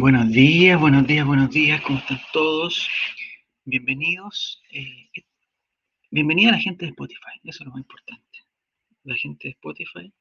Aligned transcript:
Buenos 0.00 0.30
días, 0.30 0.78
buenos 0.78 1.08
días, 1.08 1.26
buenos 1.26 1.50
días, 1.50 1.80
¿cómo 1.82 1.98
están 1.98 2.20
todos? 2.32 2.88
Bienvenidos. 3.64 4.62
Eh, 4.70 5.08
bienvenida 6.12 6.50
a 6.50 6.52
la 6.52 6.60
gente 6.60 6.84
de 6.84 6.90
Spotify, 6.90 7.40
eso 7.42 7.64
es 7.64 7.66
lo 7.66 7.72
más 7.72 7.80
importante. 7.80 8.38
La 9.02 9.16
gente 9.16 9.48
de 9.48 9.52
Spotify 9.54 10.12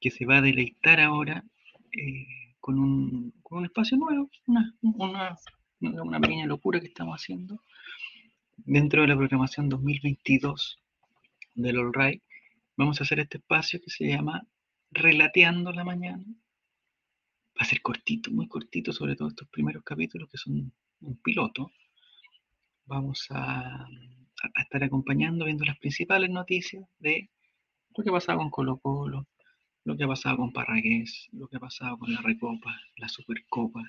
que 0.00 0.12
se 0.12 0.24
va 0.24 0.36
a 0.36 0.40
deleitar 0.40 1.00
ahora 1.00 1.42
eh, 1.90 2.54
con, 2.60 2.78
un, 2.78 3.34
con, 3.42 3.58
un, 3.58 3.64
espacio 3.64 3.98
nuevo, 3.98 4.30
una, 4.46 4.72
una, 4.82 5.36
una, 5.80 6.20
pequeña 6.20 6.46
locura 6.46 6.78
que 6.78 6.86
estamos 6.86 7.20
haciendo 7.20 7.60
dentro 8.58 9.02
de 9.02 9.08
la 9.08 9.16
programación 9.16 9.68
2022 9.68 10.78
del 11.56 11.78
All 11.78 11.92
Right. 11.92 12.22
Vamos 12.76 13.00
a 13.00 13.02
hacer 13.02 13.18
este 13.18 13.38
espacio 13.38 13.80
que 13.82 13.90
se 13.90 14.06
llama 14.06 14.46
Relateando 14.92 15.72
la 15.72 15.82
Mañana 15.82 16.24
a 17.62 17.64
ser 17.64 17.80
cortito, 17.80 18.30
muy 18.30 18.48
cortito, 18.48 18.92
sobre 18.92 19.16
todo 19.16 19.28
estos 19.28 19.48
primeros 19.48 19.82
capítulos 19.84 20.28
que 20.28 20.38
son 20.38 20.72
un 21.00 21.16
piloto. 21.22 21.70
Vamos 22.86 23.26
a, 23.30 23.86
estar 24.56 24.82
acompañando, 24.82 25.44
viendo 25.44 25.64
las 25.64 25.78
principales 25.78 26.30
noticias 26.30 26.84
de 26.98 27.30
lo 27.96 28.02
que 28.02 28.10
ha 28.10 28.12
pasado 28.12 28.38
con 28.38 28.50
Colo 28.50 28.78
Colo, 28.78 29.28
lo 29.84 29.96
que 29.96 30.04
ha 30.04 30.08
pasado 30.08 30.38
con 30.38 30.52
Parragués, 30.52 31.28
lo 31.32 31.46
que 31.48 31.56
ha 31.56 31.60
pasado 31.60 31.98
con 31.98 32.12
la 32.12 32.20
Recopa, 32.20 32.76
la 32.96 33.08
Supercopa, 33.08 33.82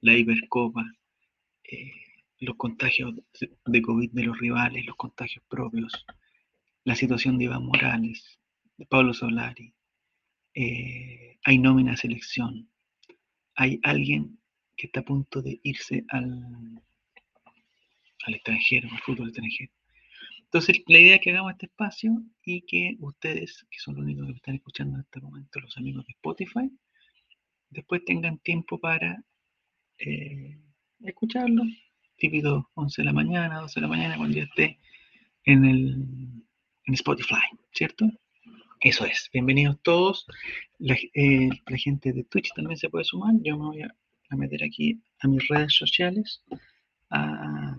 la 0.00 0.14
Hipercopa, 0.14 0.84
eh, 1.64 1.92
los 2.38 2.56
contagios 2.56 3.14
de 3.64 3.82
COVID 3.82 4.10
de 4.12 4.22
los 4.22 4.38
rivales, 4.38 4.86
los 4.86 4.96
contagios 4.96 5.44
propios, 5.48 6.04
la 6.84 6.94
situación 6.94 7.38
de 7.38 7.44
Iván 7.44 7.64
Morales, 7.64 8.38
de 8.76 8.86
Pablo 8.86 9.14
Solari, 9.14 9.74
eh, 10.54 11.38
hay 11.44 11.58
nómina 11.58 11.96
selección, 11.96 12.68
hay 13.56 13.80
alguien 13.82 14.38
que 14.76 14.86
está 14.86 15.00
a 15.00 15.04
punto 15.04 15.42
de 15.42 15.58
irse 15.62 16.04
al, 16.08 16.82
al 18.26 18.34
extranjero, 18.34 18.88
al 18.92 19.00
fútbol 19.00 19.28
extranjero. 19.28 19.72
Entonces, 20.44 20.82
la 20.86 20.98
idea 20.98 21.16
es 21.16 21.20
que 21.20 21.30
hagamos 21.30 21.52
este 21.52 21.66
espacio 21.66 22.22
y 22.44 22.62
que 22.62 22.96
ustedes, 23.00 23.66
que 23.70 23.78
son 23.78 23.96
los 23.96 24.04
únicos 24.04 24.26
que 24.26 24.32
están 24.36 24.54
escuchando 24.54 24.96
en 24.96 25.02
este 25.02 25.20
momento, 25.20 25.60
los 25.60 25.76
amigos 25.76 26.06
de 26.06 26.12
Spotify, 26.12 26.70
después 27.70 28.04
tengan 28.04 28.38
tiempo 28.38 28.78
para 28.78 29.22
eh, 29.98 30.58
escucharlo, 31.00 31.64
típico 32.16 32.70
11 32.74 33.02
de 33.02 33.06
la 33.06 33.12
mañana, 33.12 33.60
12 33.60 33.80
de 33.80 33.82
la 33.82 33.88
mañana, 33.88 34.16
cuando 34.16 34.36
ya 34.36 34.44
esté 34.44 34.78
en, 35.44 35.64
el, 35.64 35.94
en 36.84 36.94
Spotify, 36.94 37.42
¿cierto? 37.72 38.06
Eso 38.80 39.06
es. 39.06 39.30
Bienvenidos 39.32 39.80
todos. 39.82 40.26
Eh, 40.80 41.48
la, 41.66 41.78
gente 41.78 42.12
de 42.12 42.24
Twitch 42.24 42.52
también 42.54 42.76
se 42.76 42.90
puede 42.90 43.04
sumar. 43.04 43.32
Yo 43.42 43.56
me 43.56 43.66
voy 43.66 43.82
a, 43.82 43.94
meter 44.36 44.62
aquí 44.62 45.00
a 45.20 45.28
mis 45.28 45.48
redes 45.48 45.74
sociales 45.74 46.42
a, 47.10 47.76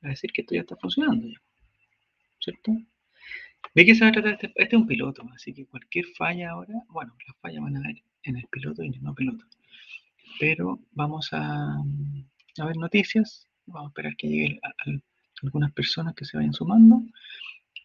decir 0.00 0.32
que 0.32 0.40
esto 0.40 0.54
ya 0.54 0.62
está 0.62 0.76
funcionando. 0.76 1.28
¿Cierto? 2.40 2.72
¿De 3.74 3.84
qué 3.84 3.94
se 3.94 4.04
va 4.04 4.08
a 4.08 4.12
tratar 4.12 4.32
este? 4.32 4.46
Este 4.56 4.76
es 4.76 4.80
un 4.80 4.86
piloto, 4.86 5.28
así 5.34 5.52
que 5.52 5.66
cualquier 5.66 6.06
falla 6.16 6.50
ahora, 6.52 6.74
bueno, 6.88 7.14
las 7.26 7.36
fallas 7.38 7.62
van 7.62 7.76
a 7.76 7.80
ver 7.80 8.02
en 8.22 8.36
el 8.36 8.46
piloto 8.50 8.82
y 8.82 8.86
en 8.86 8.94
el 8.94 9.02
no 9.02 9.14
piloto. 9.14 9.44
Pero 10.40 10.80
vamos 10.92 11.28
a, 11.32 11.76
a 11.76 12.64
ver 12.64 12.76
noticias. 12.76 13.46
Vamos 13.66 13.88
a 13.88 13.90
esperar 13.90 14.16
que 14.16 14.28
lleguen 14.28 14.60
algunas 15.42 15.72
personas 15.72 16.14
que 16.14 16.24
se 16.24 16.36
vayan 16.36 16.54
sumando. 16.54 17.02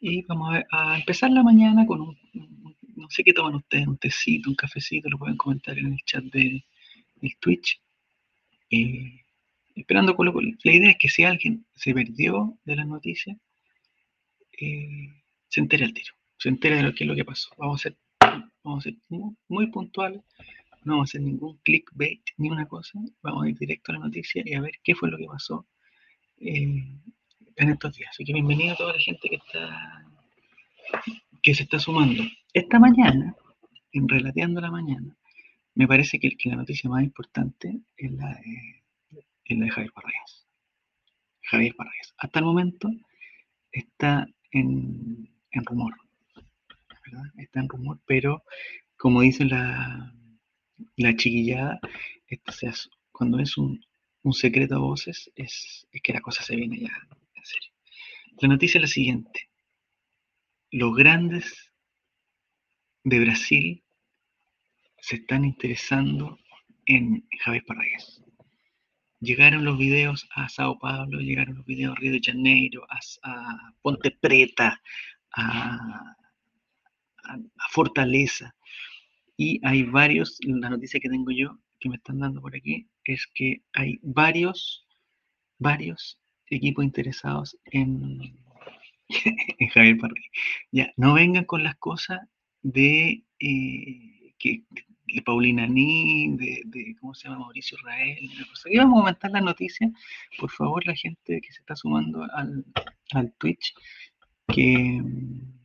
Y 0.01 0.23
vamos 0.23 0.55
a, 0.71 0.97
empezar 0.97 1.31
la 1.31 1.43
mañana 1.43 1.85
con 1.85 2.01
un, 2.01 2.17
no 2.95 3.09
sé 3.09 3.23
qué 3.23 3.33
toman 3.33 3.55
ustedes, 3.55 3.87
un 3.87 3.97
tecito, 3.97 4.49
un 4.49 4.55
cafecito, 4.55 5.09
lo 5.09 5.17
pueden 5.17 5.37
comentar 5.37 5.77
en 5.77 5.93
el 5.93 5.99
chat 6.05 6.23
de, 6.25 6.63
Twitch. 7.41 7.81
Eh, 8.69 9.21
esperando 9.75 10.15
con 10.15 10.27
la 10.63 10.71
idea 10.71 10.91
es 10.91 10.97
que 10.97 11.09
si 11.09 11.23
alguien 11.23 11.65
se 11.75 11.93
perdió 11.93 12.57
de 12.63 12.75
la 12.77 12.85
noticia, 12.85 13.37
eh, 14.59 15.09
se 15.49 15.59
entere 15.59 15.85
al 15.85 15.93
tiro, 15.93 16.13
se 16.37 16.49
entere 16.49 16.77
de 16.77 16.83
lo 16.83 16.93
que 16.93 17.03
es 17.03 17.07
lo 17.07 17.15
que 17.15 17.25
pasó. 17.25 17.49
Vamos 17.57 17.81
a 17.81 17.83
ser, 17.83 17.97
vamos 18.63 18.85
a 18.85 18.89
ser 18.89 18.97
muy, 19.09 19.67
puntuales, 19.67 20.21
no 20.85 20.93
vamos 20.93 21.09
a 21.09 21.11
hacer 21.11 21.21
ningún 21.21 21.57
clickbait 21.57 22.21
ni 22.37 22.49
una 22.49 22.67
cosa, 22.67 22.99
vamos 23.21 23.45
a 23.45 23.49
ir 23.49 23.57
directo 23.57 23.91
a 23.91 23.95
la 23.95 24.05
noticia 24.05 24.43
y 24.45 24.53
a 24.53 24.61
ver 24.61 24.79
qué 24.81 24.95
fue 24.95 25.11
lo 25.11 25.17
que 25.17 25.25
pasó 25.25 25.67
eh, 26.37 26.85
en 27.59 27.69
estos 27.69 27.95
días. 27.95 28.09
Así 28.11 28.23
que 28.23 28.33
bienvenido 28.33 28.73
a 28.73 28.77
toda 28.77 28.93
la 28.93 28.99
gente 28.99 29.29
que 29.29 29.35
está 29.35 30.05
que 31.41 31.55
se 31.55 31.63
está 31.63 31.79
sumando. 31.79 32.23
Esta 32.53 32.79
mañana, 32.79 33.35
en 33.91 34.07
Relateando 34.07 34.59
la 34.59 34.71
Mañana, 34.71 35.15
me 35.75 35.87
parece 35.87 36.19
que, 36.19 36.35
la 36.45 36.55
noticia 36.55 36.89
más 36.89 37.03
importante 37.03 37.79
es 37.95 38.11
la 38.11 38.27
de, 38.29 39.69
Javier 39.69 39.91
Parragués. 39.93 40.47
Javier 41.43 41.75
Parragués. 41.75 42.13
Hasta 42.17 42.39
el 42.39 42.45
momento 42.45 42.89
está 43.71 44.27
en, 44.51 45.29
rumor. 45.65 45.95
Está 47.37 47.61
en 47.61 47.69
rumor, 47.69 47.99
pero 48.05 48.43
como 48.97 49.21
dice 49.21 49.45
la, 49.45 50.13
la 50.97 51.15
chiquillada, 51.15 51.79
este 52.27 52.51
cuando 53.11 53.39
es 53.39 53.57
un, 53.57 53.83
secreto 54.31 54.75
a 54.75 54.79
voces, 54.79 55.31
es, 55.35 55.87
es 55.91 56.01
que 56.03 56.13
la 56.13 56.21
cosa 56.21 56.43
se 56.43 56.55
viene 56.55 56.81
ya 56.81 57.07
la 58.41 58.47
noticia 58.47 58.77
es 58.77 58.81
la 58.83 58.87
siguiente. 58.87 59.49
Los 60.71 60.95
grandes 60.95 61.71
de 63.03 63.19
Brasil 63.19 63.83
se 65.01 65.17
están 65.17 65.45
interesando 65.45 66.37
en 66.85 67.27
Javier 67.39 67.63
Parragués. 67.65 68.23
Llegaron 69.19 69.65
los 69.65 69.77
videos 69.77 70.27
a 70.35 70.47
Sao 70.47 70.79
Paulo, 70.79 71.19
llegaron 71.19 71.55
los 71.55 71.65
videos 71.65 71.91
a 71.91 71.99
Río 71.99 72.13
de 72.13 72.21
Janeiro, 72.23 72.85
a, 72.89 73.73
Ponte 73.81 74.11
Preta, 74.11 74.81
a, 75.35 76.15
Fortaleza. 77.71 78.55
Y 79.35 79.59
hay 79.65 79.83
varios, 79.83 80.37
la 80.41 80.69
noticia 80.69 80.99
que 80.99 81.09
tengo 81.09 81.31
yo, 81.31 81.59
que 81.79 81.89
me 81.89 81.97
están 81.97 82.19
dando 82.19 82.41
por 82.41 82.55
aquí, 82.55 82.89
es 83.03 83.27
que 83.33 83.63
hay 83.73 83.99
varios, 84.01 84.85
varios 85.57 86.19
equipos 86.49 86.83
interesados 86.83 87.57
en, 87.65 88.37
Javier 89.73 89.97
Parrilla. 89.97 90.29
Ya, 90.71 90.93
no 90.97 91.13
vengan 91.13 91.45
con 91.45 91.63
las 91.63 91.75
cosas 91.75 92.19
de 92.61 93.23
eh, 93.39 94.33
que 94.37 94.63
de 95.13 95.21
Paulina 95.21 95.65
Ní, 95.67 96.35
de, 96.37 96.95
¿cómo 96.99 97.13
se 97.13 97.27
llama? 97.27 97.39
Mauricio 97.39 97.77
Rael, 97.83 98.29
Y 98.65 98.77
vamos 98.77 98.97
a 98.97 98.99
aumentar 98.99 99.31
la 99.31 99.41
noticia. 99.41 99.91
Por 100.37 100.51
favor, 100.51 100.85
la 100.85 100.95
gente 100.95 101.41
que 101.41 101.51
se 101.51 101.61
está 101.61 101.75
sumando 101.75 102.25
al, 102.33 102.65
al 103.13 103.33
Twitch, 103.33 103.73
que 104.47 105.01
mm, 105.01 105.59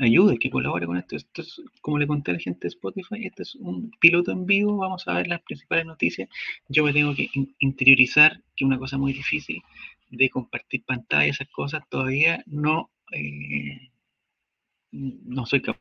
ayude, 0.00 0.38
que 0.38 0.50
colabore 0.50 0.86
con 0.86 0.96
esto. 0.96 1.16
Esto 1.16 1.42
es, 1.42 1.62
como 1.80 1.98
le 1.98 2.06
conté 2.06 2.30
a 2.30 2.34
la 2.34 2.40
gente 2.40 2.60
de 2.62 2.68
Spotify, 2.68 3.26
este 3.26 3.42
es 3.42 3.54
un 3.56 3.90
piloto 4.00 4.32
en 4.32 4.46
vivo, 4.46 4.76
vamos 4.76 5.06
a 5.08 5.14
ver 5.14 5.28
las 5.28 5.42
principales 5.42 5.86
noticias. 5.86 6.28
Yo 6.68 6.84
me 6.84 6.92
tengo 6.92 7.14
que 7.14 7.30
interiorizar, 7.60 8.42
que 8.56 8.64
es 8.64 8.66
una 8.66 8.78
cosa 8.78 8.98
muy 8.98 9.12
difícil, 9.12 9.62
de 10.08 10.30
compartir 10.30 10.84
pantalla, 10.84 11.26
esas 11.30 11.48
cosas, 11.50 11.82
todavía 11.90 12.42
no, 12.46 12.90
eh, 13.12 13.90
no 14.92 15.46
soy 15.46 15.60
capaz. 15.62 15.80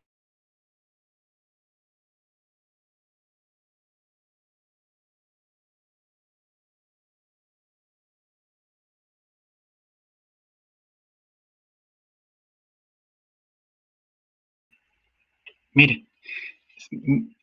Miren, 15.76 16.08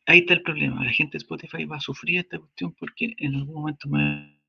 ahí 0.05 0.19
está 0.19 0.33
el 0.33 0.43
problema. 0.43 0.83
La 0.83 0.91
gente 0.93 1.13
de 1.13 1.17
Spotify 1.19 1.65
va 1.65 1.77
a 1.77 1.79
sufrir 1.81 2.19
esta 2.19 2.39
cuestión 2.39 2.73
porque 2.73 3.13
en 3.17 3.35
algún 3.35 3.55
momento 3.55 3.89
me 3.89 4.40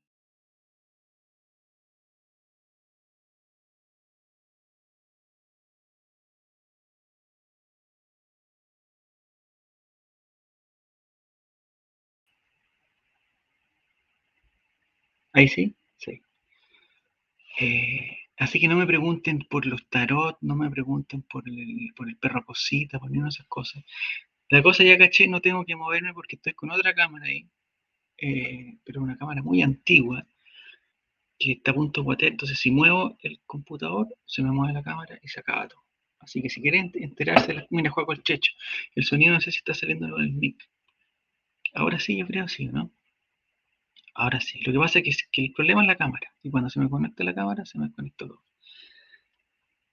Ahí 15.33 15.47
sí, 15.49 15.75
sí. 15.97 16.21
Eh, 17.59 18.17
así 18.37 18.59
que 18.59 18.67
no 18.67 18.75
me 18.75 18.85
pregunten 18.87 19.39
por 19.49 19.65
los 19.65 19.87
tarot, 19.89 20.37
no 20.41 20.55
me 20.55 20.69
pregunten 20.69 21.21
por 21.23 21.47
el, 21.47 21.91
por 21.95 22.07
el 22.09 22.17
perro 22.17 22.45
cosita, 22.45 22.99
por 22.99 23.09
ninguna 23.09 23.27
de 23.29 23.35
esas 23.35 23.47
cosas. 23.47 23.83
La 24.49 24.63
cosa 24.63 24.83
ya 24.83 24.97
caché, 24.97 25.27
no 25.27 25.41
tengo 25.41 25.65
que 25.65 25.75
moverme 25.75 26.13
porque 26.13 26.35
estoy 26.37 26.53
con 26.53 26.71
otra 26.71 26.93
cámara 26.95 27.25
ahí, 27.27 27.47
eh, 28.19 28.77
pero 28.85 29.01
una 29.03 29.17
cámara 29.17 29.41
muy 29.43 29.61
antigua 29.63 30.25
que 31.39 31.51
está 31.53 31.69
a 31.71 31.75
punto 31.75 32.01
de 32.01 32.05
guatear. 32.05 32.31
Entonces, 32.31 32.59
si 32.59 32.71
muevo 32.71 33.17
el 33.21 33.39
computador, 33.45 34.07
se 34.25 34.41
me 34.43 34.51
mueve 34.51 34.73
la 34.73 34.83
cámara 34.83 35.19
y 35.21 35.27
se 35.27 35.39
acaba 35.41 35.67
todo. 35.67 35.81
Así 36.19 36.41
que 36.41 36.49
si 36.49 36.61
quieren 36.61 36.91
enterarse, 36.95 37.67
mira, 37.69 37.91
juego 37.91 38.13
el 38.13 38.23
checho. 38.23 38.51
El 38.95 39.03
sonido 39.03 39.33
no 39.33 39.41
sé 39.41 39.51
si 39.51 39.57
está 39.57 39.73
saliendo 39.73 40.09
con 40.09 40.21
el 40.23 40.31
mic. 40.33 40.57
Ahora 41.75 41.99
sí, 41.99 42.17
yo 42.17 42.25
creo 42.25 42.47
sí, 42.47 42.65
¿no? 42.65 42.89
Ahora 44.15 44.39
sí. 44.41 44.59
Lo 44.65 44.71
que 44.73 44.79
pasa 44.79 44.99
es 44.99 45.27
que, 45.31 45.41
el 45.43 45.53
problema 45.53 45.81
es 45.81 45.87
la 45.87 45.95
cámara. 45.95 46.33
Y 46.43 46.49
cuando 46.49 46.69
se 46.69 46.79
me 46.79 46.89
conecta 46.89 47.23
la 47.23 47.33
cámara, 47.33 47.65
se 47.65 47.77
me 47.79 47.91
conecta 47.91 48.25
todo. 48.25 48.43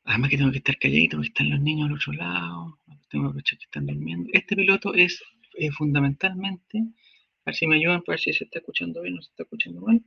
Además 0.05 0.31
que 0.31 0.38
tengo 0.38 0.50
que 0.50 0.58
estar 0.58 0.78
calladito 0.78 1.17
porque 1.17 1.28
están 1.28 1.50
los 1.50 1.61
niños 1.61 1.88
al 1.88 1.94
otro 1.94 2.12
lado. 2.12 2.78
Tengo 3.08 3.25
que 3.25 3.28
aprovechar 3.28 3.58
que 3.58 3.64
están 3.64 3.87
durmiendo. 3.87 4.31
Este 4.32 4.56
piloto 4.56 4.94
es 4.94 5.22
eh, 5.58 5.70
fundamentalmente, 5.70 6.78
a 6.78 6.84
ver 7.46 7.55
si 7.55 7.67
me 7.67 7.76
ayudan 7.76 8.02
para 8.02 8.14
ver 8.14 8.20
si 8.20 8.32
se 8.32 8.44
está 8.44 8.58
escuchando 8.58 9.02
bien 9.02 9.19
o 9.19 9.22
se 9.22 9.31
está 9.31 9.43
escuchando 9.44 9.81
mal. 9.81 10.02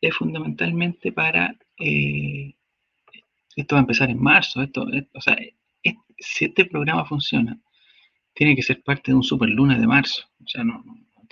Es 0.00 0.14
fundamentalmente 0.14 1.12
para... 1.12 1.56
Eh, 1.78 2.54
esto 3.54 3.74
va 3.74 3.80
a 3.80 3.82
empezar 3.82 4.10
en 4.10 4.20
marzo. 4.20 4.62
Esto, 4.62 4.86
o 5.12 5.20
sea, 5.20 5.36
si 6.18 6.44
este 6.46 6.64
programa 6.64 7.04
funciona, 7.04 7.58
tiene 8.34 8.56
que 8.56 8.62
ser 8.62 8.82
parte 8.82 9.10
de 9.10 9.16
un 9.16 9.22
super 9.22 9.48
lunes 9.48 9.80
de 9.80 9.86
marzo. 9.86 10.24
O 10.42 10.48
sea, 10.48 10.64
no, 10.64 10.82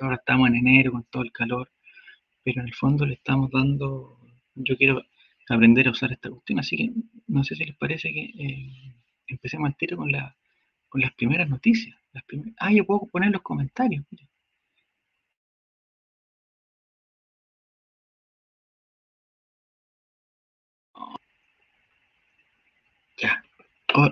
ahora 0.00 0.16
estamos 0.16 0.48
en 0.48 0.56
enero 0.56 0.92
con 0.92 1.04
todo 1.04 1.22
el 1.22 1.32
calor, 1.32 1.70
pero 2.44 2.60
en 2.60 2.68
el 2.68 2.74
fondo 2.74 3.06
le 3.06 3.14
estamos 3.14 3.50
dando, 3.50 4.18
yo 4.54 4.76
quiero 4.76 5.02
aprender 5.48 5.88
a 5.88 5.90
usar 5.92 6.12
esta 6.12 6.30
cuestión, 6.30 6.58
así 6.60 6.76
que 6.76 6.90
no 7.26 7.44
sé 7.44 7.54
si 7.56 7.64
les 7.64 7.76
parece 7.76 8.12
que 8.12 8.24
eh, 8.38 8.94
empecemos 9.26 9.68
al 9.68 9.76
tiro 9.76 9.96
con, 9.96 10.10
la, 10.12 10.36
con 10.88 11.00
las 11.00 11.12
primeras 11.14 11.48
noticias. 11.48 11.96
Las 12.12 12.24
ah, 12.58 12.72
yo 12.72 12.84
puedo 12.86 13.06
poner 13.12 13.30
los 13.32 13.42
comentarios. 13.42 14.04
Ya. 23.18 23.42
Oh, 23.94 24.08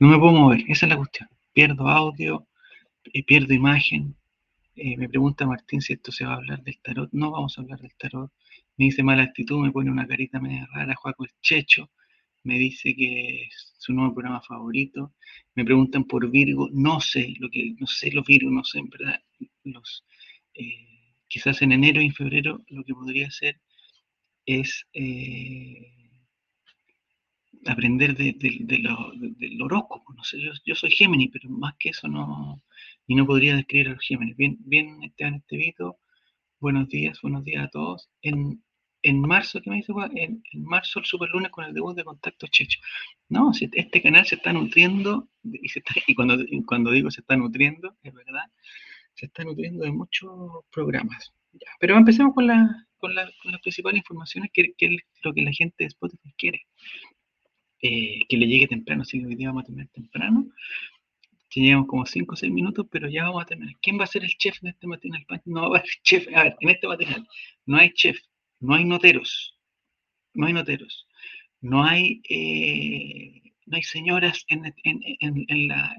no 0.00 0.08
me 0.08 0.18
puedo 0.18 0.32
mover, 0.32 0.60
esa 0.68 0.86
es 0.86 0.90
la 0.90 0.96
cuestión. 0.96 1.28
Pierdo 1.52 1.88
audio, 1.88 2.46
y 3.12 3.22
pierdo 3.22 3.54
imagen. 3.54 4.16
Eh, 4.80 4.96
me 4.96 5.08
pregunta 5.08 5.44
Martín 5.46 5.80
si 5.82 5.94
esto 5.94 6.12
se 6.12 6.24
va 6.24 6.34
a 6.34 6.36
hablar 6.36 6.62
del 6.62 6.78
tarot. 6.80 7.10
No 7.12 7.32
vamos 7.32 7.58
a 7.58 7.62
hablar 7.62 7.80
del 7.80 7.94
tarot. 7.96 8.32
Me 8.76 8.86
dice 8.86 9.02
mala 9.02 9.24
actitud, 9.24 9.58
me 9.60 9.72
pone 9.72 9.90
una 9.90 10.06
carita 10.06 10.40
media 10.40 10.68
rara. 10.72 10.94
Juaco 10.94 11.24
el 11.24 11.30
Checho 11.42 11.90
me 12.44 12.58
dice 12.58 12.94
que 12.94 13.42
es 13.44 13.74
su 13.78 13.92
nuevo 13.92 14.14
programa 14.14 14.40
favorito. 14.40 15.14
Me 15.56 15.64
preguntan 15.64 16.04
por 16.04 16.30
Virgo. 16.30 16.68
No 16.72 17.00
sé 17.00 17.34
lo 17.40 17.50
que, 17.50 17.74
no 17.78 17.86
sé 17.88 18.12
los 18.12 18.24
Virgos, 18.26 18.52
no 18.52 18.64
sé 18.64 18.78
en 18.78 18.88
verdad. 18.90 19.20
Los, 19.64 20.04
eh, 20.54 21.14
quizás 21.28 21.60
en 21.62 21.72
enero 21.72 22.00
y 22.00 22.06
en 22.06 22.14
febrero 22.14 22.64
lo 22.68 22.84
que 22.84 22.94
podría 22.94 23.30
ser 23.30 23.60
es 24.46 24.86
eh, 24.92 25.97
aprender 27.66 28.16
de, 28.16 28.34
del 28.38 29.62
horóscopo. 29.62 30.12
No 30.14 30.24
sé, 30.24 30.38
yo, 30.64 30.74
soy 30.74 30.90
Géminis, 30.90 31.30
pero 31.32 31.48
más 31.50 31.74
que 31.78 31.90
eso 31.90 32.08
no, 32.08 32.62
y 33.06 33.14
no 33.14 33.26
podría 33.26 33.56
describir 33.56 33.88
a 33.88 33.92
los 33.92 34.04
Géminis. 34.06 34.36
Bien, 34.36 34.56
bien 34.60 35.02
Esteban 35.02 35.34
Estevito, 35.36 35.98
buenos 36.60 36.88
días, 36.88 37.20
buenos 37.22 37.44
días 37.44 37.64
a 37.64 37.68
todos. 37.68 38.08
En, 38.22 38.62
en 39.02 39.20
marzo, 39.20 39.60
¿qué 39.60 39.70
me 39.70 39.76
dice? 39.76 39.92
En, 40.14 40.42
en 40.52 40.64
marzo 40.64 40.98
el 40.98 41.04
super 41.04 41.28
lunes 41.30 41.50
con 41.50 41.64
el 41.64 41.74
debut 41.74 41.96
de 41.96 42.04
Contacto 42.04 42.46
Checho. 42.48 42.80
No, 43.28 43.52
este 43.52 44.02
canal 44.02 44.26
se 44.26 44.36
está 44.36 44.52
nutriendo, 44.52 45.28
y, 45.44 45.68
se 45.68 45.80
está, 45.80 45.94
y 46.06 46.14
cuando, 46.14 46.36
cuando 46.66 46.90
digo 46.90 47.10
se 47.10 47.20
está 47.20 47.36
nutriendo, 47.36 47.96
es 48.02 48.12
verdad, 48.12 48.44
se 49.14 49.26
está 49.26 49.44
nutriendo 49.44 49.84
de 49.84 49.92
muchos 49.92 50.30
programas. 50.70 51.32
pero 51.80 51.96
empecemos 51.96 52.34
con, 52.34 52.46
la, 52.46 52.86
con, 52.98 53.14
la, 53.14 53.30
con 53.42 53.52
las 53.52 53.60
principales 53.60 53.98
informaciones 53.98 54.50
que, 54.52 54.72
que, 54.76 54.86
es 54.86 55.02
lo 55.22 55.32
que 55.32 55.42
la 55.42 55.52
gente 55.52 55.76
de 55.78 55.86
Spotify 55.86 56.32
quiere. 56.36 56.66
Eh, 57.80 58.26
que 58.28 58.36
le 58.36 58.48
llegue 58.48 58.66
temprano, 58.66 59.02
así 59.02 59.20
que 59.20 59.26
hoy 59.26 59.36
día 59.36 59.48
vamos 59.48 59.62
a 59.62 59.66
terminar 59.66 59.88
temprano. 59.92 60.48
Llevamos 61.54 61.88
como 61.88 62.06
5 62.06 62.34
o 62.34 62.36
6 62.36 62.52
minutos, 62.52 62.86
pero 62.90 63.08
ya 63.08 63.24
vamos 63.24 63.42
a 63.42 63.46
terminar. 63.46 63.74
¿Quién 63.80 63.98
va 63.98 64.04
a 64.04 64.06
ser 64.06 64.24
el 64.24 64.36
chef 64.36 64.60
de 64.60 64.70
este 64.70 64.86
matinal? 64.86 65.24
No 65.44 65.62
va 65.62 65.78
a 65.78 65.80
haber 65.80 65.90
chef. 66.02 66.26
A 66.34 66.44
ver, 66.44 66.56
en 66.60 66.70
este 66.70 66.86
matinal 66.88 67.26
no 67.66 67.78
hay 67.78 67.92
chef, 67.94 68.18
no 68.60 68.74
hay 68.74 68.84
noteros, 68.84 69.56
no 70.34 70.46
hay 70.46 70.52
noteros, 70.52 71.06
no 71.60 71.84
hay, 71.84 72.20
eh, 72.28 73.52
no 73.66 73.76
hay 73.76 73.82
señoras 73.82 74.44
en, 74.48 74.62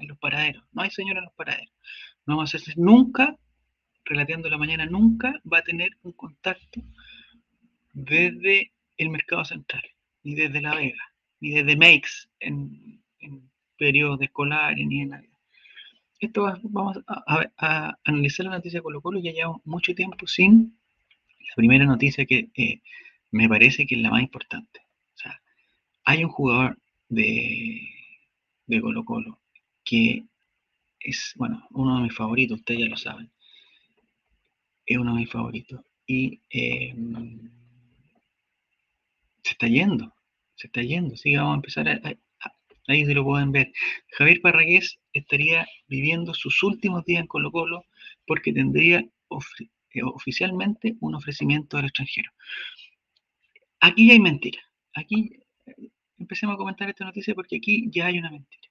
los 0.08 0.18
paraderos, 0.18 0.64
no 0.72 0.82
hay 0.82 0.90
señoras 0.90 1.22
en 1.22 1.24
los 1.26 1.34
paraderos. 1.34 1.74
No 2.26 2.36
vamos 2.36 2.54
a 2.54 2.58
hacer 2.58 2.76
nunca, 2.78 3.36
relateando 4.04 4.48
la 4.50 4.58
mañana, 4.58 4.86
nunca 4.86 5.40
va 5.50 5.58
a 5.58 5.62
tener 5.62 5.90
un 6.02 6.12
contacto 6.12 6.82
desde 7.92 8.72
el 8.98 9.10
mercado 9.10 9.44
central, 9.44 9.82
ni 10.22 10.34
desde 10.34 10.60
La 10.60 10.74
Vega 10.74 11.10
ni 11.40 11.50
desde 11.50 11.76
Makes 11.76 12.28
en, 12.40 13.02
periodos 13.76 14.20
escolares, 14.20 14.86
ni 14.86 15.00
en 15.00 15.10
Navidad. 15.10 15.38
Esto 16.20 16.54
vamos 16.64 16.98
a, 17.06 17.98
analizar 18.04 18.44
la 18.46 18.56
noticia 18.56 18.78
de 18.78 18.82
Colo 18.82 19.00
Colo, 19.00 19.20
ya 19.20 19.32
llevamos 19.32 19.64
mucho 19.64 19.94
tiempo 19.94 20.26
sin 20.26 20.78
la 21.48 21.54
primera 21.56 21.86
noticia 21.86 22.26
que 22.26 22.50
eh, 22.54 22.82
me 23.30 23.48
parece 23.48 23.86
que 23.86 23.94
es 23.94 24.02
la 24.02 24.10
más 24.10 24.22
importante. 24.22 24.80
O 25.14 25.18
sea, 25.18 25.40
hay 26.04 26.22
un 26.22 26.30
jugador 26.30 26.78
de, 27.08 27.88
de 28.66 28.80
Colo 28.82 29.04
Colo 29.04 29.40
que 29.82 30.24
es, 31.00 31.32
bueno, 31.36 31.66
uno 31.70 31.96
de 31.96 32.02
mis 32.02 32.14
favoritos, 32.14 32.58
ustedes 32.58 32.80
ya 32.80 32.86
lo 32.86 32.96
saben. 32.98 33.30
Es 34.84 34.98
uno 34.98 35.14
de 35.14 35.20
mis 35.20 35.30
favoritos. 35.30 35.80
Y 36.06 36.40
eh, 36.50 36.94
se 39.42 39.52
está 39.52 39.68
yendo 39.68 40.12
se 40.60 40.66
está 40.66 40.82
yendo, 40.82 41.16
sí, 41.16 41.34
vamos 41.36 41.52
a 41.52 41.56
empezar 41.56 41.88
ahí 42.86 43.06
se 43.06 43.14
lo 43.14 43.24
pueden 43.24 43.52
ver. 43.52 43.72
Javier 44.18 44.40
Parragués 44.42 44.98
estaría 45.12 45.66
viviendo 45.88 46.34
sus 46.34 46.62
últimos 46.62 47.04
días 47.04 47.22
en 47.22 47.26
Colo 47.26 47.50
Colo 47.50 47.84
porque 48.26 48.52
tendría 48.52 48.98
eh, 48.98 50.02
oficialmente 50.02 50.96
un 51.00 51.14
ofrecimiento 51.14 51.76
del 51.76 51.86
extranjero. 51.86 52.30
Aquí 53.80 54.08
ya 54.08 54.12
hay 54.12 54.20
mentira. 54.20 54.60
Aquí 54.94 55.30
eh, 55.66 55.90
empecemos 56.18 56.54
a 56.54 56.58
comentar 56.58 56.90
esta 56.90 57.04
noticia 57.04 57.34
porque 57.34 57.56
aquí 57.56 57.88
ya 57.90 58.06
hay 58.06 58.18
una 58.18 58.30
mentira. 58.30 58.68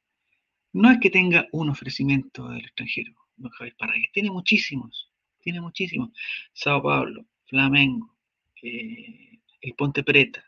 No 0.73 0.91
es 0.91 0.99
que 0.99 1.09
tenga 1.09 1.47
un 1.51 1.69
ofrecimiento 1.69 2.49
del 2.49 2.65
extranjero, 2.65 3.13
don 3.37 3.49
Javier 3.51 3.75
Parragués, 3.75 4.11
tiene 4.13 4.29
muchísimos, 4.29 5.11
tiene 5.39 5.61
muchísimos. 5.61 6.11
Sao 6.53 6.83
Paulo, 6.83 7.25
Flamengo, 7.47 8.15
eh, 8.61 9.39
el 9.61 9.73
Ponte 9.73 10.03
Preta, 10.03 10.43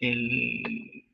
el 0.00 1.04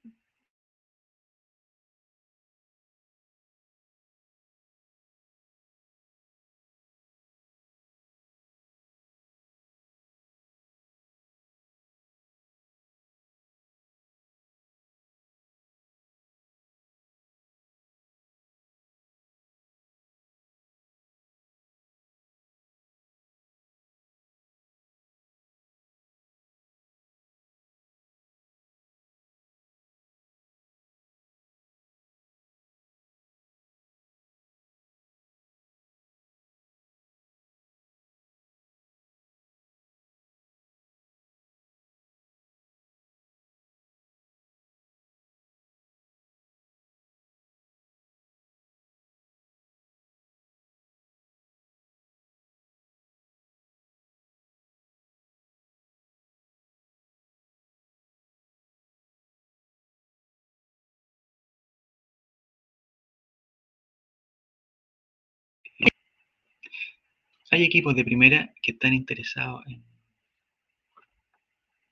Hay 67.52 67.64
equipos 67.64 67.96
de 67.96 68.04
primera 68.04 68.54
que 68.62 68.72
están 68.72 68.94
interesados 68.94 69.64
en, 69.66 69.82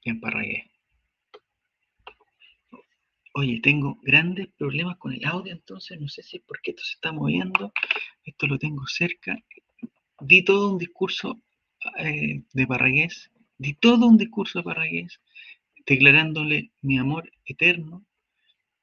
en 0.04 0.20
Parragué. 0.20 0.70
Oye, 3.34 3.60
tengo 3.60 3.98
grandes 4.02 4.48
problemas 4.56 4.98
con 4.98 5.12
el 5.12 5.24
audio, 5.24 5.52
entonces 5.52 6.00
no 6.00 6.08
sé 6.08 6.22
si 6.22 6.36
es 6.36 6.42
porque 6.46 6.70
esto 6.70 6.84
se 6.84 6.94
está 6.94 7.10
moviendo. 7.10 7.72
Esto 8.24 8.46
lo 8.46 8.58
tengo 8.58 8.86
cerca. 8.86 9.36
Di 10.20 10.44
todo 10.44 10.72
un 10.72 10.78
discurso 10.78 11.40
eh, 11.98 12.42
de 12.52 12.66
Parragués, 12.66 13.30
di 13.56 13.74
todo 13.74 14.06
un 14.06 14.16
discurso 14.16 14.60
de 14.60 14.64
Parragués, 14.64 15.20
declarándole 15.86 16.70
mi 16.82 16.98
amor 16.98 17.32
eterno, 17.44 18.04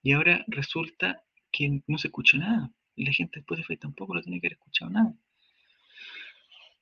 y 0.03 0.11
ahora 0.11 0.43
resulta 0.47 1.23
que 1.51 1.81
no 1.87 1.97
se 1.97 2.09
escuchó 2.09 2.37
nada. 2.37 2.69
Y 2.97 3.05
la 3.05 3.13
gente 3.13 3.39
después 3.39 3.57
de 3.57 3.61
Spotify 3.61 3.79
tampoco 3.79 4.15
lo 4.15 4.21
tiene 4.21 4.41
que 4.41 4.47
haber 4.47 4.57
escuchado 4.57 4.91
nada. 4.91 5.15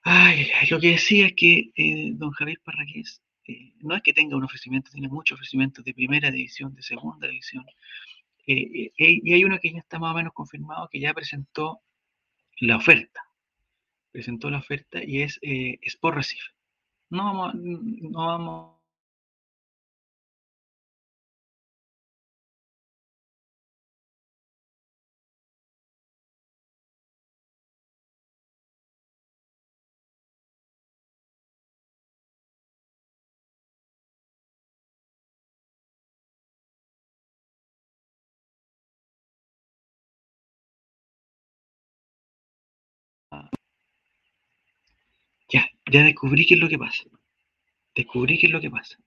Ay, 0.04 0.48
lo 0.70 0.80
que 0.80 0.92
decía 0.92 1.28
es 1.28 1.34
que 1.34 1.72
eh, 1.76 2.12
don 2.16 2.32
Javier 2.32 2.60
Parragués 2.64 3.22
eh, 3.48 3.74
no 3.80 3.96
es 3.96 4.02
que 4.04 4.14
tenga 4.14 4.36
un 4.36 4.44
ofrecimiento, 4.44 4.92
tiene 4.92 5.08
muchos 5.08 5.36
ofrecimientos 5.36 5.84
de 5.86 5.94
primera 5.94 6.30
división, 6.30 6.76
de 6.76 6.82
segunda 6.82 7.28
división. 7.28 7.66
Eh, 8.46 8.92
y 8.98 9.34
hay 9.34 9.44
uno 9.46 9.58
que 9.62 9.72
ya 9.72 9.80
está 9.80 10.00
más 10.00 10.12
o 10.12 10.16
menos 10.16 10.34
confirmado, 10.34 10.90
que 10.92 11.00
ya 11.00 11.14
presentó 11.14 11.82
la 12.60 12.78
oferta. 12.78 13.22
Presentó 14.12 14.50
la 14.50 14.60
oferta 14.60 15.02
y 15.04 15.22
es 15.22 15.40
Sport 15.42 16.18
Recife. 16.18 16.52
No 17.10 17.24
vamos, 17.24 17.56
no 17.56 18.28
vamos 18.28 18.83
Ya, 45.94 46.04
descubrí 46.04 46.48
qué 46.48 46.56
es 46.56 46.60
lo 46.60 46.70
que 46.70 46.80
pasa. 46.80 47.04
Descubrí 47.94 48.40
qué 48.40 48.48
es 48.48 48.52
lo 48.52 48.60
que 48.60 48.72
pasa. 48.72 48.98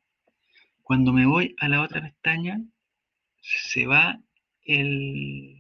Cuando 0.85 1.12
me 1.12 1.26
voy 1.26 1.57
a 1.59 1.69
la 1.69 1.83
otra 1.83 2.00
pestaña, 2.00 2.62
se 3.40 3.87
va 3.87 4.21
el, 4.62 5.57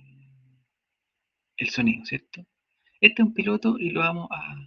el 1.56 1.68
sonido, 1.70 2.04
¿cierto? 2.04 2.46
Este 3.00 3.22
es 3.22 3.26
un 3.26 3.34
piloto 3.34 3.76
y 3.76 3.90
lo 3.90 4.00
vamos 4.02 4.28
a... 4.30 4.66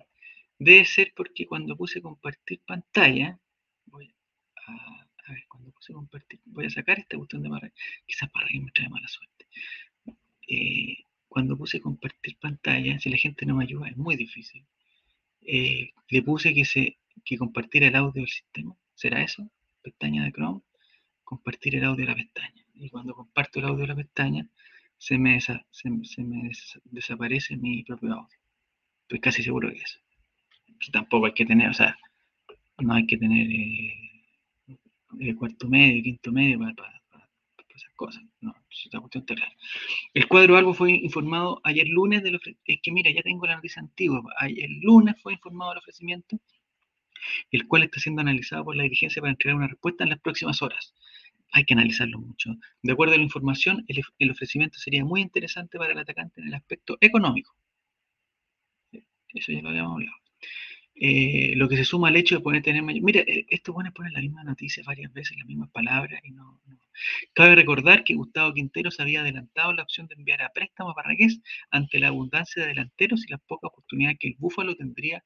Debe 0.57 0.83
ser 0.83 1.13
porque 1.15 1.45
cuando 1.45 1.77
puse 1.77 2.01
compartir 2.01 2.59
pantalla, 2.67 3.39
voy 3.85 4.13
a, 4.67 5.31
ver, 5.31 5.45
cuando 5.47 5.71
puse 5.71 5.93
compartir, 5.93 6.41
voy 6.43 6.65
a 6.65 6.69
sacar 6.69 6.99
esta 6.99 7.15
cuestión 7.15 7.41
de 7.41 7.47
barra, 7.47 7.71
quizás 8.05 8.29
para 8.31 8.47
que 8.49 8.59
me 8.59 8.71
trae 8.71 8.89
mala 8.89 9.07
suerte. 9.07 9.47
Eh, 10.49 10.97
cuando 11.29 11.57
puse 11.57 11.79
compartir 11.79 12.37
pantalla, 12.37 12.99
si 12.99 13.09
la 13.09 13.15
gente 13.15 13.45
no 13.45 13.55
me 13.55 13.63
ayuda, 13.63 13.87
es 13.87 13.95
muy 13.95 14.17
difícil. 14.17 14.65
Eh, 15.51 15.93
le 16.09 16.21
puse 16.21 16.53
que, 16.53 16.63
se, 16.63 16.99
que 17.25 17.37
compartiera 17.37 17.87
el 17.87 17.95
audio 17.95 18.21
del 18.21 18.29
sistema. 18.29 18.75
¿Será 18.93 19.23
eso? 19.23 19.49
Pestaña 19.81 20.23
de 20.23 20.31
Chrome, 20.31 20.61
compartir 21.23 21.75
el 21.75 21.85
audio 21.85 22.05
de 22.05 22.11
la 22.11 22.15
pestaña. 22.15 22.63
Y 22.75 22.89
cuando 22.91 23.15
comparto 23.15 23.57
el 23.59 23.65
audio 23.65 23.81
de 23.81 23.87
la 23.87 23.95
pestaña, 23.95 24.47
se 24.97 25.17
me, 25.17 25.39
desaparece 26.85 27.57
mi 27.57 27.83
propio 27.83 28.13
audio. 28.13 28.37
Estoy 29.03 29.19
casi 29.21 29.41
seguro 29.41 29.69
de 29.69 29.77
eso. 29.77 29.99
Que 30.79 30.91
tampoco 30.91 31.25
hay 31.25 31.33
que 31.33 31.45
tener, 31.47 31.69
o 31.69 31.73
sea, 31.73 31.97
no 32.77 32.93
hay 32.93 33.07
que 33.07 33.17
tener 33.17 33.47
eh, 33.51 35.35
cuarto 35.35 35.67
medio, 35.67 36.03
quinto 36.03 36.31
medio 36.31 36.59
para, 36.59 36.71
esas 36.71 36.98
cosas. 37.99 38.23
No, 38.39 38.55
esa 38.71 38.99
cuestión 39.01 39.25
está. 39.27 39.35
El 40.13 40.27
cuadro 40.29 40.55
algo 40.55 40.73
fue 40.73 40.91
informado 40.91 41.59
ayer 41.65 41.85
lunes 41.89 42.23
del 42.23 42.39
Es 42.65 42.79
que 42.81 42.91
mira, 42.93 43.11
ya 43.11 43.21
tengo 43.21 43.45
la 43.45 43.57
noticia 43.57 43.81
antigua. 43.81 44.23
Ayer 44.39 44.69
lunes 44.81 45.15
fue 45.21 45.33
informado 45.33 45.73
el 45.73 45.79
ofrecimiento, 45.79 46.39
el 47.51 47.67
cual 47.67 47.83
está 47.83 47.99
siendo 47.99 48.21
analizado 48.21 48.63
por 48.63 48.77
la 48.77 48.83
dirigencia 48.83 49.21
para 49.21 49.31
entregar 49.31 49.57
una 49.57 49.67
respuesta 49.67 50.05
en 50.05 50.11
las 50.11 50.19
próximas 50.21 50.61
horas. 50.61 50.95
Hay 51.51 51.65
que 51.65 51.73
analizarlo 51.73 52.19
mucho. 52.19 52.55
De 52.83 52.93
acuerdo 52.93 53.15
a 53.15 53.17
la 53.17 53.23
información, 53.23 53.83
el, 53.89 54.01
el 54.19 54.31
ofrecimiento 54.31 54.79
sería 54.79 55.03
muy 55.03 55.19
interesante 55.19 55.77
para 55.77 55.91
el 55.91 55.99
atacante 55.99 56.39
en 56.39 56.47
el 56.47 56.53
aspecto 56.53 56.97
económico. 57.01 57.53
Eso 59.33 59.51
ya 59.51 59.61
lo 59.61 59.69
habíamos 59.69 59.95
hablado. 59.95 60.17
Eh, 61.01 61.53
lo 61.55 61.69
que 61.69 61.77
se 61.77 61.85
suma 61.85 62.09
al 62.09 62.17
hecho 62.17 62.35
de 62.35 62.41
poder 62.41 62.61
tener 62.61 62.83
mayor... 62.83 63.01
Mira, 63.03 63.21
eh, 63.21 63.45
esto 63.49 63.73
pone 63.73 63.91
poner 63.91 64.11
la 64.11 64.19
misma 64.19 64.43
noticia 64.43 64.83
varias 64.85 65.13
veces, 65.13 65.37
las 65.37 65.47
mismas 65.47 65.69
palabras, 65.71 66.21
y 66.25 66.31
no, 66.31 66.61
Cabe 67.33 67.55
recordar 67.55 68.03
que 68.03 68.15
Gustavo 68.15 68.53
Quinteros 68.53 68.99
había 68.99 69.21
adelantado 69.21 69.71
la 69.73 69.83
opción 69.83 70.07
de 70.07 70.15
enviar 70.15 70.41
a 70.41 70.49
préstamo 70.49 70.89
a 70.89 70.95
Parragués 70.95 71.39
ante 71.71 71.99
la 71.99 72.09
abundancia 72.09 72.61
de 72.61 72.69
delanteros 72.69 73.25
y 73.25 73.31
la 73.31 73.37
poca 73.37 73.67
oportunidad 73.67 74.15
que 74.19 74.27
el 74.27 74.35
Búfalo 74.37 74.75
tendría 74.75 75.23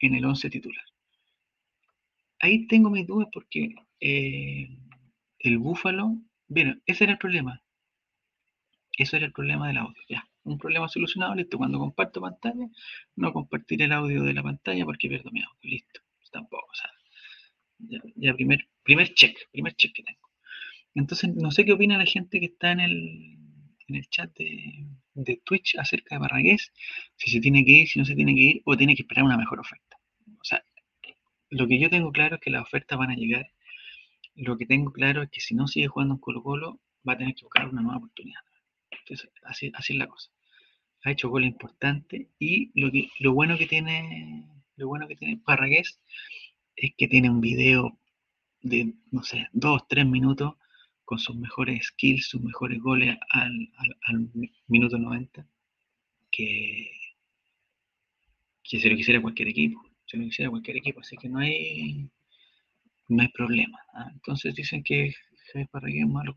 en 0.00 0.14
el 0.14 0.24
11 0.24 0.48
titular. 0.48 0.84
Ahí 2.40 2.66
tengo 2.66 2.88
mis 2.90 3.06
dudas 3.06 3.28
porque 3.32 3.74
eh, 4.00 4.68
el 5.40 5.58
Búfalo, 5.58 6.16
bien, 6.48 6.82
ese 6.86 7.04
era 7.04 7.12
el 7.14 7.18
problema. 7.18 7.62
Eso 8.96 9.16
era 9.16 9.26
el 9.26 9.32
problema 9.32 9.68
del 9.68 9.76
audio, 9.78 10.02
ya 10.08 10.26
un 10.44 10.58
problema 10.58 10.88
solucionado, 10.88 11.34
listo. 11.34 11.58
Cuando 11.58 11.78
comparto 11.78 12.20
pantalla, 12.20 12.68
no 13.16 13.32
compartir 13.32 13.82
el 13.82 13.92
audio 13.92 14.22
de 14.22 14.34
la 14.34 14.42
pantalla 14.42 14.84
porque 14.84 15.08
pierdo 15.08 15.30
mi 15.30 15.40
audio, 15.40 15.58
listo. 15.62 16.00
Tampoco, 16.30 16.66
o 16.70 16.74
sea, 16.74 16.88
ya, 18.16 18.34
primer, 18.34 18.66
primer 18.82 19.12
check, 19.14 19.36
primer 19.52 19.74
check 19.74 19.92
que 19.94 20.02
tengo. 20.02 20.30
Entonces, 20.94 21.34
no 21.34 21.50
sé 21.50 21.64
qué 21.64 21.72
opina 21.72 21.98
la 21.98 22.06
gente 22.06 22.40
que 22.40 22.46
está 22.46 22.72
en 22.72 22.80
el, 22.80 23.38
en 23.88 23.96
el 23.96 24.08
chat 24.08 24.34
de, 24.36 24.86
de 25.14 25.42
Twitch 25.44 25.76
acerca 25.78 26.14
de 26.14 26.20
Barragués, 26.20 26.72
si 27.16 27.30
se 27.30 27.40
tiene 27.40 27.64
que 27.64 27.72
ir, 27.72 27.88
si 27.88 27.98
no 27.98 28.04
se 28.04 28.14
tiene 28.14 28.34
que 28.34 28.40
ir, 28.40 28.62
o 28.64 28.76
tiene 28.76 28.94
que 28.94 29.02
esperar 29.02 29.24
una 29.24 29.36
mejor 29.36 29.60
oferta. 29.60 29.98
O 30.26 30.44
sea, 30.44 30.64
lo 31.50 31.66
que 31.66 31.78
yo 31.78 31.90
tengo 31.90 32.12
claro 32.12 32.36
es 32.36 32.40
que 32.40 32.50
las 32.50 32.62
ofertas 32.62 32.98
van 32.98 33.10
a 33.10 33.14
llegar. 33.14 33.50
Lo 34.34 34.56
que 34.56 34.66
tengo 34.66 34.92
claro 34.92 35.22
es 35.22 35.30
que 35.30 35.40
si 35.40 35.54
no 35.54 35.66
sigue 35.68 35.88
jugando 35.88 36.14
en 36.14 36.20
Colo 36.20 36.42
Colo, 36.42 36.80
va 37.06 37.14
a 37.14 37.18
tener 37.18 37.34
que 37.34 37.44
buscar 37.44 37.68
una 37.68 37.82
nueva 37.82 37.98
oportunidad. 37.98 38.40
Entonces, 39.02 39.30
así, 39.42 39.70
así 39.74 39.92
es 39.92 39.98
la 39.98 40.08
cosa. 40.08 40.30
Ha 41.04 41.10
hecho 41.10 41.28
gol 41.28 41.44
importante 41.44 42.28
y 42.38 42.70
lo, 42.80 42.90
que, 42.90 43.10
lo 43.18 43.32
bueno 43.34 43.58
que 43.58 43.66
tiene 43.66 44.46
lo 44.76 44.88
bueno 44.88 45.08
que 45.08 45.16
tiene 45.16 45.40
Parragués 45.44 46.00
es 46.76 46.92
que 46.96 47.08
tiene 47.08 47.30
un 47.30 47.40
video 47.40 47.98
de, 48.62 48.94
no 49.10 49.22
sé, 49.22 49.48
dos, 49.52 49.86
tres 49.88 50.06
minutos 50.06 50.54
con 51.04 51.18
sus 51.18 51.36
mejores 51.36 51.86
skills, 51.86 52.28
sus 52.28 52.42
mejores 52.42 52.80
goles 52.80 53.16
al, 53.30 53.68
minuto 54.68 54.98
90, 54.98 55.46
que, 56.30 56.90
que 58.62 58.80
se 58.80 58.88
lo 58.88 58.96
quisiera 58.96 59.20
cualquier 59.20 59.48
equipo, 59.48 59.82
se 60.06 60.16
lo 60.16 60.24
quisiera 60.24 60.50
cualquier 60.50 60.78
equipo, 60.78 61.00
así 61.00 61.16
que 61.16 61.28
no 61.28 61.38
hay, 61.38 62.08
no 63.08 63.22
hay 63.22 63.28
problema. 63.28 63.78
¿ah? 63.94 64.10
Entonces 64.12 64.54
dicen 64.54 64.82
que 64.82 65.14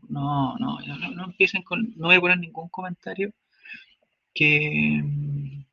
no, 0.08 0.56
no, 0.58 0.78
no, 1.14 1.24
empiecen 1.24 1.62
con, 1.62 1.92
no 1.96 2.06
voy 2.06 2.16
a 2.16 2.20
poner 2.20 2.38
ningún 2.38 2.68
comentario 2.68 3.32
que 4.34 5.00
mm, 5.02 5.64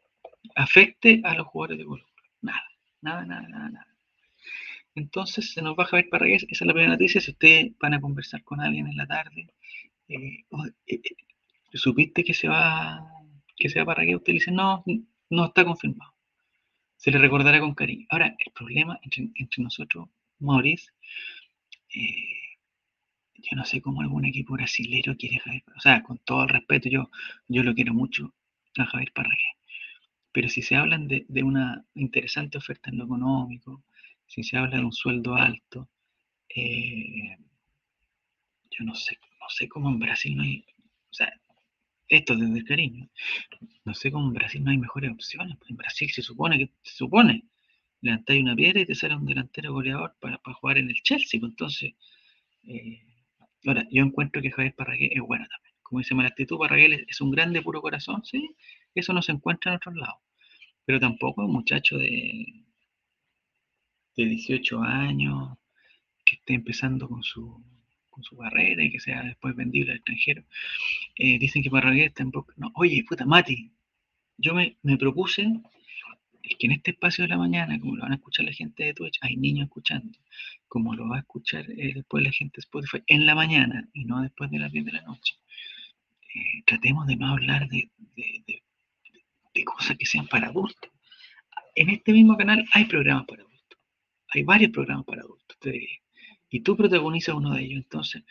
afecte 0.55 1.21
a 1.23 1.35
los 1.35 1.47
jugadores 1.47 1.79
de 1.79 1.85
Colo 1.85 2.05
Nada, 2.41 2.63
nada, 3.01 3.25
nada, 3.25 3.47
nada, 3.47 3.69
nada. 3.69 3.87
Entonces 4.95 5.51
se 5.53 5.61
nos 5.61 5.75
va 5.77 5.85
Javier 5.85 6.09
Parragués, 6.09 6.43
esa 6.49 6.63
es 6.63 6.67
la 6.67 6.73
primera 6.73 6.93
noticia. 6.93 7.21
Si 7.21 7.31
ustedes 7.31 7.73
van 7.79 7.95
a 7.95 8.01
conversar 8.01 8.43
con 8.43 8.61
alguien 8.61 8.87
en 8.87 8.97
la 8.97 9.07
tarde, 9.07 9.49
eh, 10.07 10.45
eh, 10.87 11.01
eh, 11.03 11.15
supiste 11.73 12.23
que 12.23 12.33
se 12.33 12.47
va, 12.47 13.01
que 13.55 13.69
se 13.69 13.79
va 13.79 13.85
Parragués, 13.85 14.17
usted 14.17 14.33
dice, 14.33 14.51
no, 14.51 14.83
no 15.29 15.45
está 15.45 15.65
confirmado. 15.65 16.13
Se 16.97 17.11
le 17.11 17.17
recordará 17.17 17.59
con 17.59 17.73
cariño. 17.75 18.05
Ahora, 18.09 18.35
el 18.39 18.51
problema 18.53 18.99
entre, 19.03 19.29
entre 19.35 19.63
nosotros, 19.63 20.07
Maurice, 20.39 20.91
eh, 21.95 22.42
yo 23.43 23.57
no 23.57 23.65
sé 23.65 23.81
cómo 23.81 24.01
algún 24.01 24.25
equipo 24.25 24.53
brasilero 24.53 25.15
quiere 25.17 25.39
Javier, 25.39 25.63
o 25.75 25.79
sea, 25.81 26.01
con 26.03 26.17
todo 26.19 26.43
el 26.43 26.49
respeto, 26.49 26.89
yo, 26.89 27.09
yo 27.47 27.63
lo 27.63 27.73
quiero 27.75 27.93
mucho 27.93 28.33
a 28.77 28.85
Javier 28.85 29.11
Parragué. 29.13 29.49
Pero 30.31 30.49
si 30.49 30.61
se 30.61 30.75
hablan 30.75 31.07
de, 31.07 31.25
una 31.43 31.85
interesante 31.93 32.57
oferta 32.57 32.89
en 32.89 32.97
lo 32.97 33.05
económico, 33.05 33.83
si 34.25 34.43
se 34.43 34.57
habla 34.57 34.77
de 34.77 34.85
un 34.85 34.93
sueldo 34.93 35.35
alto, 35.35 35.89
eh, 36.49 37.37
yo 38.71 38.85
no 38.85 38.95
sé, 38.95 39.19
no 39.39 39.49
sé 39.49 39.67
cómo 39.67 39.89
en 39.89 39.99
Brasil 39.99 40.35
no 40.35 40.43
hay, 40.43 40.65
o 41.11 41.13
sea, 41.13 41.31
esto 42.07 42.35
desde 42.35 42.59
el 42.59 42.65
cariño, 42.65 43.09
no 43.85 43.93
sé 43.93 44.11
cómo 44.11 44.27
en 44.27 44.33
Brasil 44.33 44.63
no 44.63 44.71
hay 44.71 44.77
mejores 44.77 45.11
opciones, 45.11 45.57
en 45.69 45.75
Brasil 45.77 46.09
se 46.11 46.21
supone 46.21 46.57
que, 46.57 46.71
se 46.81 46.95
supone, 46.95 47.45
levantáis 48.01 48.41
una 48.41 48.55
piedra 48.55 48.81
y 48.81 48.85
te 48.85 48.95
sale 48.95 49.15
un 49.15 49.25
delantero 49.25 49.73
goleador 49.73 50.15
para, 50.19 50.39
jugar 50.55 50.77
en 50.79 50.89
el 50.89 51.01
Chelsea, 51.03 51.39
pues 51.39 51.51
entonces, 51.51 51.93
eh, 52.63 53.12
Ahora, 53.65 53.87
yo 53.91 54.03
encuentro 54.03 54.41
que 54.41 54.51
Javier 54.51 54.75
Parragué 54.75 55.09
es 55.13 55.21
bueno 55.21 55.45
también. 55.47 55.75
Como 55.83 55.99
dice 55.99 56.15
la 56.15 56.27
actitud 56.27 56.59
es 57.07 57.21
un 57.21 57.31
grande 57.31 57.61
puro 57.61 57.81
corazón, 57.81 58.23
sí, 58.25 58.55
eso 58.95 59.13
no 59.13 59.21
se 59.21 59.31
encuentra 59.31 59.71
en 59.71 59.77
otros 59.77 59.95
lados. 59.95 60.21
Pero 60.85 60.99
tampoco 60.99 61.45
un 61.45 61.53
muchacho 61.53 61.97
de, 61.97 62.65
de 64.15 64.25
18 64.25 64.81
años 64.81 65.57
que 66.25 66.35
esté 66.37 66.53
empezando 66.53 67.07
con 67.07 67.23
su, 67.23 67.63
con 68.09 68.23
su 68.23 68.37
carrera 68.37 68.83
y 68.83 68.91
que 68.91 68.99
sea 68.99 69.23
después 69.23 69.55
vendible 69.55 69.91
al 69.91 69.97
extranjero. 69.97 70.43
Eh, 71.17 71.39
dicen 71.39 71.63
que 71.63 71.69
Parragué 71.69 72.05
está 72.05 72.23
en 72.23 72.31
poco. 72.31 72.53
No, 72.57 72.71
oye, 72.75 73.03
puta, 73.07 73.25
Mati, 73.25 73.71
yo 74.37 74.53
me, 74.53 74.77
me 74.83 74.97
propuse 74.97 75.47
es 76.43 76.57
que 76.57 76.67
en 76.67 76.73
este 76.73 76.91
espacio 76.91 77.23
de 77.23 77.29
la 77.29 77.37
mañana, 77.37 77.79
como 77.79 77.95
lo 77.95 78.03
van 78.03 78.11
a 78.11 78.15
escuchar 78.15 78.45
la 78.45 78.53
gente 78.53 78.83
de 78.83 78.93
Twitch, 78.93 79.17
hay 79.21 79.37
niños 79.37 79.67
escuchando, 79.67 80.19
como 80.67 80.93
lo 80.93 81.07
va 81.07 81.17
a 81.17 81.19
escuchar 81.19 81.65
eh, 81.71 81.93
después 81.95 82.23
la 82.23 82.31
gente 82.31 82.57
de 82.57 82.61
Spotify 82.61 83.01
en 83.07 83.25
la 83.25 83.33
mañana 83.33 83.89
y 83.93 84.03
no 84.03 84.21
después 84.21 84.51
de 84.51 84.59
las 84.59 84.71
10 84.71 84.85
de 84.85 84.91
la 84.91 85.01
noche. 85.03 85.35
Eh, 86.35 86.63
tratemos 86.65 87.07
de 87.07 87.15
no 87.15 87.27
hablar 87.29 87.69
de, 87.69 87.89
de, 88.15 89.63
cosas 89.63 89.97
que 89.97 90.05
sean 90.05 90.27
para 90.27 90.47
adultos. 90.47 90.91
en 91.75 91.89
este 91.89 92.11
mismo 92.11 92.35
canal 92.35 92.65
hay 92.73 92.85
programas 92.85 93.25
para 93.25 93.43
adultos. 93.43 93.79
Hay 94.33 94.43
varios 94.43 94.71
programas 94.71 95.05
para 95.05 95.21
adultos. 95.21 95.57
Y 96.49 96.59
tú 96.61 96.75
protagonizas 96.75 97.35
uno 97.35 97.53
de 97.53 97.61
ellos. 97.63 97.83
Entonces, 97.83 98.23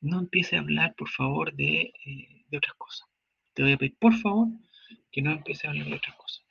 no 0.00 0.18
empieces 0.18 0.54
a 0.54 0.58
hablar, 0.58 0.94
por 0.96 1.08
favor, 1.08 1.54
de, 1.54 1.92
eh, 2.04 2.44
de 2.48 2.58
otras 2.58 2.74
cosas. 2.74 3.08
Te 3.52 3.62
voy 3.62 3.72
a 3.72 3.78
pedir, 3.78 3.96
por 3.98 4.14
favor, 4.14 4.48
que 5.12 5.22
no 5.22 5.30
empieces 5.32 5.66
a 5.66 5.68
hablar 5.68 5.86
de 5.86 5.94
otras 5.94 6.16
cosas. 6.16 6.43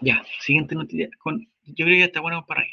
Ya, 0.00 0.22
siguiente 0.40 0.74
noticia. 0.74 1.08
Yo 1.64 1.84
creo 1.84 1.88
que 1.88 1.98
ya 1.98 2.04
está 2.06 2.20
bueno 2.20 2.44
para 2.46 2.64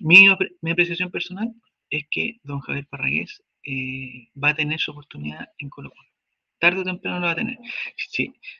Mi, 0.00 0.26
mi 0.60 0.70
apreciación 0.70 1.10
personal 1.10 1.54
es 1.90 2.04
que 2.10 2.40
don 2.42 2.60
Javier 2.60 2.86
Parragués 2.88 3.42
eh, 3.64 4.28
va 4.42 4.50
a 4.50 4.54
tener 4.54 4.78
su 4.80 4.90
oportunidad 4.90 5.48
en 5.58 5.70
Colo 5.70 5.90
Colo. 5.90 6.10
Tarde 6.58 6.80
o 6.80 6.84
temprano 6.84 7.20
lo 7.20 7.26
va 7.26 7.32
a 7.32 7.36
tener. 7.36 7.58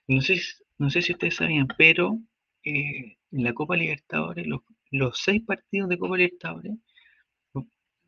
No 0.08 0.20
sé, 0.20 0.36
no 0.78 0.90
sé 0.90 1.02
si 1.02 1.12
ustedes 1.12 1.36
sabían, 1.36 1.68
pero 1.78 2.18
eh, 2.64 3.16
en 3.32 3.44
la 3.44 3.52
Copa 3.54 3.76
Libertadores, 3.76 4.46
los, 4.46 4.60
los, 4.90 5.18
seis 5.18 5.42
partidos 5.42 5.88
de 5.88 5.98
Copa 5.98 6.16
Libertadores 6.16 6.74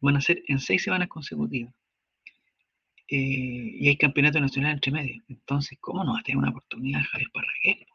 van 0.01 0.17
a 0.17 0.21
ser 0.21 0.43
en 0.49 0.61
seis 0.61 0.83
semanas 0.83 1.09
consecutivas. 1.09 1.75
Eh, 3.09 3.17
y 3.81 3.89
hay 3.89 3.97
campeonato 3.97 4.41
nacional 4.41 4.73
entre 4.75 4.93
medio. 4.93 5.23
Entonces, 5.29 5.79
¿cómo 5.81 6.05
no 6.05 6.13
va 6.13 6.21
a 6.21 6.23
tener 6.23 6.39
una 6.39 6.51
oportunidad 6.51 7.03
Javier 7.03 7.31
Parragués? 7.33 7.88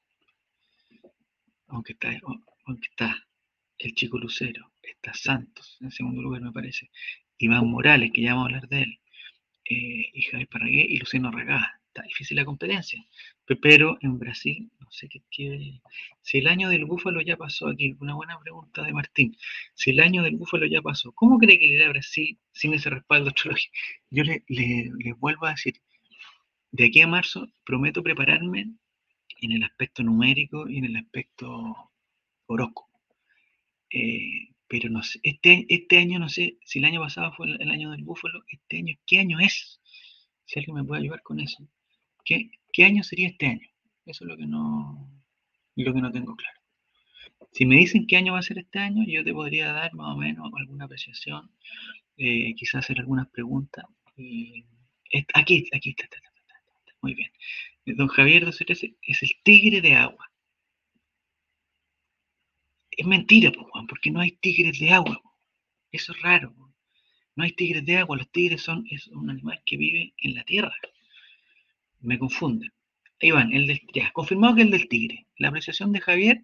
Aunque 1.73 1.93
está, 1.93 3.27
el 3.79 3.95
chico 3.95 4.19
Lucero, 4.19 4.71
está 4.83 5.11
Santos 5.13 5.77
en 5.81 5.89
segundo 5.89 6.21
lugar, 6.21 6.41
me 6.41 6.51
parece, 6.51 6.91
Iván 7.39 7.67
Morales, 7.67 8.11
que 8.13 8.21
ya 8.21 8.35
vamos 8.35 8.43
a 8.43 8.55
hablar 8.55 8.69
de 8.69 8.83
él, 8.83 8.99
eh, 9.65 10.09
y 10.13 10.21
Javier 10.21 10.47
Parragué 10.49 10.85
y 10.87 10.97
Luciano 10.97 11.31
Regá. 11.31 11.79
Está 11.87 12.03
difícil 12.03 12.37
la 12.37 12.45
competencia. 12.45 13.03
Pero 13.61 13.97
en 14.01 14.19
Brasil, 14.19 14.71
no 14.79 14.91
sé 14.91 15.07
qué, 15.09 15.21
qué, 15.31 15.81
Si 16.21 16.39
el 16.39 16.47
año 16.47 16.69
del 16.69 16.85
búfalo 16.85 17.21
ya 17.21 17.37
pasó 17.37 17.67
aquí, 17.67 17.95
una 17.99 18.15
buena 18.15 18.39
pregunta 18.39 18.83
de 18.83 18.93
Martín. 18.93 19.35
Si 19.73 19.91
el 19.91 19.99
año 19.99 20.23
del 20.23 20.35
búfalo 20.37 20.65
ya 20.67 20.81
pasó, 20.81 21.11
¿cómo 21.13 21.37
cree 21.39 21.59
que 21.59 21.67
le 21.67 21.75
irá 21.75 21.87
a 21.87 21.89
Brasil 21.89 22.39
sin 22.51 22.73
ese 22.73 22.89
respaldo 22.89 23.29
astrológico? 23.29 23.73
Yo 24.09 24.23
le, 24.23 24.43
le 24.47 25.13
vuelvo 25.13 25.45
a 25.47 25.51
decir, 25.51 25.75
de 26.71 26.85
aquí 26.85 27.01
a 27.01 27.07
marzo 27.07 27.47
prometo 27.63 28.03
prepararme 28.03 28.73
en 29.45 29.53
el 29.53 29.63
aspecto 29.63 30.03
numérico 30.03 30.69
y 30.69 30.77
en 30.77 30.85
el 30.85 30.95
aspecto 30.97 31.91
horóscopo. 32.47 32.89
Eh, 33.91 34.53
pero 34.67 34.89
no 34.89 35.03
sé, 35.03 35.19
este, 35.23 35.65
este 35.69 35.97
año 35.99 36.19
no 36.19 36.29
sé, 36.29 36.57
si 36.65 36.79
el 36.79 36.85
año 36.85 37.01
pasado 37.01 37.31
fue 37.33 37.47
el, 37.47 37.69
año 37.69 37.91
del 37.91 38.03
búfalo, 38.03 38.43
este 38.47 38.77
año, 38.77 38.95
¿qué 39.05 39.19
año 39.19 39.39
es? 39.39 39.79
Si 40.45 40.59
alguien 40.59 40.75
me 40.77 40.83
puede 40.83 41.01
ayudar 41.03 41.21
con 41.21 41.39
eso. 41.39 41.67
¿Qué, 42.25 42.49
qué 42.71 42.85
año 42.85 43.03
sería 43.03 43.27
este 43.29 43.47
año? 43.47 43.67
Eso 44.05 44.23
es 44.23 44.29
lo 44.29 44.37
que 44.37 44.45
no, 44.45 45.11
lo 45.75 45.93
que 45.93 46.01
no 46.01 46.11
tengo 46.11 46.35
claro. 46.35 46.59
Si 47.51 47.65
me 47.65 47.75
dicen 47.77 48.07
qué 48.07 48.17
año 48.17 48.33
va 48.33 48.39
a 48.39 48.43
ser 48.43 48.57
este 48.57 48.79
año, 48.79 49.03
yo 49.07 49.23
te 49.23 49.33
podría 49.33 49.71
dar 49.71 49.93
más 49.93 50.15
o 50.15 50.17
menos 50.17 50.51
alguna 50.57 50.85
apreciación, 50.85 51.51
eh, 52.17 52.55
quizás 52.55 52.83
hacer 52.83 52.99
algunas 52.99 53.27
preguntas. 53.29 53.85
aquí, 55.35 55.69
aquí 55.71 55.89
está, 55.89 56.05
está, 56.05 56.17
está, 56.17 56.32
muy 57.03 57.13
bien. 57.13 57.29
Don 57.85 58.07
Javier 58.07 58.45
213 58.45 58.95
es 59.01 59.23
el 59.23 59.31
tigre 59.43 59.81
de 59.81 59.93
agua. 59.93 60.31
Es 62.89 63.05
mentira, 63.05 63.51
porque 63.89 64.09
no 64.09 64.21
hay 64.21 64.31
tigres 64.31 64.79
de 64.79 64.91
agua. 64.91 65.21
Eso 65.91 66.13
es 66.13 66.21
raro. 66.21 66.55
No 67.35 67.43
hay 67.43 67.51
tigres 67.51 67.85
de 67.85 67.97
agua. 67.97 68.17
Los 68.17 68.31
tigres 68.31 68.61
son 68.61 68.85
es 68.89 69.07
un 69.07 69.29
animal 69.29 69.61
que 69.65 69.77
vive 69.77 70.13
en 70.17 70.35
la 70.35 70.43
tierra. 70.45 70.73
Me 71.99 72.17
confunden. 72.17 72.71
Van, 73.21 73.53
el 73.53 73.67
del, 73.67 73.81
ya, 73.93 74.11
confirmado 74.11 74.55
que 74.55 74.63
el 74.63 74.71
del 74.71 74.87
tigre. 74.87 75.27
La 75.37 75.49
apreciación 75.49 75.91
de 75.93 76.01
Javier, 76.01 76.43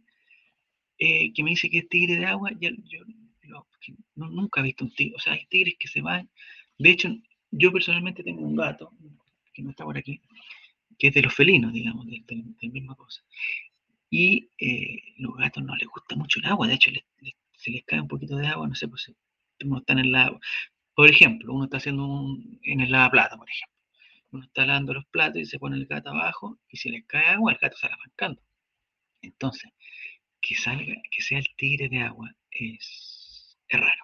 eh, 0.98 1.34
que 1.34 1.44
me 1.44 1.52
dice 1.52 1.70
que 1.70 1.80
es 1.80 1.90
tigre 1.90 2.16
de 2.16 2.26
agua, 2.26 2.52
yo, 2.60 2.70
nunca 4.16 4.62
he 4.62 4.64
visto 4.64 4.86
un 4.86 4.92
tigre. 4.92 5.16
O 5.16 5.20
sea, 5.20 5.34
hay 5.34 5.46
tigres 5.48 5.76
que 5.80 5.88
se 5.88 6.02
van. 6.02 6.30
De 6.78 6.90
hecho, 6.90 7.10
yo 7.52 7.72
personalmente 7.72 8.24
tengo 8.24 8.42
un 8.42 8.56
gato, 8.56 8.92
que 9.60 9.66
no 9.66 9.72
está 9.72 9.84
por 9.86 9.98
aquí, 9.98 10.22
que 10.98 11.08
es 11.08 11.14
de 11.14 11.22
los 11.22 11.34
felinos, 11.34 11.72
digamos, 11.74 12.06
de, 12.08 12.24
la 12.62 12.70
misma 12.70 12.96
cosa 12.96 13.24
y 14.10 14.50
eh, 14.58 15.14
los 15.18 15.36
gatos 15.36 15.64
no 15.64 15.76
les 15.76 15.88
gusta 15.88 16.16
mucho 16.16 16.40
el 16.40 16.48
agua, 16.48 16.68
de 16.68 16.74
hecho 16.76 16.92
se 17.58 17.72
les 17.72 17.84
cae 17.86 18.02
un 18.02 18.08
poquito 18.08 18.38
de 18.38 18.48
agua, 18.48 18.68
no 18.68 18.76
sé, 18.76 18.88
pues 18.88 19.12
uno 19.64 19.80
está 19.80 19.94
en 19.94 20.00
el 20.00 20.16
agua. 20.16 20.40
Por 20.96 21.10
ejemplo, 21.10 21.54
uno 21.54 21.66
está 21.66 21.78
haciendo 21.78 22.06
un, 22.06 22.60
en 22.64 22.82
el 22.82 22.92
lavaplata, 22.92 23.38
por 23.38 23.50
ejemplo. 23.50 23.78
Uno 24.32 24.44
está 24.46 24.66
lavando 24.66 24.94
los 24.94 25.06
platos 25.08 25.42
y 25.42 25.46
se 25.46 25.60
pone 25.60 25.76
el 25.78 25.86
gato 25.86 26.10
abajo 26.10 26.60
y 26.70 26.78
si 26.78 26.90
les 26.90 27.06
cae 27.06 27.28
agua, 27.28 27.52
el 27.52 27.58
gato 27.60 27.78
sale 27.78 27.94
arrancando. 27.94 28.42
Entonces, 29.22 29.72
que 30.42 30.56
salga, 30.56 30.96
que 31.12 31.22
sea 31.22 31.40
el 31.40 31.48
tigre 31.56 31.90
de 31.90 32.02
agua 32.02 32.34
es, 32.52 33.58
raro. 33.70 34.04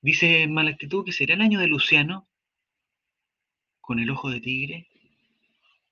Dice 0.00 0.46
Mala 0.46 0.70
Actitud 0.70 1.04
que 1.04 1.12
será 1.12 1.34
el 1.34 1.40
año 1.40 1.60
de 1.60 1.66
Luciano 1.66 2.27
con 3.88 4.00
el 4.00 4.10
ojo 4.10 4.28
de 4.28 4.42
tigre. 4.42 4.86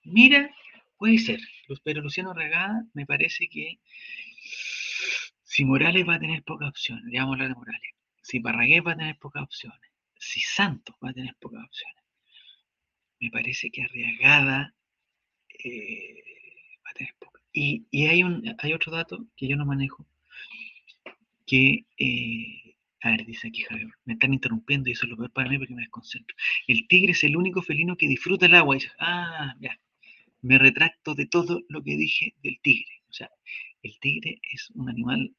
Mira, 0.05 0.51
Puede 0.99 1.19
ser, 1.19 1.41
pero 1.83 2.01
Luciano 2.01 2.33
Regada 2.33 2.87
me 2.95 3.05
parece 3.05 3.49
que 3.49 3.79
si 5.45 5.65
Morales 5.65 6.07
va 6.09 6.15
a 6.15 6.19
tener 6.19 6.43
pocas 6.43 6.69
opciones, 6.69 7.05
ya 7.13 7.21
vamos 7.21 7.35
a 7.35 7.37
hablar 7.37 7.49
de 7.51 7.55
Morales, 7.55 7.91
si 8.23 8.39
Barragués 8.39 8.83
va 8.87 8.93
a 8.93 8.97
tener 8.97 9.19
pocas 9.19 9.43
opciones, 9.43 9.91
si 10.19 10.41
Santos 10.41 10.97
va 11.05 11.11
a 11.11 11.13
tener 11.13 11.35
pocas 11.39 11.63
opciones, 11.65 12.03
me 13.21 13.31
parece 13.31 13.71
que 13.71 13.83
Arriagada 13.83 14.75
eh, 15.63 16.79
va 16.87 16.91
a 16.91 16.95
tener 16.95 17.15
pocas. 17.19 17.43
Y, 17.53 17.87
hay, 18.07 18.23
un, 18.23 18.57
hay 18.59 18.73
otro 18.73 18.93
dato 18.93 19.27
que 19.37 19.49
yo 19.49 19.57
no 19.57 19.67
manejo, 19.67 20.07
que, 21.47 21.85
eh, 21.99 22.66
a 23.03 23.11
ver, 23.11 23.27
dice 23.27 23.49
aquí 23.49 23.63
Javier, 23.63 23.89
me 24.05 24.15
están 24.15 24.33
interrumpiendo 24.33 24.89
y 24.89 24.93
eso 24.93 25.07
es 25.07 25.11
lo 25.11 25.17
peor 25.17 25.33
para 25.33 25.49
mí 25.49 25.59
porque 25.59 25.75
me 25.75 25.83
desconcentro. 25.83 26.37
El 26.67 26.87
tigre 26.89 27.13
es 27.13 27.25
el 27.25 27.37
único 27.37 27.63
felino 27.63 27.97
que 27.97 28.09
disfruta 28.09 28.47
el 28.47 28.55
agua. 28.55 28.77
Y 28.77 28.81
dice, 28.81 28.93
ah, 28.99 29.55
ya, 29.61 29.79
me 30.43 30.59
retracto 30.59 31.15
de 31.15 31.27
todo 31.27 31.63
lo 31.69 31.83
que 31.83 31.97
dije 31.97 32.35
del 32.43 32.59
tigre. 32.61 33.03
O 33.09 33.13
sea, 33.13 33.31
el 33.83 33.99
tigre 34.01 34.41
es 34.53 34.71
un 34.71 34.89
animal 34.89 35.35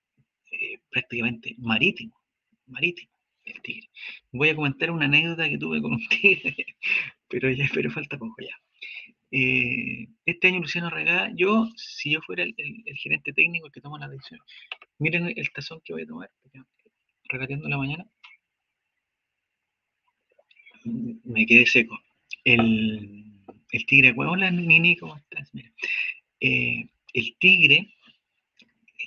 eh, 0.51 0.79
prácticamente 0.89 1.55
marítimo, 1.57 2.19
marítimo, 2.67 3.11
el 3.45 3.61
tigre. 3.61 3.89
Voy 4.31 4.49
a 4.49 4.55
comentar 4.55 4.91
una 4.91 5.05
anécdota 5.05 5.49
que 5.49 5.57
tuve 5.57 5.81
con 5.81 5.93
un 5.93 6.07
tigre, 6.09 6.77
pero 7.27 7.49
ya 7.51 7.69
pero 7.73 7.91
falta 7.91 8.17
poco 8.17 8.35
ya. 8.41 8.55
Eh, 9.31 10.07
este 10.25 10.47
año 10.47 10.59
Luciano 10.59 10.89
Regada, 10.89 11.31
yo, 11.35 11.69
si 11.75 12.11
yo 12.13 12.21
fuera 12.21 12.43
el, 12.43 12.55
gerente 12.95 13.33
técnico 13.33 13.69
que 13.69 13.81
toma 13.81 13.99
la 13.99 14.07
decisión, 14.07 14.39
miren 14.99 15.33
el 15.35 15.51
tazón 15.51 15.81
que 15.83 15.93
voy 15.93 16.03
a 16.03 16.07
tomar, 16.07 16.31
regateando 17.29 17.67
la 17.67 17.77
mañana, 17.77 18.05
me 21.23 21.45
quedé 21.45 21.65
seco. 21.65 21.99
El, 22.43 23.25
tigre, 23.87 24.13
hola 24.15 24.49
Nini, 24.51 24.95
¿cómo 24.97 25.17
estás? 25.17 25.53
Mira, 25.53 25.71
eh, 26.39 26.87
el 27.13 27.35
tigre, 27.39 27.93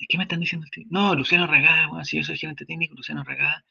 ¿qué 0.09 0.19
me 0.19 0.25
están 0.25 0.41
diciendo 0.41 0.67
el 0.67 0.71
tigre? 0.71 0.89
No, 0.91 1.15
Luciano 1.15 1.47
Regada, 1.47 1.89
bueno, 1.89 2.05
si 2.05 2.19
yo 2.19 2.25
soy 2.25 2.37
gerente 2.37 2.67
técnico, 2.67 2.95
Luciano 2.95 3.25
Regada, 3.25 3.65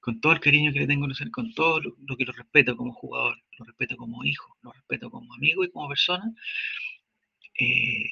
con 0.00 0.20
todo 0.20 0.32
el 0.32 0.40
cariño 0.40 0.72
que 0.72 0.80
le 0.80 0.86
tengo 0.86 1.04
a 1.04 1.08
Luciano, 1.08 1.30
con 1.30 1.52
todo 1.54 1.80
lo, 1.80 2.16
que 2.16 2.24
lo 2.24 2.32
respeto 2.32 2.76
como 2.76 2.92
jugador, 2.94 3.38
lo 3.58 3.64
respeto 3.66 3.96
como 3.96 4.24
hijo, 4.24 4.56
lo 4.62 4.72
respeto 4.72 5.10
como 5.10 5.34
amigo 5.34 5.64
y 5.64 5.70
como 5.70 5.88
persona, 5.88 6.32
eh, 7.58 8.10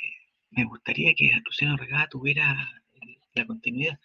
me 0.51 0.65
gustaría 0.65 1.15
que 1.15 1.31
Luciano 1.45 1.77
Regada 1.77 2.09
tuviera 2.09 2.83
la 3.35 3.47
continuidad. 3.47 3.99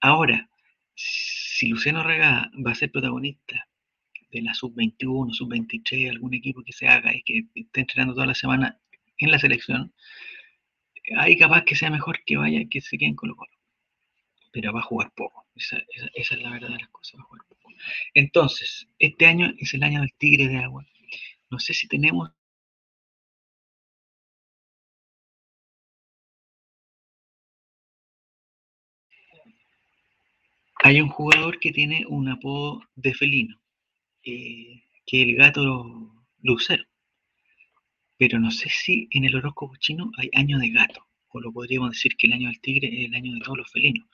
Ahora, 0.00 0.48
si 0.94 1.68
Luciano 1.68 2.02
Regada 2.02 2.50
va 2.64 2.72
a 2.72 2.74
ser 2.74 2.90
protagonista 2.90 3.68
de 4.30 4.42
la 4.42 4.54
sub-21, 4.54 5.32
sub-23, 5.32 6.10
algún 6.10 6.34
equipo 6.34 6.62
que 6.62 6.72
se 6.72 6.88
haga 6.88 7.14
y 7.14 7.22
que 7.22 7.46
esté 7.54 7.80
entrenando 7.80 8.14
toda 8.14 8.26
la 8.26 8.34
semana 8.34 8.80
en 9.18 9.30
la 9.30 9.38
selección, 9.38 9.92
ahí 11.16 11.36
capaz 11.36 11.64
que 11.64 11.76
sea 11.76 11.90
mejor 11.90 12.24
que 12.24 12.36
vaya 12.36 12.68
que 12.68 12.80
se 12.80 12.96
quede 12.98 13.10
en 13.10 13.16
Colo 13.16 13.36
Colo. 13.36 13.52
Pero 14.52 14.72
va 14.72 14.80
a 14.80 14.84
jugar 14.84 15.12
poco. 15.14 15.46
Esa, 15.54 15.82
es 16.14 16.30
la 16.32 16.50
verdad 16.50 16.68
de 16.68 16.78
las 16.78 16.88
cosas, 16.88 17.18
va 17.18 17.24
a 17.24 17.26
jugar 17.26 17.42
poco. 17.48 17.70
Entonces, 18.14 18.88
este 18.98 19.26
año 19.26 19.52
es 19.58 19.74
el 19.74 19.82
año 19.82 20.00
del 20.00 20.12
tigre 20.14 20.48
de 20.48 20.58
agua. 20.58 20.86
No 21.50 21.58
sé 21.58 21.74
si 21.74 21.88
tenemos 21.88 22.30
hay 30.82 31.00
un 31.00 31.08
jugador 31.08 31.58
que 31.60 31.72
tiene 31.72 32.04
un 32.08 32.28
apodo 32.28 32.82
de 32.96 33.14
felino. 33.14 33.58
Eh, 34.24 34.82
que 35.06 35.22
el 35.22 35.36
gato 35.36 36.24
lucero. 36.42 36.84
Pero 38.18 38.38
no 38.38 38.50
sé 38.50 38.68
si 38.68 39.08
en 39.10 39.24
el 39.24 39.34
horóscopo 39.34 39.76
chino 39.76 40.12
hay 40.16 40.30
año 40.34 40.58
de 40.58 40.70
gato, 40.70 41.06
o 41.30 41.40
lo 41.40 41.52
podríamos 41.52 41.90
decir 41.90 42.16
que 42.16 42.28
el 42.28 42.34
año 42.34 42.48
del 42.48 42.60
tigre 42.60 42.88
es 42.88 43.08
el 43.08 43.14
año 43.14 43.34
de 43.34 43.40
todos 43.40 43.58
los 43.58 43.70
felinos. 43.70 44.06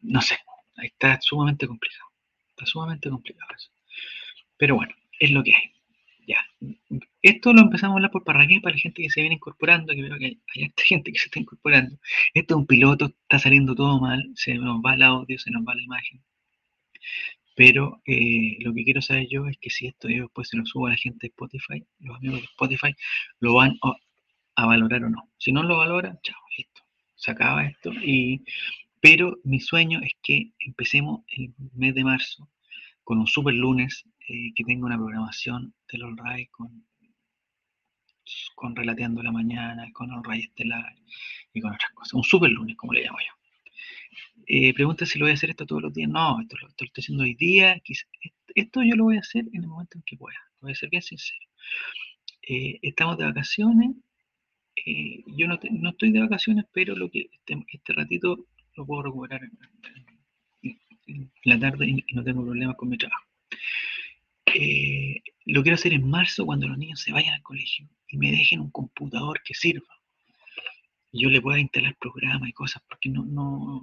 No 0.00 0.20
sé, 0.20 0.36
está 0.82 1.20
sumamente 1.20 1.66
complicado. 1.66 2.08
Está 2.50 2.66
sumamente 2.66 3.08
complicado 3.08 3.50
eso. 3.56 3.70
Pero 4.56 4.76
bueno, 4.76 4.94
es 5.20 5.30
lo 5.30 5.42
que 5.44 5.54
hay. 5.54 5.72
Ya. 6.26 6.44
Esto 7.28 7.52
lo 7.52 7.60
empezamos 7.62 7.94
a 7.94 7.96
hablar 7.98 8.10
por 8.10 8.24
Parraquén 8.24 8.60
para 8.60 8.74
la 8.74 8.80
gente 8.80 9.02
que 9.02 9.10
se 9.10 9.20
viene 9.20 9.36
incorporando, 9.36 9.92
que 9.94 10.02
veo 10.02 10.18
que 10.18 10.24
hay, 10.26 10.40
gente 10.76 11.12
que 11.12 11.18
se 11.18 11.26
está 11.26 11.38
incorporando. 11.38 11.98
Esto 12.34 12.54
es 12.54 12.58
un 12.58 12.66
piloto, 12.66 13.06
está 13.06 13.38
saliendo 13.38 13.74
todo 13.74 14.00
mal, 14.00 14.30
se 14.34 14.54
nos 14.54 14.80
va 14.80 14.94
el 14.94 15.02
audio, 15.02 15.38
se 15.38 15.50
nos 15.50 15.62
va 15.66 15.74
la 15.74 15.82
imagen. 15.82 16.22
Pero 17.54 18.00
eh, 18.06 18.56
lo 18.60 18.72
que 18.72 18.84
quiero 18.84 19.02
saber 19.02 19.28
yo 19.28 19.46
es 19.46 19.58
que 19.58 19.70
si 19.70 19.86
esto 19.88 20.08
yo 20.08 20.24
después 20.24 20.48
se 20.48 20.56
lo 20.56 20.64
subo 20.64 20.86
a 20.86 20.90
la 20.90 20.96
gente 20.96 21.26
de 21.26 21.28
Spotify, 21.28 21.84
los 22.00 22.16
amigos 22.16 22.40
de 22.40 22.44
Spotify 22.46 22.94
lo 23.40 23.54
van 23.54 23.76
a, 23.82 23.94
a 24.56 24.66
valorar 24.66 25.04
o 25.04 25.10
no. 25.10 25.28
Si 25.38 25.52
no 25.52 25.62
lo 25.62 25.78
valoran, 25.78 26.18
chao, 26.22 26.40
listo. 26.56 26.82
Se 27.16 27.32
acaba 27.32 27.66
esto. 27.66 27.92
Y, 27.92 28.44
pero 29.00 29.38
mi 29.44 29.60
sueño 29.60 30.00
es 30.02 30.12
que 30.22 30.52
empecemos 30.60 31.22
el 31.28 31.52
mes 31.74 31.94
de 31.94 32.04
marzo 32.04 32.48
con 33.04 33.18
un 33.18 33.26
super 33.26 33.54
lunes, 33.54 34.04
eh, 34.28 34.52
que 34.54 34.64
tenga 34.64 34.86
una 34.86 34.96
programación 34.96 35.74
del 35.90 36.02
All 36.04 36.18
Right 36.18 36.50
con, 36.50 36.84
con 38.54 38.74
Relateando 38.74 39.22
la 39.22 39.32
Mañana, 39.32 39.90
con 39.92 40.10
All 40.10 40.24
Right 40.24 40.44
Estelar 40.44 40.94
y 41.52 41.60
con 41.60 41.72
otras 41.72 41.90
cosas. 41.92 42.14
Un 42.14 42.24
super 42.24 42.50
lunes, 42.50 42.76
como 42.76 42.92
le 42.92 43.04
llamo 43.04 43.18
yo. 43.18 43.38
Eh, 44.46 44.72
pregunta 44.72 45.04
si 45.04 45.18
lo 45.18 45.26
voy 45.26 45.32
a 45.32 45.34
hacer 45.34 45.50
esto 45.50 45.66
todos 45.66 45.82
los 45.82 45.92
días. 45.92 46.08
No, 46.10 46.40
esto 46.40 46.56
lo, 46.60 46.68
estoy 46.68 46.90
haciendo 46.96 47.24
hoy 47.24 47.34
día. 47.34 47.80
Esto 48.54 48.82
yo 48.82 48.96
lo 48.96 49.04
voy 49.04 49.16
a 49.16 49.20
hacer 49.20 49.44
en 49.52 49.62
el 49.62 49.68
momento 49.68 49.98
en 49.98 50.02
que 50.02 50.16
pueda. 50.16 50.38
Voy 50.60 50.72
a 50.72 50.74
ser 50.74 50.88
bien 50.90 51.02
sincero. 51.02 51.46
Eh, 52.42 52.78
estamos 52.82 53.18
de 53.18 53.24
vacaciones. 53.24 53.96
Eh, 54.86 55.22
yo 55.26 55.46
no, 55.48 55.58
estoy 55.90 56.12
de 56.12 56.20
vacaciones, 56.20 56.64
pero 56.72 56.96
lo 56.96 57.10
que 57.10 57.28
este, 57.32 57.62
este 57.68 57.92
ratito 57.92 58.46
lo 58.74 58.86
puedo 58.86 59.02
recuperar 59.02 59.42
en, 59.42 59.58
la 61.44 61.58
tarde 61.58 61.86
y, 61.86 62.14
no 62.14 62.22
tengo 62.22 62.44
problemas 62.44 62.76
con 62.76 62.88
mi 62.88 62.96
trabajo. 62.96 63.27
Lo 65.46 65.62
quiero 65.62 65.76
hacer 65.76 65.92
en 65.92 66.08
marzo 66.08 66.44
cuando 66.44 66.68
los 66.68 66.78
niños 66.78 67.00
se 67.00 67.12
vayan 67.12 67.34
al 67.34 67.42
colegio 67.42 67.88
y 68.08 68.18
me 68.18 68.30
dejen 68.30 68.60
un 68.60 68.70
computador 68.70 69.40
que 69.42 69.54
sirva. 69.54 69.86
Yo 71.12 71.30
le 71.30 71.40
pueda 71.40 71.58
instalar 71.58 71.96
programas 71.98 72.48
y 72.48 72.52
cosas 72.52 72.82
porque 72.88 73.08
no, 73.08 73.24
no, 73.24 73.82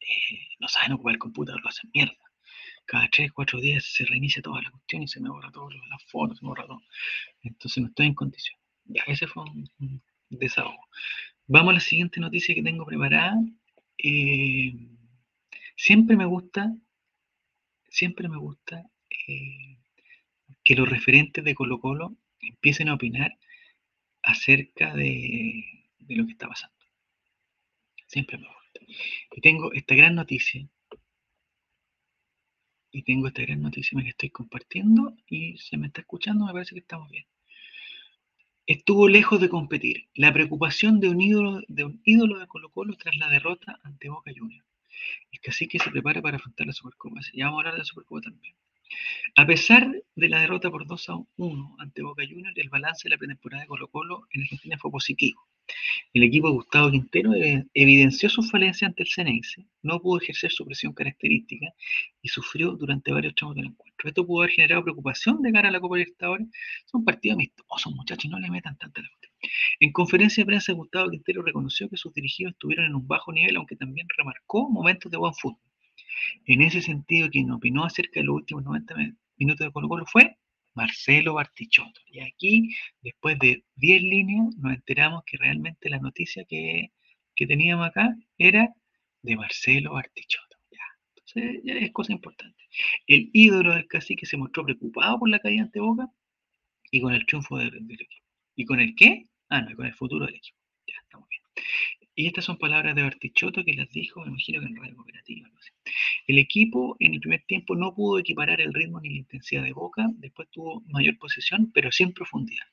eh, 0.00 0.68
saben 0.68 0.92
ocupar 0.92 1.14
el 1.14 1.18
computador, 1.18 1.62
lo 1.62 1.68
hacen 1.68 1.90
mierda. 1.94 2.16
Cada 2.84 3.08
3, 3.10 3.32
4 3.32 3.60
días 3.60 3.84
se 3.84 4.04
reinicia 4.04 4.42
toda 4.42 4.62
la 4.62 4.70
cuestión 4.70 5.02
y 5.02 5.08
se 5.08 5.20
me 5.20 5.28
borra 5.28 5.50
todo, 5.50 5.70
las 5.70 6.04
fotos, 6.04 6.38
se 6.38 6.44
me 6.44 6.50
borra 6.50 6.66
todo. 6.66 6.82
Entonces 7.42 7.82
no 7.82 7.88
estoy 7.88 8.06
en 8.06 8.14
condición. 8.14 8.58
Ya, 8.84 9.02
ese 9.06 9.26
fue 9.26 9.44
un, 9.44 10.02
desahogo. 10.30 10.88
Vamos 11.46 11.70
a 11.70 11.74
la 11.74 11.80
siguiente 11.80 12.20
noticia 12.20 12.54
que 12.54 12.62
tengo 12.62 12.84
preparada. 12.84 13.36
Eh, 13.98 14.74
siempre 15.76 16.16
me 16.16 16.26
gusta, 16.26 16.74
siempre 17.88 18.28
me 18.28 18.36
gusta 18.36 18.84
eh, 19.28 19.78
que 20.64 20.74
los 20.74 20.88
referentes 20.88 21.44
de 21.44 21.54
Colo 21.54 21.80
Colo 21.80 22.16
empiecen 22.40 22.88
a 22.88 22.94
opinar 22.94 23.38
acerca 24.22 24.94
de, 24.94 25.64
lo 26.08 26.26
que 26.26 26.32
está 26.32 26.48
pasando. 26.48 26.76
Siempre 28.06 28.38
me 28.38 28.46
gusta. 28.46 28.80
Y 29.36 29.40
tengo 29.40 29.72
esta 29.72 29.94
gran 29.94 30.14
noticia. 30.14 30.66
Y 32.90 33.02
tengo 33.02 33.28
esta 33.28 33.42
gran 33.42 33.62
noticia 33.62 34.02
que 34.02 34.08
estoy 34.08 34.30
compartiendo 34.30 35.14
y 35.26 35.58
se 35.58 35.76
me 35.76 35.88
está 35.88 36.00
escuchando, 36.00 36.46
me 36.46 36.52
parece 36.52 36.74
que 36.74 36.80
estamos 36.80 37.10
bien. 37.10 37.26
Estuvo 38.66 39.08
lejos 39.08 39.40
de 39.40 39.48
competir. 39.48 40.08
La 40.14 40.32
preocupación 40.32 41.00
de 41.00 41.08
un 41.08 41.20
ídolo 41.20 41.62
de, 41.68 41.84
un 41.84 42.00
ídolo 42.04 42.38
de 42.38 42.46
Colo 42.46 42.70
Colo 42.70 42.96
tras 42.96 43.16
la 43.16 43.28
derrota 43.28 43.78
ante 43.82 44.08
Boca 44.08 44.30
Juniors. 44.36 44.66
El 45.30 45.40
cacique 45.40 45.78
se 45.78 45.90
prepara 45.90 46.20
para 46.20 46.36
afrontar 46.36 46.66
la 46.66 46.72
Supercopa. 46.72 47.20
Ya 47.32 47.46
vamos 47.46 47.58
a 47.58 47.60
hablar 47.60 47.74
de 47.74 47.78
la 47.78 47.84
Supercopa 47.84 48.22
también. 48.22 48.54
A 49.36 49.46
pesar 49.46 49.90
de 50.16 50.28
la 50.28 50.40
derrota 50.40 50.70
por 50.70 50.86
2 50.86 51.08
a 51.10 51.18
1 51.36 51.76
ante 51.78 52.02
Boca 52.02 52.24
Juniors, 52.28 52.56
el 52.56 52.68
balance 52.68 53.04
de 53.04 53.10
la 53.10 53.18
pretemporada 53.18 53.62
de 53.62 53.68
Colo 53.68 53.88
Colo 53.88 54.26
en 54.32 54.42
Argentina 54.42 54.76
fue 54.78 54.90
positivo. 54.90 55.40
El 56.14 56.22
equipo 56.22 56.48
de 56.48 56.54
Gustavo 56.54 56.90
Quintero 56.90 57.32
evidenció 57.74 58.30
su 58.30 58.42
falencia 58.42 58.88
ante 58.88 59.02
el 59.02 59.08
Ceneice, 59.08 59.66
no 59.82 60.00
pudo 60.00 60.20
ejercer 60.20 60.50
su 60.50 60.64
presión 60.64 60.94
característica 60.94 61.66
y 62.22 62.28
sufrió 62.28 62.72
durante 62.72 63.12
varios 63.12 63.34
tramos 63.34 63.56
del 63.56 63.66
encuentro. 63.66 64.08
Esto 64.08 64.26
pudo 64.26 64.42
haber 64.42 64.54
generado 64.54 64.82
preocupación 64.82 65.42
de 65.42 65.52
cara 65.52 65.68
a 65.68 65.72
la 65.72 65.80
Copa 65.80 65.98
Libertadores. 65.98 66.48
Son 66.86 67.04
partidos 67.04 67.36
amistosos, 67.36 67.94
muchachos, 67.94 68.30
no 68.30 68.40
le 68.40 68.50
metan 68.50 68.78
tanta 68.78 69.02
la 69.02 69.08
En 69.80 69.92
conferencia 69.92 70.42
de 70.42 70.46
prensa, 70.46 70.72
Gustavo 70.72 71.10
Quintero 71.10 71.42
reconoció 71.42 71.88
que 71.90 71.96
sus 71.96 72.12
dirigidos 72.14 72.54
estuvieron 72.54 72.86
en 72.86 72.94
un 72.94 73.06
bajo 73.06 73.32
nivel, 73.32 73.56
aunque 73.56 73.76
también 73.76 74.06
remarcó 74.16 74.70
momentos 74.70 75.12
de 75.12 75.18
buen 75.18 75.34
fútbol. 75.34 75.67
En 76.46 76.62
ese 76.62 76.82
sentido, 76.82 77.30
quien 77.30 77.50
opinó 77.50 77.84
acerca 77.84 78.20
de 78.20 78.26
los 78.26 78.36
últimos 78.36 78.64
90 78.64 78.94
minutos 79.36 79.66
de 79.66 79.72
Colo 79.72 79.88
Colo 79.88 80.06
fue 80.06 80.36
Marcelo 80.74 81.34
Bartichotto. 81.34 82.00
Y 82.06 82.20
aquí, 82.20 82.74
después 83.02 83.38
de 83.38 83.64
10 83.76 84.02
líneas, 84.02 84.56
nos 84.58 84.74
enteramos 84.74 85.24
que 85.26 85.36
realmente 85.36 85.90
la 85.90 85.98
noticia 85.98 86.44
que, 86.44 86.92
teníamos 87.36 87.88
acá 87.88 88.16
era 88.36 88.74
de 89.22 89.36
Marcelo 89.36 89.92
Bartichotto. 89.94 90.56
Ya. 90.70 90.78
Entonces, 91.16 91.62
es 91.64 91.92
cosa 91.92 92.12
importante. 92.12 92.62
El 93.06 93.30
ídolo 93.32 93.74
del 93.74 93.86
cacique 93.86 94.26
se 94.26 94.36
mostró 94.36 94.64
preocupado 94.64 95.18
por 95.18 95.28
la 95.28 95.38
caída 95.38 95.62
ante 95.62 95.80
Boca 95.80 96.08
y 96.90 97.00
con 97.00 97.12
el 97.14 97.26
triunfo 97.26 97.58
del, 97.58 97.74
equipo. 97.90 98.24
¿Y 98.56 98.64
con 98.64 98.80
el 98.80 98.94
qué? 98.94 99.24
Ah, 99.48 99.62
no, 99.62 99.74
con 99.76 99.86
el 99.86 99.94
futuro 99.94 100.26
del 100.26 100.36
equipo. 100.36 100.58
Ya, 100.86 100.94
estamos 101.02 101.28
bien. 101.28 101.42
Y 102.18 102.26
estas 102.26 102.46
son 102.46 102.58
palabras 102.58 102.96
de 102.96 103.02
Bartichotto 103.02 103.64
que 103.64 103.74
las 103.74 103.88
dijo, 103.90 104.20
me 104.22 104.30
imagino 104.30 104.60
que 104.60 104.66
en 104.66 104.74
radio 104.74 104.96
cooperativa. 104.96 105.48
El 106.26 106.40
equipo 106.40 106.96
en 106.98 107.14
el 107.14 107.20
primer 107.20 107.44
tiempo 107.44 107.76
no 107.76 107.94
pudo 107.94 108.18
equiparar 108.18 108.60
el 108.60 108.74
ritmo 108.74 109.00
ni 109.00 109.10
la 109.10 109.18
intensidad 109.18 109.62
de 109.62 109.72
Boca, 109.72 110.04
después 110.16 110.48
tuvo 110.50 110.80
mayor 110.88 111.16
posesión, 111.16 111.70
pero 111.72 111.92
sin 111.92 112.12
profundidad, 112.12 112.64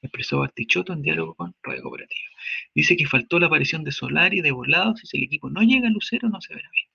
expresó 0.00 0.38
Bartichotto 0.38 0.94
en 0.94 1.02
diálogo 1.02 1.34
con 1.34 1.54
Radio 1.62 1.82
Cooperativa. 1.82 2.30
Dice 2.74 2.96
que 2.96 3.04
faltó 3.04 3.38
la 3.38 3.48
aparición 3.48 3.84
de 3.84 3.92
Solari, 3.92 4.40
de 4.40 4.52
Volados, 4.52 5.04
y 5.04 5.06
si 5.06 5.18
el 5.18 5.24
equipo 5.24 5.50
no 5.50 5.60
llega 5.60 5.88
a 5.88 5.90
Lucero 5.90 6.30
no 6.30 6.40
se 6.40 6.54
verá 6.54 6.70
bien. 6.72 6.88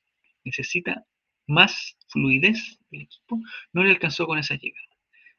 Necesita 0.45 1.05
más 1.45 1.95
fluidez 2.07 2.79
el 2.89 3.01
equipo, 3.03 3.39
no 3.71 3.83
le 3.83 3.91
alcanzó 3.91 4.25
con 4.25 4.39
esa 4.39 4.55
llegada. 4.55 4.97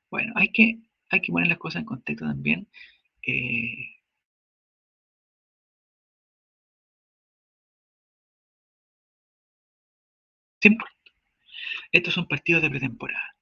Bueno, 0.09 0.33
hay 0.37 0.53
que, 0.53 0.79
hay 1.09 1.21
que 1.21 1.33
poner 1.33 1.49
las 1.49 1.59
cosas 1.59 1.81
en 1.81 1.87
contexto 1.87 2.27
también. 2.27 2.69
Eh, 3.27 4.00
Estos 11.93 12.15
son 12.15 12.27
partidos 12.27 12.63
de 12.63 12.71
pretemporada. 12.71 13.35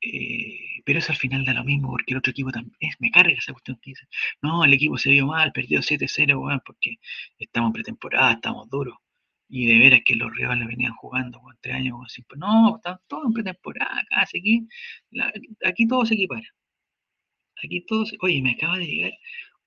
Eh, 0.00 0.82
pero 0.84 0.98
eso 0.98 1.12
al 1.12 1.18
final 1.18 1.44
da 1.44 1.54
lo 1.54 1.64
mismo 1.64 1.90
porque 1.90 2.12
el 2.12 2.18
otro 2.18 2.32
equipo 2.32 2.50
también 2.50 2.74
me 2.98 3.10
carga 3.10 3.32
esa 3.34 3.52
cuestión 3.52 3.78
que 3.80 3.90
dice, 3.92 4.06
no, 4.42 4.64
el 4.64 4.72
equipo 4.72 4.98
se 4.98 5.10
vio 5.10 5.26
mal, 5.26 5.52
perdió 5.52 5.80
7-0, 5.82 6.62
porque 6.66 6.96
estamos 7.38 7.68
en 7.68 7.72
pretemporada, 7.74 8.32
estamos 8.32 8.68
duros. 8.68 8.96
Y 9.48 9.66
de 9.66 9.78
veras 9.78 10.00
que 10.04 10.16
los 10.16 10.34
rivales 10.34 10.66
venían 10.66 10.92
jugando 10.94 11.40
con 11.40 11.56
tres 11.60 11.76
años, 11.76 11.96
con 11.98 12.08
cinco. 12.08 12.36
No, 12.36 12.76
están 12.76 12.98
todos 13.06 13.26
en 13.26 13.32
pretemporada, 13.34 14.02
casi 14.10 14.38
aquí, 14.38 14.68
aquí 15.64 15.86
todo 15.86 16.06
se 16.06 16.14
equipara. 16.14 16.48
Aquí 17.64 17.84
todo 17.86 18.04
se, 18.06 18.16
Oye, 18.20 18.42
me 18.42 18.52
acaba 18.52 18.76
de 18.78 18.86
llegar 18.86 19.12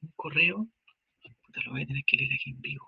un 0.01 0.11
correo, 0.15 0.67
lo 1.65 1.71
voy 1.71 1.83
a 1.83 1.85
tener 1.87 2.03
que 2.05 2.17
leer 2.17 2.33
aquí 2.33 2.51
en 2.51 2.61
vivo. 2.61 2.85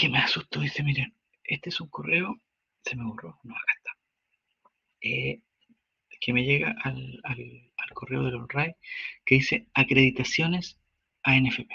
Que 0.00 0.08
me 0.08 0.18
asustó. 0.18 0.60
Dice, 0.60 0.82
miren, 0.82 1.14
este 1.44 1.68
es 1.68 1.78
un 1.78 1.88
correo, 1.90 2.34
se 2.82 2.96
me 2.96 3.04
borró, 3.04 3.38
no, 3.42 3.54
acá 3.54 3.72
está. 3.76 3.90
Eh, 5.02 5.42
que 6.18 6.32
me 6.32 6.42
llega 6.42 6.74
al, 6.84 7.20
correo 7.92 8.22
de 8.22 8.30
los 8.30 8.48
RAI 8.48 8.74
que 9.26 9.34
dice 9.34 9.66
acreditaciones 9.74 10.78
a 11.22 11.38
NFP. 11.38 11.68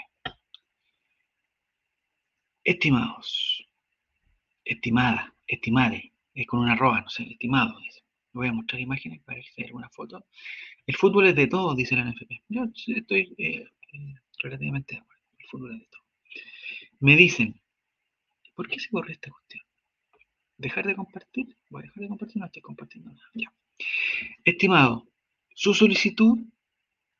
Estimados, 2.64 3.64
estimada, 4.64 5.32
estimade, 5.46 6.12
es 6.34 6.48
con 6.48 6.60
una 6.60 6.72
arroba, 6.72 7.02
no 7.02 7.08
sé, 7.08 7.22
estimado, 7.30 7.78
dice. 7.78 8.02
voy 8.32 8.48
a 8.48 8.52
mostrar 8.52 8.80
imágenes 8.80 9.22
para 9.22 9.40
se 9.40 9.66
alguna 9.66 9.88
foto. 9.90 10.26
El 10.84 10.96
fútbol 10.96 11.28
es 11.28 11.36
de 11.36 11.46
todos, 11.46 11.76
dice 11.76 11.94
la 11.94 12.10
NFP. 12.10 12.42
Yo 12.48 12.64
estoy 12.88 13.34
eh, 13.38 13.68
eh, 13.92 14.14
relativamente 14.42 14.96
de 14.96 15.00
acuerdo. 15.00 15.22
El 15.38 15.46
fútbol 15.46 15.74
es 15.74 15.80
de 15.80 15.86
todos. 15.86 16.06
Me 16.98 17.14
dicen, 17.14 17.60
¿Por 18.56 18.68
qué 18.68 18.80
se 18.80 18.88
borra 18.90 19.12
esta 19.12 19.30
cuestión? 19.30 19.62
¿Dejar 20.56 20.86
de 20.86 20.96
compartir? 20.96 21.54
Voy 21.68 21.80
a 21.80 21.82
dejar 21.82 22.02
de 22.02 22.08
compartir, 22.08 22.36
no 22.38 22.46
estoy 22.46 22.62
compartiendo 22.62 23.12
nada. 23.12 23.30
Ya. 23.34 23.52
Estimado, 24.44 25.06
su 25.54 25.74
solicitud 25.74 26.38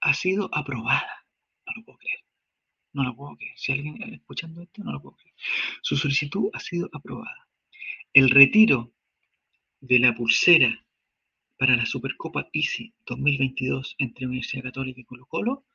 ha 0.01 0.15
sido 0.15 0.49
aprobada. 0.53 1.27
No 1.67 1.73
lo 1.77 1.85
puedo 1.85 1.99
creer. 1.99 2.25
No 2.95 3.05
lo 3.05 3.15
puedo 3.15 3.37
creer. 3.37 3.53
Si 3.59 3.71
alguien 3.71 4.03
está 4.03 4.15
escuchando 4.15 4.63
esto, 4.63 4.83
no 4.83 4.93
lo 4.93 5.03
puedo 5.03 5.17
creer. 5.17 5.35
Su 5.83 5.99
solicitud 5.99 6.49
ha 6.55 6.61
sido 6.61 6.89
aprobada. 6.91 7.47
El 8.15 8.31
retiro 8.31 8.95
de 9.81 9.99
la 9.99 10.15
pulsera 10.15 10.87
para 11.59 11.77
la 11.77 11.85
Supercopa 11.85 12.49
ICI 12.51 12.95
2022 13.05 13.95
entre 13.99 14.27
Universidad 14.27 14.65
Católica 14.65 15.03
y 15.03 15.05
Colo 15.05 15.27
Colo 15.27 15.67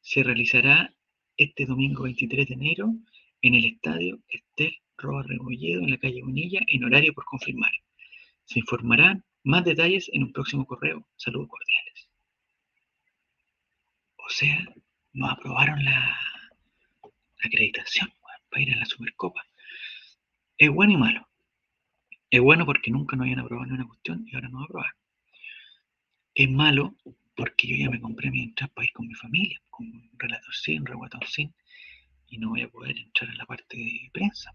se 0.00 0.22
realizará 0.22 0.94
este 1.36 1.66
domingo 1.66 2.04
23 2.04 2.46
de 2.46 2.54
enero 2.54 2.94
en 3.42 3.54
el 3.56 3.64
estadio 3.64 4.20
Estel 4.28 4.76
Roa 4.98 5.22
Rebolledo 5.22 5.82
en 5.82 5.92
la 5.92 5.98
calle 5.98 6.22
Bonilla 6.22 6.60
en 6.66 6.84
horario 6.84 7.14
por 7.14 7.24
confirmar. 7.24 7.72
Se 8.44 8.58
informarán 8.58 9.24
Más 9.44 9.64
detalles 9.64 10.10
en 10.12 10.24
un 10.24 10.32
próximo 10.32 10.66
correo. 10.66 11.06
Saludos 11.16 11.48
cordiales. 11.48 12.10
O 14.16 14.28
sea, 14.28 14.64
nos 15.12 15.32
aprobaron 15.32 15.82
la, 15.84 16.18
acreditación 17.42 18.12
para 18.50 18.62
ir 18.62 18.74
a 18.74 18.78
la 18.78 18.84
Supercopa. 18.84 19.42
Es 20.58 20.70
bueno 20.70 20.92
y 20.92 20.96
malo. 20.96 21.28
Es 22.30 22.40
bueno 22.40 22.66
porque 22.66 22.90
nunca 22.90 23.16
nos 23.16 23.24
habían 23.24 23.38
aprobado 23.38 23.66
ni 23.66 23.74
una 23.74 23.86
cuestión 23.86 24.26
y 24.26 24.34
ahora 24.34 24.48
nos 24.48 24.64
aprobaron. 24.64 24.96
Es 26.34 26.50
malo 26.50 26.96
porque 27.34 27.68
yo 27.68 27.76
ya 27.76 27.90
me 27.90 28.00
compré 28.00 28.30
mi 28.30 28.42
entrada 28.42 28.72
para 28.74 28.84
ir 28.84 28.92
con 28.92 29.06
mi 29.06 29.14
familia, 29.14 29.62
con 29.70 29.86
un 29.86 30.10
relator 30.18 30.54
sin, 30.54 30.84
reguatón 30.84 31.22
sin, 31.26 31.54
y 32.26 32.38
no 32.38 32.50
voy 32.50 32.62
a 32.62 32.68
poder 32.68 32.98
entrar 32.98 33.30
a 33.30 33.34
la 33.34 33.46
parte 33.46 33.76
de 33.76 34.10
prensa. 34.12 34.52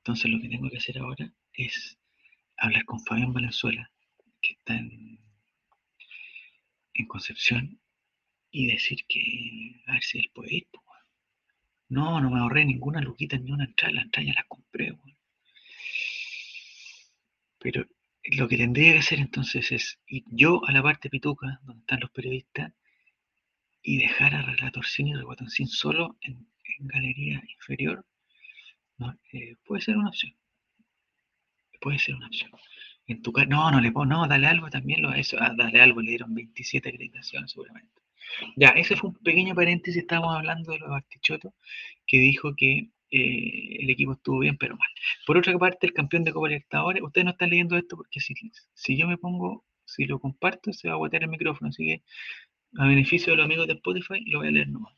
Entonces 0.00 0.30
lo 0.30 0.40
que 0.40 0.48
tengo 0.48 0.68
que 0.70 0.78
hacer 0.78 0.98
ahora 0.98 1.32
es 1.52 1.98
hablar 2.56 2.84
con 2.84 3.00
Fabián 3.00 3.32
Valenzuela, 3.32 3.90
que 4.40 4.54
está 4.54 4.76
en, 4.76 5.20
en 6.94 7.06
Concepción, 7.06 7.80
y 8.50 8.66
decir 8.66 9.04
que 9.08 9.82
a 9.86 9.92
ver 9.92 10.02
si 10.02 10.18
él 10.18 10.30
puede 10.34 10.54
ir. 10.56 10.66
No, 11.88 12.20
no 12.20 12.30
me 12.30 12.38
ahorré 12.38 12.64
ninguna 12.64 13.00
luquita 13.00 13.36
ni 13.36 13.50
una 13.50 13.64
entrada, 13.64 13.94
la 13.94 14.02
entrada 14.02 14.28
ya 14.28 14.34
la 14.34 14.44
compré. 14.44 14.96
Pero 17.58 17.84
lo 18.22 18.48
que 18.48 18.56
tendría 18.56 18.92
que 18.92 19.00
hacer 19.00 19.18
entonces 19.18 19.72
es 19.72 19.98
ir 20.06 20.22
yo 20.28 20.64
a 20.66 20.72
la 20.72 20.82
parte 20.82 21.10
pituca, 21.10 21.60
donde 21.64 21.80
están 21.80 22.00
los 22.00 22.10
periodistas, 22.10 22.72
y 23.82 23.98
dejar 23.98 24.34
a 24.34 24.42
Relator 24.42 24.86
Cine 24.86 25.10
y 25.10 25.14
Reguatoncín 25.14 25.66
solo 25.66 26.16
en, 26.20 26.48
galería 26.82 27.42
inferior, 27.48 28.06
eh, 29.32 29.56
puede 29.64 29.82
ser 29.82 29.96
una 29.96 30.08
opción. 30.08 30.34
Puede 31.80 31.98
ser 31.98 32.14
una 32.14 32.26
opción. 32.26 32.50
En 33.06 33.22
tu 33.22 33.32
no, 33.48 33.70
no 33.70 33.80
le 33.80 33.90
pongo, 33.92 34.06
no, 34.06 34.26
dale 34.28 34.46
algo 34.46 34.70
también, 34.70 35.02
lo, 35.02 35.12
eso, 35.12 35.36
ah, 35.40 35.52
dale 35.56 35.80
algo, 35.80 36.00
le 36.00 36.10
dieron 36.10 36.34
27 36.34 36.88
acreditaciones 36.88 37.50
seguramente. 37.50 38.00
Ya, 38.56 38.68
ese 38.70 38.96
fue 38.96 39.10
un 39.10 39.16
pequeño 39.16 39.54
paréntesis, 39.54 40.02
estábamos 40.02 40.36
hablando 40.36 40.72
de 40.72 40.78
los 40.78 40.90
Artichotos, 40.90 41.52
que 42.06 42.18
dijo 42.18 42.54
que 42.54 42.90
eh, 43.10 43.76
el 43.80 43.90
equipo 43.90 44.12
estuvo 44.12 44.38
bien, 44.40 44.56
pero 44.56 44.76
mal. 44.76 44.88
Por 45.26 45.38
otra 45.38 45.58
parte, 45.58 45.86
el 45.86 45.92
campeón 45.92 46.24
de 46.24 46.32
Copa 46.32 46.48
Libertadores, 46.48 47.02
ustedes 47.02 47.24
no 47.24 47.30
están 47.32 47.50
leyendo 47.50 47.76
esto 47.76 47.96
porque 47.96 48.20
si, 48.20 48.34
si 48.74 48.96
yo 48.96 49.08
me 49.08 49.18
pongo, 49.18 49.64
si 49.84 50.04
lo 50.04 50.20
comparto, 50.20 50.72
se 50.72 50.88
va 50.88 50.94
a 50.94 50.98
botear 50.98 51.24
el 51.24 51.30
micrófono, 51.30 51.70
así 51.70 51.84
que 51.86 52.02
a 52.78 52.86
beneficio 52.86 53.32
de 53.32 53.38
los 53.38 53.46
amigos 53.46 53.66
de 53.66 53.74
Spotify, 53.74 54.22
lo 54.26 54.38
voy 54.38 54.48
a 54.48 54.50
leer 54.52 54.68
nomás. 54.68 54.94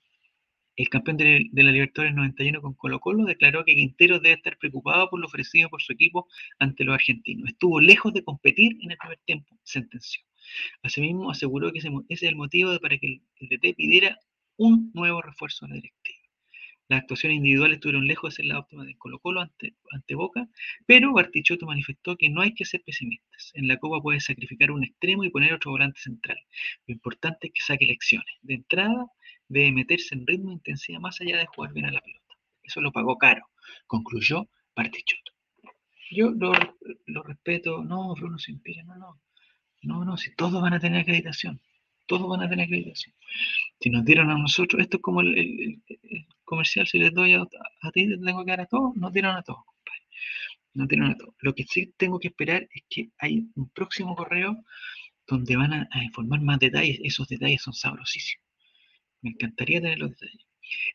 El 0.76 0.88
campeón 0.88 1.16
de, 1.18 1.50
la 1.52 1.70
Libertadores 1.70 2.14
91 2.14 2.62
con 2.62 2.74
Colo 2.74 2.98
Colo 3.00 3.24
declaró 3.24 3.64
que 3.64 3.74
Quintero 3.74 4.20
debe 4.20 4.36
estar 4.36 4.56
preocupado 4.58 5.10
por 5.10 5.20
lo 5.20 5.26
ofrecido 5.26 5.68
por 5.68 5.82
su 5.82 5.92
equipo 5.92 6.28
ante 6.58 6.84
los 6.84 6.94
argentinos. 6.94 7.50
Estuvo 7.50 7.80
lejos 7.80 8.12
de 8.14 8.24
competir 8.24 8.78
en 8.80 8.90
el 8.92 8.96
primer 8.96 9.18
tiempo, 9.26 9.58
sentenció. 9.62 10.22
Asimismo, 10.82 11.30
aseguró 11.30 11.72
que 11.72 11.78
ese, 11.78 11.90
es 12.08 12.22
el 12.22 12.36
motivo 12.36 12.78
para 12.80 12.98
que 12.98 13.06
el, 13.06 13.22
el 13.36 13.48
DT 13.48 13.76
pidiera 13.76 14.18
un 14.56 14.90
nuevo 14.94 15.20
refuerzo 15.20 15.66
a 15.66 15.68
la 15.68 15.74
directiva. 15.74 16.21
Las 16.92 17.00
actuaciones 17.00 17.38
individuales 17.38 17.76
estuvieron 17.76 18.06
lejos 18.06 18.28
de 18.28 18.36
ser 18.36 18.44
la 18.44 18.58
óptima 18.58 18.84
de 18.84 18.94
Colo 18.98 19.18
Colo 19.18 19.40
ante, 19.40 19.74
ante 19.92 20.14
Boca, 20.14 20.46
pero 20.84 21.14
Bartichotto 21.14 21.64
manifestó 21.64 22.18
que 22.18 22.28
no 22.28 22.42
hay 22.42 22.52
que 22.52 22.66
ser 22.66 22.82
pesimistas. 22.84 23.50
En 23.54 23.66
la 23.66 23.78
Copa 23.78 24.02
puedes 24.02 24.26
sacrificar 24.26 24.70
un 24.70 24.84
extremo 24.84 25.24
y 25.24 25.30
poner 25.30 25.54
otro 25.54 25.70
volante 25.70 25.98
central. 25.98 26.36
Lo 26.86 26.92
importante 26.92 27.46
es 27.46 27.54
que 27.54 27.62
saque 27.62 27.86
lecciones. 27.86 28.34
De 28.42 28.56
entrada, 28.56 29.06
debe 29.48 29.72
meterse 29.72 30.14
en 30.14 30.26
ritmo 30.26 30.50
e 30.50 30.52
intensidad 30.52 31.00
más 31.00 31.18
allá 31.22 31.38
de 31.38 31.46
jugar 31.46 31.72
bien 31.72 31.86
a 31.86 31.92
la 31.92 32.02
pelota. 32.02 32.34
Eso 32.62 32.82
lo 32.82 32.92
pagó 32.92 33.16
caro, 33.16 33.46
concluyó 33.86 34.50
Bartichotto. 34.76 35.32
Yo 36.10 36.30
lo, 36.32 37.22
respeto, 37.22 37.82
no, 37.82 38.14
Bruno 38.16 38.38
se 38.38 38.52
no, 38.52 38.96
no. 38.98 39.18
No, 39.80 40.04
no, 40.04 40.18
si 40.18 40.34
todos 40.34 40.60
van 40.60 40.74
a 40.74 40.78
tener 40.78 41.00
acreditación, 41.00 41.58
todos 42.06 42.28
van 42.28 42.42
a 42.42 42.48
tener 42.48 42.66
acreditación. 42.66 43.14
Si 43.80 43.90
nos 43.90 44.04
dieron 44.04 44.30
a 44.30 44.38
nosotros, 44.38 44.82
esto 44.82 44.98
es 44.98 45.02
como 45.02 45.20
el 45.20 45.82
comercial, 46.44 46.86
si 46.86 46.98
les 46.98 47.12
doy 47.14 47.34
a, 47.34 47.44
ti, 47.92 48.08
te 48.08 48.18
tengo 48.18 48.44
que 48.44 48.50
dar 48.50 48.60
a 48.60 48.66
todos, 48.66 48.94
no 48.96 49.10
tiran 49.10 49.36
a 49.36 49.42
todos, 49.42 49.64
compadre. 49.64 50.02
No 50.74 50.86
tiran 50.86 51.10
a 51.12 51.16
todos. 51.16 51.34
Lo 51.40 51.54
que 51.54 51.64
sí 51.64 51.92
tengo 51.96 52.18
que 52.18 52.28
esperar 52.28 52.68
es 52.74 52.82
que 52.88 53.10
hay 53.18 53.46
un 53.54 53.70
próximo 53.70 54.14
correo 54.14 54.62
donde 55.26 55.56
van 55.56 55.72
a, 55.72 56.04
informar 56.04 56.40
más 56.42 56.58
detalles. 56.58 57.00
Esos 57.02 57.28
detalles 57.28 57.62
son 57.62 57.74
sabrosísimos. 57.74 58.44
Me 59.22 59.30
encantaría 59.30 59.80
tener 59.80 59.98
los 59.98 60.10
detalles. 60.10 60.46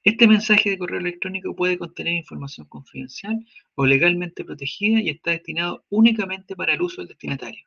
Este 0.03 0.27
mensaje 0.27 0.69
de 0.69 0.77
correo 0.77 0.99
electrónico 0.99 1.55
puede 1.55 1.77
contener 1.77 2.13
información 2.13 2.67
confidencial 2.67 3.45
o 3.75 3.85
legalmente 3.85 4.43
protegida 4.43 5.01
y 5.01 5.09
está 5.09 5.31
destinado 5.31 5.85
únicamente 5.89 6.55
para 6.55 6.73
el 6.73 6.81
uso 6.81 7.01
del 7.01 7.09
destinatario. 7.09 7.65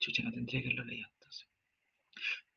Chucha, 0.00 0.22
no 0.22 0.32
tendría 0.32 0.62
que 0.62 0.68
haberlo 0.68 0.84
leído. 0.84 1.08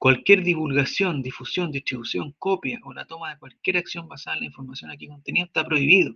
Cualquier 0.01 0.43
divulgación, 0.43 1.21
difusión, 1.21 1.71
distribución, 1.71 2.33
copia 2.39 2.79
o 2.85 2.91
la 2.91 3.05
toma 3.05 3.29
de 3.29 3.37
cualquier 3.37 3.77
acción 3.77 4.07
basada 4.07 4.35
en 4.35 4.39
la 4.39 4.45
información 4.47 4.89
aquí 4.89 5.07
contenida 5.07 5.45
está 5.45 5.63
prohibido. 5.63 6.15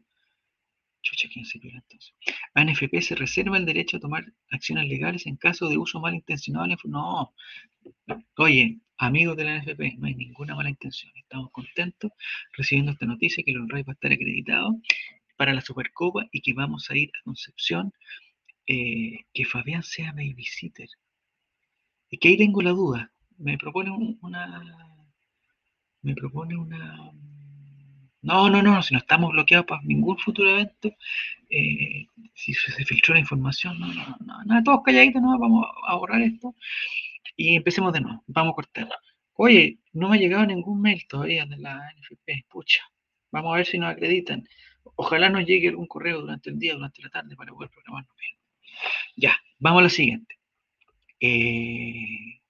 Chucha, 1.03 1.29
¿quién 1.31 1.45
se 1.45 1.59
entonces? 1.59 2.15
ANFP 2.55 2.99
se 3.03 3.13
reserva 3.13 3.59
el 3.59 3.65
derecho 3.67 3.97
a 3.97 3.99
tomar 3.99 4.25
acciones 4.49 4.89
legales 4.89 5.27
en 5.27 5.35
caso 5.35 5.69
de 5.69 5.77
uso 5.77 5.99
malintencionado. 5.99 6.65
No. 6.85 7.35
Oye, 8.37 8.79
amigos 8.97 9.37
de 9.37 9.43
la 9.43 9.53
ANFP, 9.57 9.97
no 9.99 10.07
hay 10.07 10.15
ninguna 10.15 10.55
mala 10.55 10.71
intención. 10.71 11.11
Estamos 11.15 11.51
contentos 11.51 12.11
recibiendo 12.57 12.93
esta 12.93 13.05
noticia 13.05 13.43
que 13.43 13.51
el 13.51 13.59
Honray 13.59 13.83
va 13.83 13.91
a 13.91 13.93
estar 13.93 14.11
acreditado 14.11 14.81
para 15.37 15.53
la 15.53 15.61
Supercopa 15.61 16.25
y 16.31 16.41
que 16.41 16.53
vamos 16.53 16.89
a 16.89 16.97
ir 16.97 17.11
a 17.13 17.23
Concepción. 17.23 17.93
Eh, 18.65 19.25
que 19.31 19.45
Fabián 19.45 19.83
sea 19.83 20.11
babysitter. 20.11 20.89
Y 22.09 22.17
que 22.17 22.29
ahí 22.29 22.37
tengo 22.37 22.63
la 22.63 22.71
duda 22.71 23.11
me 23.37 23.57
propone 23.57 23.91
una. 24.21 24.63
Me 26.01 26.13
propone 26.15 26.55
una. 26.55 27.11
No, 28.21 28.49
no, 28.49 28.61
no, 28.63 28.81
si 28.81 28.93
no 28.93 28.99
estamos 28.99 29.31
bloqueados 29.31 29.67
para 29.67 29.81
ningún 29.83 30.17
futuro 30.17 30.49
evento, 30.49 30.89
eh, 31.49 32.07
si 32.33 32.53
se 32.55 32.83
filtró 32.83 33.13
la 33.13 33.19
información, 33.19 33.79
no, 33.79 33.87
no, 33.93 34.17
no, 34.19 34.43
nada, 34.45 34.63
todos 34.63 34.81
calladitos, 34.83 35.21
no, 35.21 35.37
vamos 35.37 35.63
a 35.87 35.95
borrar 35.95 36.21
esto 36.23 36.55
y 37.35 37.55
empecemos 37.55 37.93
de 37.93 38.01
nuevo, 38.01 38.23
vamos 38.27 38.53
a 38.53 38.55
cortar. 38.55 38.89
Oye, 39.35 39.77
no 39.93 40.09
me 40.09 40.17
ha 40.17 40.19
llegado 40.19 40.45
ningún 40.45 40.81
mail 40.81 41.05
todavía 41.07 41.45
de 41.45 41.57
la 41.57 41.75
NFP, 41.97 42.47
pucha, 42.49 42.81
vamos 43.31 43.53
a 43.53 43.57
ver 43.57 43.65
si 43.67 43.77
nos 43.77 43.91
acreditan. 43.91 44.43
Ojalá 44.95 45.29
nos 45.29 45.45
llegue 45.45 45.69
algún 45.69 45.87
correo 45.87 46.21
durante 46.21 46.49
el 46.49 46.57
día, 46.57 46.73
durante 46.73 47.03
la 47.03 47.09
tarde, 47.09 47.35
para 47.35 47.53
poder 47.53 47.69
programarnos 47.69 48.15
bien. 48.17 48.37
Ya, 49.17 49.37
vamos 49.59 49.81
a 49.81 49.83
la 49.83 49.89
siguiente. 49.89 50.35
Eh, 51.19 52.41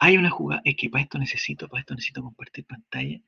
hay 0.00 0.16
una 0.16 0.30
jugada, 0.30 0.62
es 0.64 0.76
que 0.76 0.88
para 0.90 1.04
esto 1.04 1.18
necesito, 1.18 1.68
para 1.68 1.80
esto 1.82 1.94
necesito 1.94 2.22
compartir 2.22 2.64
pantalla. 2.64 3.20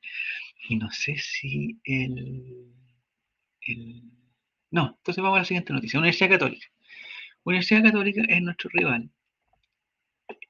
Y 0.69 0.75
no 0.77 0.89
sé 0.91 1.17
si 1.17 1.79
el, 1.83 2.73
No, 4.71 4.95
entonces 4.97 5.21
vamos 5.21 5.37
a 5.37 5.39
la 5.41 5.45
siguiente 5.45 5.71
noticia. 5.71 5.99
Universidad 5.99 6.31
Católica. 6.31 6.67
Universidad 7.43 7.83
Católica 7.83 8.23
es 8.27 8.41
nuestro 8.41 8.69
rival. 8.73 9.11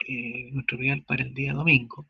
Eh, 0.08 0.50
nuestro 0.54 0.78
rival 0.78 1.04
para 1.04 1.24
el 1.24 1.34
día 1.34 1.54
domingo. 1.54 2.08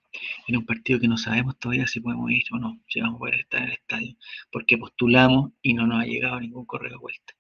En 0.48 0.58
un 0.58 0.66
partido 0.66 1.00
que 1.00 1.08
no 1.08 1.18
sabemos 1.18 1.58
todavía 1.58 1.88
si 1.88 2.00
podemos 2.00 2.30
ir 2.32 2.46
o 2.52 2.60
no, 2.60 2.82
si 2.88 3.02
vamos 3.02 3.16
a 3.16 3.20
poder 3.20 3.40
estar 3.42 3.62
en 3.64 3.68
el 3.70 3.74
estadio. 3.74 4.16
Porque 4.52 4.78
postulamos 4.78 5.54
y 5.64 5.74
no 5.74 5.88
nos 5.88 6.04
ha 6.04 6.06
llegado 6.06 6.40
ningún 6.40 6.66
correo 6.66 6.92
de 6.92 6.98
vuelta. 6.98 7.34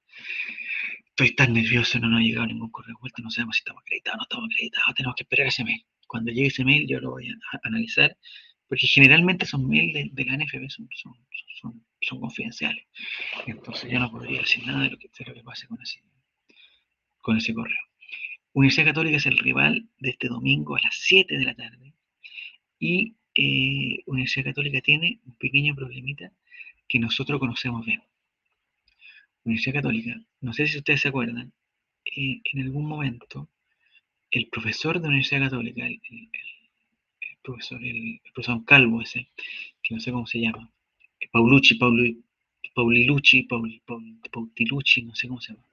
Estoy 1.09 1.35
tan 1.35 1.53
nervioso, 1.53 1.99
no 1.99 2.09
nos 2.09 2.21
ha 2.21 2.23
llegado 2.23 2.47
ningún 2.47 2.71
correo 2.71 2.95
de 2.95 3.01
vuelta, 3.01 3.21
no 3.21 3.29
sabemos 3.29 3.57
si 3.57 3.59
estamos 3.59 3.81
acreditados 3.83 4.15
o 4.15 4.17
no 4.17 4.23
estamos 4.23 4.49
acreditados, 4.51 4.95
tenemos 4.95 5.15
que 5.15 5.23
esperar 5.23 5.47
ese 5.47 5.63
mes 5.63 5.85
cuando 6.07 6.31
llegue 6.31 6.47
ese 6.47 6.65
mail 6.65 6.87
yo 6.87 6.99
lo 6.99 7.11
voy 7.11 7.29
a, 7.29 7.59
analizar, 7.63 8.17
porque 8.67 8.87
generalmente 8.87 9.45
esos 9.45 9.61
mails 9.61 9.93
de, 10.13 10.25
la 10.25 10.37
NFB 10.37 10.69
son, 10.69 10.89
son, 10.93 12.19
confidenciales. 12.19 12.85
Entonces 13.47 13.91
yo 13.91 13.99
no 13.99 14.11
podría 14.11 14.41
decir 14.41 14.65
nada 14.65 14.83
de 14.83 14.89
lo 14.91 14.97
que, 14.97 15.09
de 15.17 15.33
que 15.33 15.43
pase 15.43 15.67
con 15.67 15.81
ese, 15.81 16.01
con 17.21 17.37
ese 17.37 17.53
correo. 17.53 17.79
Universidad 18.53 18.87
Católica 18.87 19.17
es 19.17 19.25
el 19.25 19.37
rival 19.39 19.89
de 19.97 20.11
este 20.11 20.27
domingo 20.27 20.75
a 20.75 20.81
las 20.81 20.95
7 20.99 21.37
de 21.37 21.43
la 21.43 21.55
tarde. 21.55 21.93
Y 22.77 23.15
eh, 23.35 24.03
Universidad 24.05 24.45
Católica 24.45 24.79
tiene 24.81 25.19
un 25.25 25.35
pequeño 25.37 25.73
problemita 25.75 26.31
que 26.87 26.99
nosotros 26.99 27.39
conocemos 27.39 27.85
bien. 27.85 28.03
Universidad 29.43 29.75
Católica, 29.75 30.15
no 30.41 30.53
sé 30.53 30.67
si 30.67 30.77
ustedes 30.77 31.01
se 31.01 31.07
acuerdan, 31.07 31.51
eh, 32.05 32.41
en 32.43 32.61
algún 32.61 32.85
momento 32.85 33.49
el 34.33 34.47
profesor 34.47 34.99
de 34.99 35.07
Universidad 35.07 35.41
Católica, 35.41 35.85
el, 35.85 36.01
profesor, 37.43 37.83
el, 37.83 38.19
profesor 38.33 38.65
Calvo 38.65 39.01
ese, 39.01 39.29
que 39.81 39.93
no 39.93 40.01
sé 40.01 40.11
cómo 40.11 40.25
se 40.25 40.39
llama, 40.39 40.71
Paulucci, 41.31 41.75
Paulilucci, 42.73 43.43
Paul, 43.43 43.81
Paul, 43.85 44.19
Pautilucci, 44.31 45.03
no 45.03 45.13
sé 45.13 45.27
cómo 45.27 45.39
se 45.39 45.53
llama, 45.53 45.65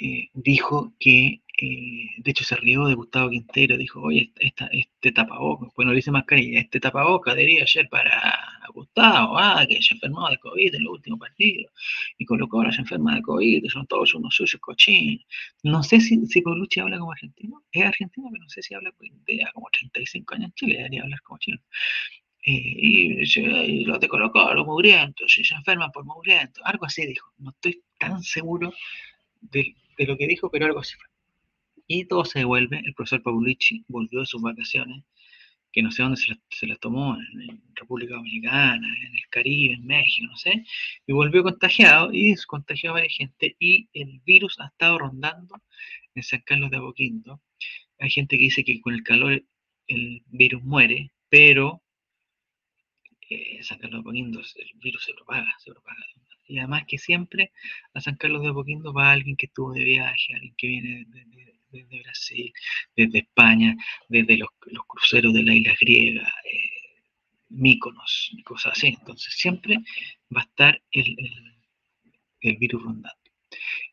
eh, 0.00 0.30
dijo 0.34 0.94
que 0.98 1.42
eh, 1.60 2.06
de 2.18 2.30
hecho 2.30 2.44
se 2.44 2.54
rió 2.56 2.86
de 2.86 2.94
Gustavo 2.94 3.30
Quintero, 3.30 3.76
dijo, 3.76 4.00
oye, 4.00 4.32
esta, 4.38 4.68
este 4.68 5.10
tapabocas, 5.10 5.70
bueno, 5.74 5.90
le 5.90 5.96
dice 5.96 6.12
mascarilla, 6.12 6.60
este 6.60 6.78
tapabocas 6.78 7.34
debería 7.34 7.66
ser 7.66 7.88
para 7.88 8.32
Gustavo, 8.72 9.36
ah, 9.36 9.64
que 9.68 9.82
se 9.82 9.94
enfermó 9.94 10.28
de 10.30 10.38
COVID 10.38 10.74
en 10.74 10.82
el 10.82 10.88
último 10.88 11.18
partido, 11.18 11.68
y 12.16 12.24
colocó 12.24 12.60
a 12.60 12.66
las 12.66 12.78
enfermas 12.78 13.16
de 13.16 13.22
COVID, 13.22 13.68
son 13.68 13.86
todos 13.88 14.14
unos 14.14 14.36
sucios 14.36 14.60
cochinos. 14.60 15.24
No 15.64 15.82
sé 15.82 16.00
si, 16.00 16.24
si 16.26 16.42
habla 16.80 16.98
como 16.98 17.12
argentino, 17.12 17.64
es 17.72 17.84
argentino, 17.84 18.28
pero 18.30 18.44
no 18.44 18.48
sé 18.48 18.62
si 18.62 18.74
habla 18.74 18.92
como 19.52 19.68
35 19.72 20.34
años 20.34 20.46
en 20.46 20.52
Chile, 20.54 20.76
debería 20.76 21.02
hablar 21.02 21.20
como 21.22 21.38
chino. 21.38 21.58
Eh, 22.46 22.52
y, 22.54 23.84
los 23.84 24.00
de 24.00 24.08
Colo 24.08 24.30
los 24.54 24.66
mugrientos, 24.66 25.36
y 25.38 25.44
se 25.44 25.54
enferman 25.54 25.90
por 25.90 26.04
mugrientos, 26.04 26.62
algo 26.64 26.86
así 26.86 27.04
dijo. 27.06 27.32
No 27.38 27.50
estoy 27.50 27.82
tan 27.98 28.22
seguro 28.22 28.72
de, 29.40 29.74
de 29.98 30.06
lo 30.06 30.16
que 30.16 30.26
dijo, 30.26 30.50
pero 30.50 30.66
algo 30.66 30.80
así 30.80 30.94
fue. 30.94 31.06
Y 31.86 32.04
todo 32.06 32.24
se 32.24 32.40
devuelve, 32.40 32.80
el 32.84 32.94
profesor 32.94 33.22
Paulucci 33.22 33.84
volvió 33.88 34.20
de 34.20 34.26
sus 34.26 34.42
vacaciones, 34.42 35.04
que 35.72 35.82
no 35.82 35.90
sé 35.90 36.02
dónde 36.02 36.16
se 36.16 36.66
las, 36.66 36.80
tomó, 36.80 37.16
en, 37.16 37.62
República 37.74 38.14
Dominicana, 38.14 38.86
en 38.86 39.14
el 39.14 39.28
Caribe, 39.30 39.74
en 39.74 39.86
México, 39.86 40.26
no 40.30 40.36
sé, 40.36 40.64
y 41.06 41.12
volvió 41.12 41.42
contagiado 41.42 42.10
y 42.12 42.34
contagió 42.46 42.90
a 42.90 42.94
varias 42.94 43.14
gente 43.14 43.56
y 43.58 43.88
el 43.92 44.20
virus 44.24 44.58
ha 44.60 44.66
estado 44.66 44.98
rondando 44.98 45.62
en 46.14 46.22
San 46.22 46.40
Carlos 46.44 46.70
de 46.70 46.78
Apoquindo. 46.78 47.40
Hay 47.98 48.10
gente 48.10 48.36
que 48.36 48.44
dice 48.44 48.64
que 48.64 48.80
con 48.80 48.94
el 48.94 49.02
calor 49.02 49.44
el 49.86 50.22
virus 50.26 50.62
muere, 50.62 51.10
pero 51.28 51.82
eh, 53.30 53.62
San 53.62 53.78
Carlos 53.78 53.98
de 53.98 54.00
Apoquindo 54.00 54.40
el 54.40 54.70
virus 54.80 55.04
se 55.04 55.14
propaga, 55.14 55.54
se 55.58 55.70
propaga 55.70 56.04
y 56.48 56.58
además 56.58 56.84
que 56.86 56.98
siempre 56.98 57.52
a 57.94 58.00
San 58.00 58.16
Carlos 58.16 58.42
de 58.42 58.48
Apoquindo 58.48 58.92
va 58.92 59.12
alguien 59.12 59.36
que 59.36 59.46
estuvo 59.46 59.72
de 59.72 59.84
viaje, 59.84 60.34
alguien 60.34 60.54
que 60.56 60.66
viene 60.66 61.04
de, 61.08 61.48
desde 61.70 62.02
Brasil, 62.02 62.52
desde 62.96 63.18
España, 63.18 63.76
desde 64.08 64.38
los, 64.38 64.48
cruceros 64.86 65.32
de 65.34 65.42
la 65.42 65.54
isla 65.54 65.74
griega, 65.80 66.32
eh, 66.50 66.78
Míconos, 67.50 68.36
cosas 68.44 68.72
así. 68.76 68.88
Entonces 68.88 69.34
siempre 69.34 69.78
va 70.34 70.42
a 70.42 70.44
estar 70.44 70.82
el, 70.92 71.16
virus 72.58 72.82
rondando. 72.82 73.18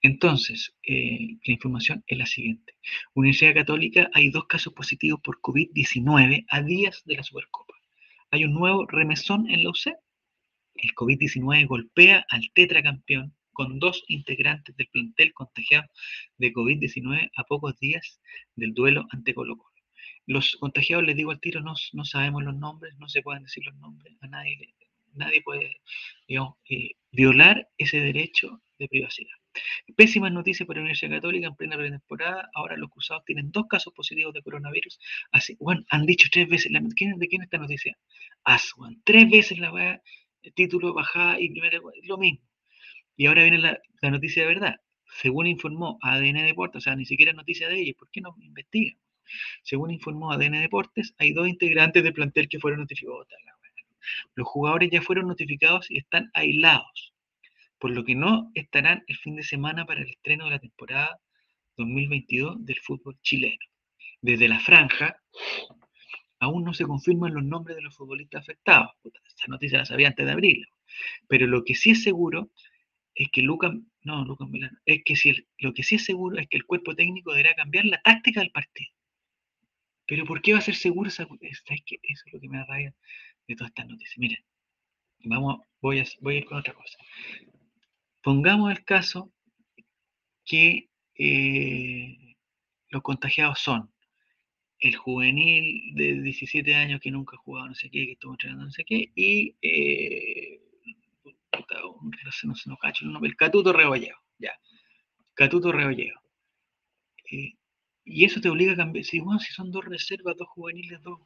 Entonces, 0.02 0.74
eh, 0.84 1.38
la 1.46 1.54
información 1.54 2.04
es 2.08 2.18
la 2.18 2.26
siguiente. 2.26 2.74
Universidad 3.14 3.54
Católica, 3.54 4.10
hay 4.14 4.30
dos 4.30 4.46
casos 4.46 4.74
positivos 4.74 5.22
por 5.22 5.40
COVID-19 5.42 6.46
a 6.50 6.62
días 6.62 7.02
de 7.06 7.16
la 7.16 7.24
Supercopa. 7.24 7.74
Hay 8.32 8.44
un 8.46 8.54
nuevo 8.54 8.86
remesón 8.86 9.50
en 9.50 9.64
la 9.64 9.70
UC. 9.70 9.94
El 10.76 10.94
COVID-19 10.94 11.68
golpea 11.68 12.26
al 12.30 12.52
tetracampeón 12.54 13.36
con 13.54 13.80
dos 13.80 14.04
integrantes 14.08 14.76
del 14.76 14.88
plantel 14.88 15.34
contagiados 15.34 15.90
de 16.38 16.54
COVID-19 16.54 17.32
a 17.36 17.44
pocos 17.46 17.80
días 17.80 18.20
del 18.56 18.74
duelo 18.74 19.08
ante 19.12 19.34
Colo 19.34 19.58
Colo. 19.58 19.74
Los 20.28 20.58
contagiados, 20.58 21.06
les 21.06 21.16
digo 21.16 21.32
al 21.32 21.40
tiro, 21.40 21.62
no, 21.62 21.74
no 21.94 22.04
sabemos 22.06 22.44
los 22.44 22.56
nombres, 22.56 22.96
no 22.98 23.08
se 23.08 23.22
pueden 23.22 23.44
decir 23.44 23.64
los 23.66 23.76
nombres, 23.76 24.16
a 24.22 24.28
nadie, 24.28 24.76
nadie 25.14 25.42
puede 25.42 25.82
eh, 26.28 26.92
violar 27.12 27.70
ese 27.78 28.00
derecho 28.00 28.62
de 28.78 28.88
privacidad. 28.88 29.36
Pésimas 29.96 30.34
noticias 30.34 30.68
para 30.68 30.80
la 30.80 30.84
Universidad 30.84 31.12
Católica 31.12 31.48
en 31.48 31.56
plena 31.56 31.78
pretemporada. 31.78 32.50
Ahora 32.54 32.76
los 32.76 32.90
cruzados 32.90 33.24
tienen 33.24 33.52
dos 33.52 33.68
casos 33.70 33.94
positivos 33.94 34.34
de 34.34 34.42
coronavirus. 34.42 35.00
Así, 35.32 35.56
bueno, 35.62 35.86
han 35.90 36.06
dicho 36.06 36.28
tres 36.30 36.50
veces, 36.50 36.74
¿de 36.74 36.94
quién 36.96 37.14
es 37.14 37.46
esta 37.46 37.58
noticia? 37.58 37.98
Aswan, 38.44 39.02
tres 39.06 39.30
veces 39.30 39.58
la 39.60 39.72
va 39.72 40.02
título, 40.54 40.94
bajada 40.94 41.40
y 41.40 41.50
primera, 41.50 41.80
lo 42.04 42.18
mismo. 42.18 42.42
Y 43.18 43.28
ahora 43.28 43.44
viene 43.44 43.60
la, 43.60 43.80
noticia 44.10 44.44
de 44.44 44.48
verdad. 44.50 44.76
Según 45.22 45.48
informó 45.48 45.98
ADN 46.02 46.46
Deportes, 46.46 46.78
o 46.78 46.82
sea, 46.82 46.96
ni 46.96 47.06
siquiera 47.06 47.34
noticia 47.34 47.70
de 47.70 47.80
ellos, 47.80 47.96
¿por 47.98 48.10
qué 48.12 48.22
no 48.22 48.36
investigan? 48.40 48.98
Según 49.64 49.92
informó 49.92 50.32
ADN 50.32 50.62
Deportes, 50.62 51.14
hay 51.18 51.34
dos 51.34 51.48
integrantes 51.48 52.04
del 52.04 52.14
plantel 52.14 52.50
que 52.50 52.60
fueron 52.60 52.82
notificados. 52.82 53.28
Los 54.36 54.48
jugadores 54.48 54.90
ya 54.92 55.02
fueron 55.02 55.28
notificados 55.28 55.90
y 55.90 55.98
están 55.98 56.30
aislados, 56.34 57.14
por 57.80 57.92
lo 57.92 58.04
que 58.04 58.16
no 58.16 58.52
estarán 58.54 59.04
el 59.08 59.18
fin 59.18 59.36
de 59.36 59.44
semana 59.44 59.86
para 59.86 60.02
el 60.02 60.10
estreno 60.10 60.46
de 60.46 60.52
la 60.52 60.60
temporada 60.60 61.20
2022 61.78 62.66
del 62.66 62.80
fútbol 62.82 63.18
chileno. 63.22 63.66
Desde 64.22 64.48
la 64.48 64.60
franja, 64.60 65.22
aún 66.46 66.64
no 66.64 66.74
se 66.74 66.86
confirman 66.86 67.34
los 67.34 67.44
nombres 67.44 67.76
de 67.76 67.84
los 67.84 67.96
futbolistas 67.96 68.42
afectados. 68.42 68.92
Esta 69.04 69.48
noticia 69.48 69.80
la 69.80 69.86
sabía 69.86 70.08
antes 70.08 70.26
de 70.26 70.32
abril. 70.32 70.68
Pero 71.28 71.48
lo 71.48 71.64
que 71.64 71.76
sí 71.76 71.92
es 71.92 72.04
seguro 72.04 72.50
es 73.16 73.30
que 73.32 73.42
Lucas, 73.42 73.74
no, 74.04 74.26
Lucas 74.26 74.50
Milano, 74.50 74.78
es 74.86 75.04
que 75.04 75.16
si 75.16 75.48
lo 75.60 75.74
que 75.74 75.84
sí 75.84 75.96
es 75.96 76.06
seguro 76.06 76.38
es 76.38 76.48
que 76.48 76.58
el 76.58 76.66
cuerpo 76.66 76.96
técnico 76.96 77.32
deberá 77.32 77.56
cambiar 77.56 77.86
la 77.86 78.02
táctica 78.02 78.42
del 78.42 78.52
partido. 78.52 78.92
Pero 80.08 80.26
¿por 80.26 80.42
qué 80.42 80.54
va 80.54 80.60
a 80.60 80.62
ser 80.62 80.76
seguro 80.76 81.10
esa, 81.10 81.24
es 81.42 81.64
eso 81.68 82.24
es 82.26 82.34
lo 82.34 82.40
que 82.40 82.50
me 82.50 82.58
da 82.58 82.66
de 83.48 83.56
todas 83.56 83.70
estas 83.70 83.88
noticias. 83.88 84.18
Miren, 84.18 84.46
vamos, 85.24 85.62
voy 85.82 86.00
a, 86.00 86.06
voy 86.22 86.36
a 86.36 86.38
ir 86.40 86.46
con 86.46 86.58
otra 86.58 86.74
cosa. 86.74 86.98
Pongamos 88.22 88.72
el 88.72 88.84
caso 88.84 89.32
que 90.46 90.90
eh, 91.16 92.36
los 92.90 93.02
contagiados 93.02 93.60
son 93.60 93.92
el 94.80 94.96
juvenil 94.96 95.96
de 95.96 96.22
17 96.22 96.76
años 96.76 97.00
que 97.02 97.12
nunca 97.12 97.36
ha 97.36 97.40
jugado 97.40 97.70
no 97.70 97.76
sé 97.76 97.90
qué, 97.90 98.06
que 98.06 98.12
estuvo 98.14 98.34
entrenando 98.34 98.66
no 98.66 98.72
sé 98.72 98.84
qué, 98.84 99.12
y 99.16 99.56
eh, 99.62 100.62
no 102.44 102.56
se 102.56 102.70
nos 102.70 102.80
cacho 102.80 103.06
el 103.06 103.26
el 103.26 103.36
Catuto 103.36 103.74
Rebolleo, 103.74 104.18
ya. 104.38 104.52
Catuto 105.34 105.72
Rebolleo. 105.72 106.16
Eh, 107.32 107.54
y 108.04 108.26
eso 108.26 108.40
te 108.40 108.50
obliga 108.50 108.74
a 108.74 108.78
cambiar. 108.78 109.04
Si, 109.06 109.20
si 109.20 109.54
son 109.54 109.72
dos 109.72 109.86
reservas, 109.86 110.38
dos 110.38 110.48
juveniles, 110.50 111.02
dos, 111.02 111.20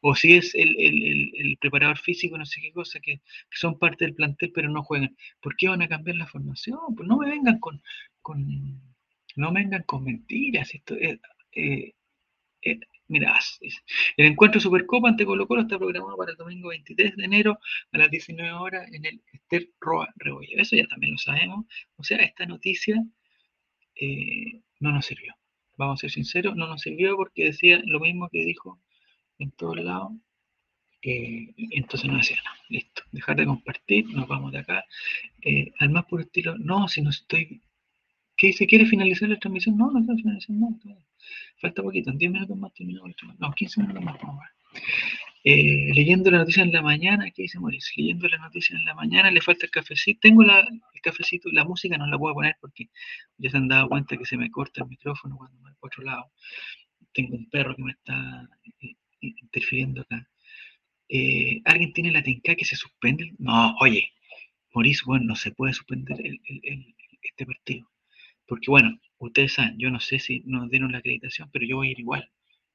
o 0.00 0.14
si 0.14 0.34
es 0.34 0.54
el, 0.54 1.56
preparador 1.60 1.98
físico, 1.98 2.36
no 2.36 2.44
sé 2.46 2.60
qué 2.60 2.72
cosa, 2.72 3.00
que, 3.00 3.20
son 3.50 3.78
parte 3.78 4.04
del 4.04 4.14
plantel 4.14 4.52
pero 4.54 4.68
no 4.70 4.82
juegan. 4.82 5.16
¿Por 5.40 5.56
qué 5.56 5.68
van 5.68 5.82
a 5.82 5.88
cambiar 5.88 6.16
la 6.16 6.26
formación? 6.26 6.78
Pues 6.96 7.08
no 7.08 7.16
me 7.16 7.30
vengan 7.30 7.58
con, 7.58 7.82
con 8.22 8.80
no 9.36 9.52
vengan 9.52 9.82
con 9.84 10.04
mentiras. 10.04 10.74
Esto 10.74 10.94
es, 10.94 11.18
eh, 11.52 11.94
eh, 12.70 12.80
Mira, 13.08 13.38
el 14.16 14.26
encuentro 14.26 14.60
Supercopa 14.60 15.08
ante 15.08 15.24
Colo 15.24 15.46
Colo 15.46 15.62
está 15.62 15.78
programado 15.78 16.16
para 16.16 16.32
el 16.32 16.36
domingo 16.36 16.70
23 16.70 17.16
de 17.16 17.24
enero 17.24 17.58
a 17.92 17.98
las 17.98 18.10
19 18.10 18.52
horas 18.52 18.92
en 18.92 19.04
el 19.04 19.22
Ester 19.32 19.70
Roa 19.80 20.12
Rebollo. 20.16 20.58
Eso 20.58 20.74
ya 20.74 20.86
también 20.88 21.12
lo 21.12 21.18
sabemos. 21.18 21.66
O 21.96 22.02
sea, 22.02 22.18
esta 22.18 22.46
noticia 22.46 23.00
eh, 23.94 24.60
no 24.80 24.90
nos 24.92 25.06
sirvió. 25.06 25.34
Vamos 25.76 26.00
a 26.00 26.02
ser 26.02 26.10
sinceros, 26.10 26.56
no 26.56 26.66
nos 26.66 26.82
sirvió 26.82 27.16
porque 27.16 27.44
decía 27.44 27.80
lo 27.84 28.00
mismo 28.00 28.28
que 28.28 28.44
dijo 28.44 28.80
en 29.38 29.52
todos 29.52 29.76
lados. 29.76 30.12
Eh, 31.02 31.54
entonces 31.70 32.10
no 32.10 32.16
decía 32.16 32.38
nada. 32.44 32.56
Listo. 32.68 33.02
Dejar 33.12 33.36
de 33.36 33.46
compartir, 33.46 34.06
nos 34.10 34.26
vamos 34.26 34.50
de 34.52 34.58
acá. 34.58 34.84
Eh, 35.42 35.72
al 35.78 35.90
más 35.90 36.06
puro 36.06 36.22
estilo, 36.22 36.58
no, 36.58 36.88
si 36.88 37.02
no 37.02 37.10
estoy. 37.10 37.62
¿Qué 38.36 38.48
dice? 38.48 38.66
¿Quiere 38.66 38.86
finalizar 38.86 39.28
la 39.28 39.38
transmisión? 39.38 39.76
No, 39.76 39.90
no 39.92 40.00
está 40.00 40.14
finalizando. 40.14 40.70
No, 40.84 40.98
Falta 41.60 41.82
poquito, 41.82 42.10
en 42.10 42.18
10 42.18 42.32
minutos 42.32 42.56
más 42.56 42.72
terminamos 42.74 43.14
No, 43.38 43.52
15 43.52 43.80
minutos 43.80 44.04
más, 44.04 44.18
vamos 44.20 44.42
a 44.44 44.56
eh, 45.48 45.92
leyendo 45.94 46.28
la 46.32 46.38
noticia 46.38 46.64
en 46.64 46.72
la 46.72 46.82
mañana, 46.82 47.30
¿qué 47.30 47.42
dice 47.42 47.60
Mauricio? 47.60 47.92
Leyendo 47.96 48.26
la 48.28 48.38
noticia 48.38 48.76
en 48.76 48.84
la 48.84 48.94
mañana, 48.94 49.30
le 49.30 49.40
falta 49.40 49.64
el 49.66 49.70
cafecito. 49.70 50.18
Tengo 50.20 50.42
la, 50.42 50.60
el 50.60 51.00
cafecito, 51.00 51.48
la 51.52 51.64
música 51.64 51.96
no 51.96 52.06
la 52.08 52.18
puedo 52.18 52.34
poner 52.34 52.56
porque 52.60 52.90
ya 53.38 53.50
se 53.50 53.56
han 53.56 53.68
dado 53.68 53.88
cuenta 53.88 54.16
que 54.16 54.24
se 54.24 54.36
me 54.36 54.50
corta 54.50 54.82
el 54.82 54.88
micrófono 54.88 55.36
cuando 55.36 55.56
me 55.58 55.70
voy 55.70 55.74
por 55.78 55.88
otro 55.88 56.02
lado. 56.02 56.32
Tengo 57.12 57.36
un 57.36 57.48
perro 57.48 57.76
que 57.76 57.82
me 57.84 57.92
está 57.92 58.48
eh, 58.82 58.96
interfiriendo 59.20 60.00
acá. 60.02 60.28
Eh, 61.08 61.62
¿Alguien 61.64 61.92
tiene 61.92 62.10
la 62.10 62.24
tenca 62.24 62.56
que 62.56 62.64
se 62.64 62.74
suspende? 62.74 63.32
No, 63.38 63.76
oye, 63.80 64.12
Mauricio, 64.74 65.04
bueno, 65.06 65.26
no 65.26 65.36
se 65.36 65.52
puede 65.52 65.74
suspender 65.74 66.18
este 67.22 67.46
partido. 67.46 67.88
Porque 68.46 68.68
bueno, 68.68 68.98
ustedes 69.18 69.54
saben, 69.54 69.78
yo 69.78 69.90
no 69.90 70.00
sé 70.00 70.18
si 70.18 70.42
nos 70.46 70.70
dieron 70.70 70.92
la 70.92 70.98
acreditación, 70.98 71.50
pero 71.52 71.66
yo 71.66 71.76
voy 71.76 71.88
a 71.88 71.90
ir 71.92 72.00
igual. 72.00 72.30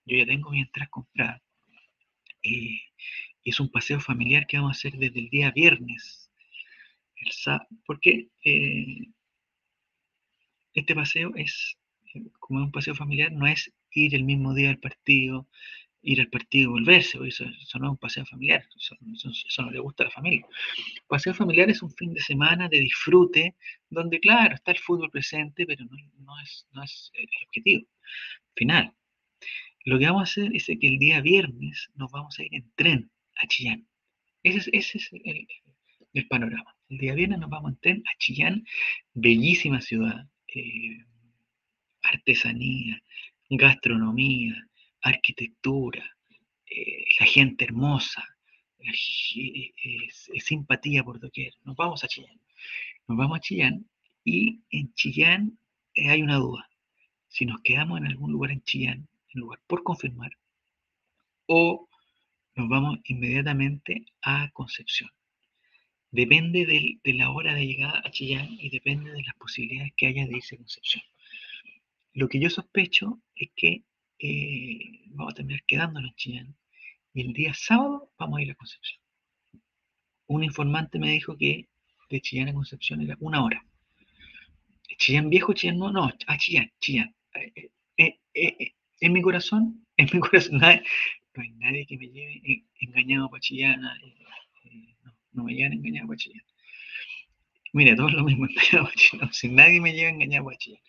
Yo 0.06 0.18
ya 0.18 0.26
tengo 0.26 0.52
mi 0.52 0.62
entrada 0.62 0.90
comprada. 0.90 1.42
y 2.42 2.82
es 3.44 3.60
un 3.60 3.70
paseo 3.72 4.00
familiar 4.00 4.46
que 4.48 4.58
vamos 4.58 4.78
a 4.78 4.78
hacer 4.78 4.94
desde 5.00 5.20
el 5.20 5.30
día 5.30 5.52
viernes. 5.52 6.32
El 7.16 7.32
porque 7.86 8.30
eh, 8.44 9.08
este 10.74 10.96
paseo 10.96 11.34
es, 11.36 11.78
como 12.40 12.60
es 12.60 12.66
un 12.66 12.72
paseo 12.72 12.96
familiar, 12.96 13.32
no 13.32 13.48
es 13.48 13.74
ir 13.92 14.16
el 14.16 14.24
mismo 14.24 14.54
día 14.54 14.70
al 14.70 14.80
partido, 14.80 15.48
ir 16.04 16.20
al 16.20 16.30
partido 16.30 16.70
y 16.70 16.74
volverse, 16.74 17.20
eso, 17.28 17.46
no 17.46 17.88
es 17.88 17.92
un 17.92 17.98
paseo 17.98 18.26
familiar, 18.26 18.66
eso, 18.76 18.96
no 19.64 19.72
le 19.72 19.80
gusta 19.80 20.04
a 20.04 20.08
la 20.08 20.12
familia. 20.12 20.46
Paseo 21.08 21.34
familiar 21.34 21.70
es 21.70 21.82
un 21.82 21.92
fin 21.92 22.14
de 22.14 22.22
semana 22.22 22.68
de 22.70 22.80
disfrute, 22.80 23.56
donde 23.90 24.20
claro, 24.20 24.56
está 24.56 24.72
el 24.72 24.80
fútbol 24.80 25.12
presente, 25.12 25.66
pero 25.66 25.86
no, 25.86 26.40
es, 26.42 26.68
no 26.74 26.84
es 26.84 27.12
el 27.14 27.28
objetivo 27.48 27.88
final. 28.56 28.94
Lo 29.86 29.98
que 29.98 30.06
vamos 30.06 30.22
a 30.22 30.24
hacer 30.24 30.56
es 30.56 30.66
que 30.66 30.88
el 30.88 31.00
día 31.00 31.22
viernes 31.22 31.90
nos 31.96 32.12
vamos 32.12 32.38
a 32.40 32.44
ir 32.44 32.54
en 32.54 32.72
tren 32.76 33.12
a 33.38 33.48
Chillán. 33.48 33.88
Ese 34.44 34.70
es, 34.74 35.10
el, 36.14 36.28
panorama. 36.28 36.76
El 36.90 36.98
día 36.98 37.16
viernes 37.16 37.40
nos 37.40 37.50
vamos 37.50 37.72
en 37.74 37.80
tren 37.80 38.04
a 38.08 38.18
Chillán, 38.20 38.66
bellísima 39.14 39.82
ciudad. 39.82 40.28
Eh, 40.54 41.06
artesanía, 42.04 43.02
gastronomía, 43.50 44.56
arquitectura, 45.02 46.04
eh, 46.66 47.06
la 47.20 47.26
gente 47.26 47.66
hermosa, 47.66 48.24
simpatía 50.40 51.04
por 51.04 51.20
doquier. 51.20 51.54
Nos 51.64 51.76
vamos 51.76 52.04
a 52.04 52.08
Chillán. 52.08 52.40
Nos 53.08 53.18
vamos 53.18 53.38
a 53.38 53.42
Chillán 53.42 53.86
y 54.24 54.62
en 54.70 54.94
Chillán 54.94 55.58
eh, 55.94 56.10
hay 56.10 56.22
una 56.22 56.38
duda. 56.38 56.70
Si 57.28 57.46
nos 57.46 57.62
quedamos 57.62 58.00
en 58.00 58.08
algún 58.08 58.32
lugar 58.32 58.52
en 58.52 58.62
Chillán, 58.64 59.08
en 59.34 59.42
lugar 59.42 59.60
por 59.68 59.84
confirmar, 59.84 60.32
o 61.46 61.88
nos 62.56 62.70
vamos 62.70 63.00
inmediatamente 63.06 64.06
a 64.22 64.50
Concepción. 64.52 65.10
Depende 66.12 67.00
de 67.04 67.14
la 67.14 67.32
hora 67.32 67.54
de 67.56 67.66
llegada 67.66 68.02
a 68.04 68.12
Chillán 68.12 68.50
y 68.60 68.70
depende 68.70 69.12
de 69.12 69.24
las 69.24 69.36
posibilidades 69.36 69.94
que 69.96 70.08
haya 70.08 70.28
de 70.28 70.36
irse 70.36 70.56
a 70.56 70.58
Concepción. 70.58 71.04
Lo 72.14 72.28
que 72.28 72.40
yo 72.40 72.50
sospecho 72.50 73.22
es 73.36 73.50
que 73.56 73.84
eh, 74.22 75.02
vamos 75.08 75.34
a 75.34 75.36
terminar 75.36 75.64
quedándonos 75.66 76.12
en 76.12 76.16
Chillán 76.16 76.56
y 77.14 77.22
el 77.22 77.34
día 77.34 77.54
sábado 77.54 78.12
vamos 78.18 78.40
a 78.40 78.42
ir 78.44 78.52
a 78.52 78.56
Concepción. 78.56 79.02
Un 80.28 80.44
informante 80.44 81.00
me 81.00 81.12
dijo 81.12 81.36
que 81.38 81.68
de 82.10 82.22
Chillán 82.22 82.50
a 82.50 82.54
Concepción 82.54 83.02
era 83.02 83.18
una 83.20 83.44
hora. 83.44 83.66
Chillán 84.98 85.30
viejo, 85.30 85.54
Chillán 85.54 85.80
no, 85.80 85.92
no, 85.92 86.12
a 86.28 86.38
Chillán, 86.38 86.72
Chillán. 86.80 87.16
Eh, 87.98 88.20
eh, 88.34 88.74
en 89.00 89.14
mi 89.14 89.22
corazón, 89.22 89.86
en 89.98 90.10
mi 90.14 90.20
corazón, 90.20 90.60
no 90.60 90.68
hay 90.68 91.52
nadie 91.58 91.86
que 91.88 91.98
me 91.98 92.08
lleve 92.08 92.64
engañado 92.80 93.30
para 93.30 93.42
Chillán. 93.42 93.82
no, 93.82 93.92
no 95.34 95.44
me 95.44 95.54
llevan 95.54 95.74
engañado 95.74 96.08
para 96.08 96.18
Chillán. 96.18 96.44
Mira, 97.74 97.96
todo 97.96 98.10
es 98.10 98.14
lo 98.14 98.24
mismo, 98.24 98.48
si 99.32 99.48
nadie 99.48 99.82
me 99.82 99.94
lleva 99.94 100.10
engañado 100.10 100.46
para 100.46 100.58
Chillán. 100.58 100.82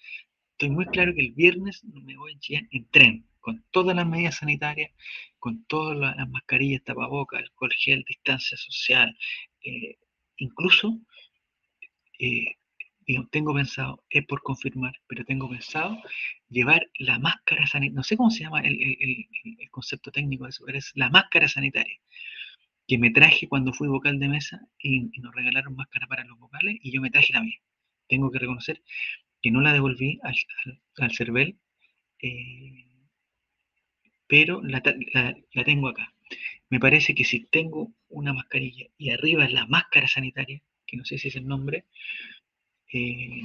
Estoy 0.62 0.76
muy 0.76 0.86
claro 0.86 1.12
que 1.12 1.22
el 1.22 1.32
viernes 1.32 1.82
me 1.82 2.16
voy 2.16 2.34
en 2.34 2.38
Chillán 2.38 2.68
en 2.70 2.88
tren 2.90 3.26
con 3.40 3.64
todas 3.72 3.96
las 3.96 4.06
medidas 4.06 4.36
sanitarias, 4.36 4.92
con 5.40 5.64
todas 5.64 5.98
las 5.98 6.28
mascarillas, 6.28 6.84
tapabocas, 6.84 7.40
alcohol 7.40 7.72
gel, 7.72 8.04
distancia 8.06 8.56
social, 8.56 9.18
eh, 9.64 9.98
incluso 10.36 11.00
eh, 12.20 12.58
tengo 13.32 13.52
pensado, 13.52 14.04
es 14.08 14.24
por 14.24 14.40
confirmar, 14.42 14.92
pero 15.08 15.24
tengo 15.24 15.50
pensado 15.50 16.00
llevar 16.48 16.88
la 17.00 17.18
máscara 17.18 17.66
sanitaria, 17.66 17.96
no 17.96 18.04
sé 18.04 18.16
cómo 18.16 18.30
se 18.30 18.44
llama 18.44 18.60
el, 18.60 19.26
concepto 19.72 20.12
técnico 20.12 20.44
de 20.44 20.50
eso, 20.50 20.62
pero 20.64 20.78
es 20.78 20.92
la 20.94 21.10
máscara 21.10 21.48
sanitaria, 21.48 21.98
que 22.86 22.98
me 22.98 23.10
traje 23.10 23.48
cuando 23.48 23.72
fui 23.72 23.88
vocal 23.88 24.20
de 24.20 24.28
mesa 24.28 24.60
y, 24.78 25.10
nos 25.20 25.34
regalaron 25.34 25.74
máscara 25.74 26.06
para 26.06 26.22
los 26.22 26.38
vocales 26.38 26.76
y 26.80 26.92
yo 26.92 27.00
me 27.00 27.10
traje 27.10 27.32
la 27.32 27.42
mía. 27.42 27.58
Tengo 28.06 28.30
que 28.30 28.38
reconocer 28.38 28.80
que 29.42 29.50
no 29.50 29.60
la 29.60 29.72
devolví 29.72 30.20
al, 30.22 30.34
al, 30.98 31.12
CERVEL. 31.12 31.58
Eh, 32.20 32.86
pero 34.26 34.62
la, 34.62 34.82
tengo 35.64 35.88
acá. 35.88 36.14
Me 36.70 36.80
parece 36.80 37.14
que 37.14 37.24
si 37.24 37.44
tengo 37.46 37.92
una 38.08 38.32
mascarilla 38.32 38.86
y 38.96 39.10
arriba 39.10 39.44
es 39.44 39.52
la 39.52 39.66
máscara 39.66 40.08
sanitaria, 40.08 40.62
que 40.86 40.96
no 40.96 41.04
sé 41.04 41.18
si 41.18 41.28
es 41.28 41.36
el 41.36 41.46
nombre, 41.46 41.84
eh, 42.92 43.42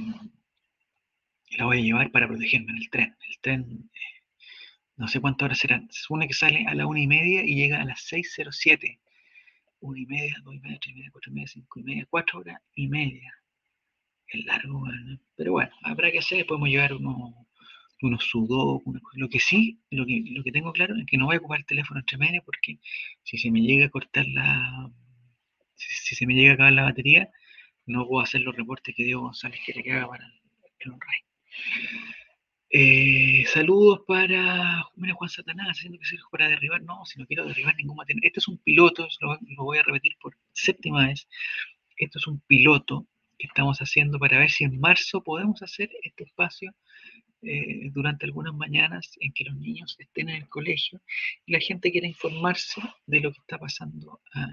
la 1.58 1.64
voy 1.66 1.78
a 1.78 1.82
llevar 1.82 2.10
para 2.10 2.28
protegerme 2.28 2.72
en 2.72 2.78
el 2.78 2.90
tren. 2.90 3.16
El 3.28 3.38
tren, 3.40 3.90
eh, 3.92 4.22
no 4.96 5.08
sé 5.08 5.20
cuántas 5.20 5.46
horas 5.46 5.58
serán. 5.58 5.90
Se 5.90 6.02
supone 6.02 6.28
que 6.28 6.34
sale 6.34 6.64
a 6.66 6.74
la 6.74 6.86
una 6.86 7.00
y 7.00 7.06
media 7.06 7.44
y 7.44 7.54
llega 7.54 7.80
a 7.82 7.84
las 7.84 8.00
6.07. 8.10 9.00
Una 9.80 10.00
y 10.00 10.06
media, 10.06 10.36
dos 10.42 10.54
y 10.54 10.60
media, 10.60 10.78
tres 10.80 10.94
y 10.94 10.98
media, 10.98 11.10
cuatro 11.12 11.30
y 11.30 11.34
media, 11.34 11.48
cinco 11.48 11.80
y 11.80 11.82
media, 11.82 12.06
cuatro 12.10 12.40
horas 12.40 12.60
y 12.74 12.88
media. 12.88 13.37
Es 14.28 14.44
largo, 14.44 14.84
pero 15.36 15.52
bueno, 15.52 15.70
habrá 15.82 16.10
que 16.10 16.18
hacer, 16.18 16.44
podemos 16.46 16.68
llevar 16.68 16.92
unos 16.92 17.34
unos 18.02 18.30
lo 19.14 19.28
que 19.28 19.40
sí, 19.40 19.80
lo 19.90 20.06
que, 20.06 20.22
lo 20.30 20.42
que 20.44 20.52
tengo 20.52 20.72
claro 20.72 20.94
es 20.96 21.06
que 21.06 21.16
no 21.16 21.26
voy 21.26 21.36
a 21.36 21.38
ocupar 21.38 21.58
el 21.60 21.66
teléfono 21.66 22.00
entre 22.00 22.18
medio 22.18 22.42
porque 22.44 22.78
si 23.24 23.38
se 23.38 23.50
me 23.50 23.60
llega 23.60 23.86
a 23.86 23.90
cortar 23.90 24.26
la, 24.28 24.90
si, 25.74 26.14
se 26.14 26.26
me 26.26 26.34
llega 26.34 26.52
a 26.52 26.54
acabar 26.54 26.72
la 26.72 26.84
batería, 26.84 27.30
no 27.86 28.06
puedo 28.06 28.22
hacer 28.22 28.42
los 28.42 28.54
reportes 28.54 28.94
que 28.94 29.04
Diego 29.04 29.22
González 29.22 29.60
quiere 29.64 29.82
que 29.82 29.92
haga 29.92 30.08
para 30.08 30.26
el, 30.26 30.92
Unray. 30.92 31.18
Eh, 32.70 33.44
saludos 33.46 34.02
para 34.06 34.84
mira, 34.96 35.14
Juan 35.14 35.30
Satanás, 35.30 35.68
haciendo 35.70 35.98
que 35.98 36.04
se 36.04 36.18
para 36.30 36.48
derribar. 36.48 36.82
No, 36.82 37.04
si 37.04 37.18
no 37.18 37.26
quiero 37.26 37.46
derribar 37.46 37.74
ningún 37.76 37.96
material. 37.96 38.24
Este 38.24 38.40
es 38.40 38.48
un 38.48 38.58
piloto, 38.58 39.08
lo, 39.20 39.38
lo 39.40 39.64
voy 39.64 39.78
a 39.78 39.82
repetir 39.82 40.12
por 40.20 40.36
séptima 40.52 41.06
vez. 41.06 41.26
Esto 41.96 42.18
es 42.18 42.26
un 42.26 42.40
piloto 42.40 43.08
que 43.38 43.46
estamos 43.46 43.78
haciendo 43.78 44.18
para 44.18 44.38
ver 44.38 44.50
si 44.50 44.64
en 44.64 44.78
marzo 44.80 45.22
podemos 45.22 45.62
hacer 45.62 45.90
este 46.02 46.24
espacio 46.24 46.74
eh, 47.42 47.90
durante 47.92 48.26
algunas 48.26 48.52
mañanas 48.54 49.12
en 49.20 49.32
que 49.32 49.44
los 49.44 49.56
niños 49.56 49.96
estén 49.98 50.28
en 50.28 50.36
el 50.42 50.48
colegio 50.48 51.00
y 51.46 51.52
la 51.52 51.60
gente 51.60 51.92
quiera 51.92 52.08
informarse 52.08 52.80
de 53.06 53.20
lo 53.20 53.32
que 53.32 53.38
está 53.40 53.58
pasando 53.58 54.20
ah, 54.34 54.48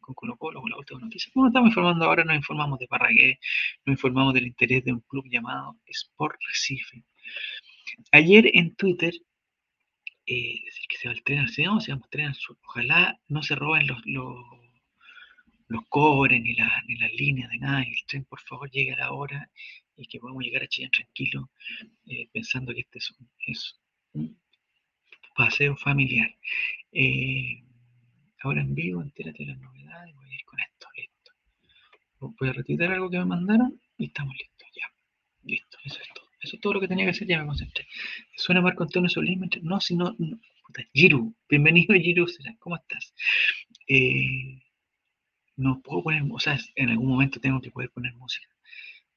con 0.00 0.14
Colo 0.14 0.36
Colo, 0.36 0.60
con 0.60 0.70
la 0.70 0.76
última 0.76 1.00
noticia. 1.00 1.32
Como 1.32 1.48
estamos 1.48 1.70
informando 1.70 2.04
ahora, 2.04 2.24
nos 2.24 2.36
informamos 2.36 2.78
de 2.78 2.86
Parragué, 2.86 3.38
nos 3.84 3.94
informamos 3.94 4.34
del 4.34 4.46
interés 4.46 4.84
de 4.84 4.92
un 4.92 5.00
club 5.00 5.24
llamado 5.28 5.76
Sport 5.86 6.36
Recife. 6.46 7.04
Ayer 8.12 8.50
en 8.54 8.74
Twitter, 8.76 9.14
eh, 10.26 10.60
decir 10.64 10.86
que 10.88 10.96
se 10.96 11.08
va 11.08 11.14
el 11.14 11.22
tren 11.22 11.38
al 11.38 12.34
sur. 12.34 12.58
Ojalá 12.66 13.18
no 13.28 13.42
se 13.42 13.54
roben 13.54 13.86
los, 13.86 14.02
los 15.68 15.82
cobres 15.88 16.40
ni, 16.42 16.54
ni 16.86 16.96
las 16.96 17.12
líneas 17.14 17.50
de 17.50 17.58
nada, 17.58 17.84
y 17.86 17.92
el 17.92 18.06
tren 18.06 18.24
por 18.24 18.40
favor 18.40 18.70
llegue 18.70 18.92
a 18.92 18.98
la 18.98 19.12
hora 19.12 19.50
y 19.96 20.06
que 20.06 20.20
podamos 20.20 20.42
llegar 20.42 20.62
a 20.62 20.68
Chillán 20.68 20.90
tranquilo, 20.90 21.50
eh, 22.06 22.28
pensando 22.32 22.74
que 22.74 22.80
este 22.80 22.98
es 22.98 23.14
un, 24.12 24.38
paseo 25.34 25.76
familiar. 25.76 26.34
Eh, 26.92 27.62
ahora 28.42 28.62
en 28.62 28.74
vivo, 28.74 29.02
entérate 29.02 29.44
de 29.44 29.50
las 29.52 29.58
novedades, 29.58 30.14
voy 30.14 30.30
a 30.30 30.34
ir 30.34 30.44
con 30.44 30.60
esto, 30.60 30.86
listo. 30.96 31.32
Voy 32.18 32.48
a 32.48 32.52
retirar 32.52 32.92
algo 32.92 33.10
que 33.10 33.18
me 33.18 33.26
mandaron 33.26 33.80
y 33.98 34.06
estamos 34.06 34.34
listos, 34.38 34.68
ya. 34.74 34.90
Listo, 35.44 35.78
eso 35.84 36.00
es 36.00 36.08
todo. 36.14 36.26
Eso 36.40 36.56
es 36.56 36.62
todo 36.62 36.74
lo 36.74 36.80
que 36.80 36.88
tenía 36.88 37.04
que 37.04 37.10
hacer, 37.10 37.28
ya 37.28 37.40
me 37.40 37.46
concentré. 37.46 37.86
¿Suena 38.36 38.60
Marco 38.60 38.82
Antonio 38.82 39.10
Solís? 39.10 39.38
No, 39.62 39.80
si 39.80 39.96
no, 39.96 40.14
no 40.18 40.38
Giru, 40.92 41.34
bienvenido 41.48 41.94
Giru, 41.94 42.26
¿cómo 42.58 42.76
estás? 42.76 43.14
Eh, 43.88 44.60
no 45.56 45.80
puedo 45.82 46.02
poner, 46.04 46.22
o 46.30 46.38
sea, 46.38 46.58
en 46.76 46.90
algún 46.90 47.08
momento 47.08 47.40
tengo 47.40 47.60
que 47.60 47.70
poder 47.70 47.90
poner 47.90 48.14
música 48.14 48.48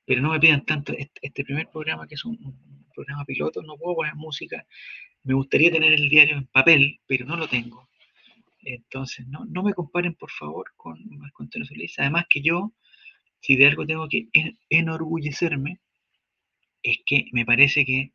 pero 0.09 0.23
no 0.23 0.31
me 0.31 0.39
pidan 0.39 0.65
tanto. 0.65 0.91
Este, 1.21 1.43
primer 1.43 1.67
programa, 1.69 2.07
que 2.07 2.15
es 2.15 2.25
un, 2.25 2.35
programa 2.95 3.25
piloto, 3.25 3.61
no 3.61 3.77
puedo 3.77 3.97
poner 3.97 4.15
música. 4.15 4.65
Me 5.23 5.35
gustaría 5.35 5.71
tener 5.71 5.93
el 5.93 6.09
diario 6.09 6.35
en 6.35 6.47
papel, 6.47 6.99
pero 7.05 7.27
no 7.27 7.35
lo 7.35 7.47
tengo. 7.47 7.87
Entonces, 8.63 9.27
no, 9.27 9.45
no 9.45 9.61
me 9.61 9.75
comparen, 9.75 10.15
por 10.15 10.31
favor, 10.31 10.65
con 10.77 10.97
Marco 11.19 11.43
Antonio 11.43 11.67
Solís. 11.67 11.99
Además 11.99 12.25
que 12.27 12.41
yo, 12.41 12.73
si 13.39 13.55
de 13.55 13.67
algo 13.67 13.85
tengo 13.85 14.09
que 14.09 14.29
enorgullecerme, 14.69 15.79
es 16.81 16.97
que 17.05 17.25
me 17.31 17.45
parece 17.45 17.85
que 17.85 18.11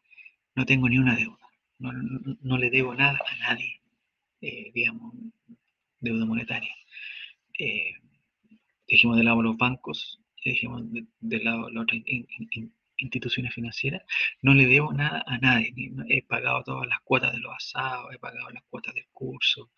no 0.57 0.67
tengo 0.67 0.89
ni 0.89 0.99
una 0.99 1.15
deuda. 1.15 1.39
No, 1.79 2.59
le 2.59 2.71
debo 2.71 2.97
nada 2.97 3.21
a 3.25 3.37
nadie, 3.37 3.81
eh, 4.41 4.73
digamos, 4.75 5.15
deuda 6.01 6.27
monetaria. 6.27 6.75
Eh, 7.57 7.93
dijimos 8.95 9.17
de 9.17 9.25
lado 9.25 9.43
los 9.43 9.57
bancos, 9.57 10.21
dejemos 10.45 10.83
de, 10.93 11.45
lado 11.45 11.71
las 11.71 11.83
otras 11.83 12.01
instituciones 12.97 13.55
financieras, 13.55 14.03
no 14.43 14.55
le 14.55 14.67
debo 14.67 14.93
nada 14.93 15.25
a 15.27 15.39
nadie. 15.39 15.93
He 16.09 16.23
pagado 16.23 16.63
todas 16.65 16.89
las 16.89 17.01
cuotas 17.01 17.33
de 17.33 17.39
los 17.39 17.55
asados, 17.55 18.13
he 18.15 18.19
pagado 18.19 18.51
las 18.51 18.63
cuotas 18.65 18.95
del 18.95 19.07
curso, 19.13 19.71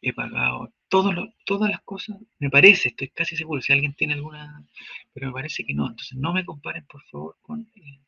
he 0.00 0.12
pagado 0.12 0.72
todas 0.88 1.70
las 1.70 1.82
cosas, 1.82 2.16
me 2.38 2.50
parece, 2.50 2.88
estoy 2.90 3.08
casi 3.08 3.36
seguro, 3.36 3.60
si 3.62 3.72
alguien 3.72 3.94
tiene 3.94 4.14
alguna, 4.14 4.64
pero 5.12 5.28
me 5.28 5.32
parece 5.32 5.64
que 5.64 5.74
no. 5.74 5.88
Entonces 5.88 6.16
no 6.18 6.32
me 6.32 6.44
comparen, 6.44 6.84
por 6.86 7.02
favor, 7.04 7.36
con 7.42 7.68
eh, 7.74 8.00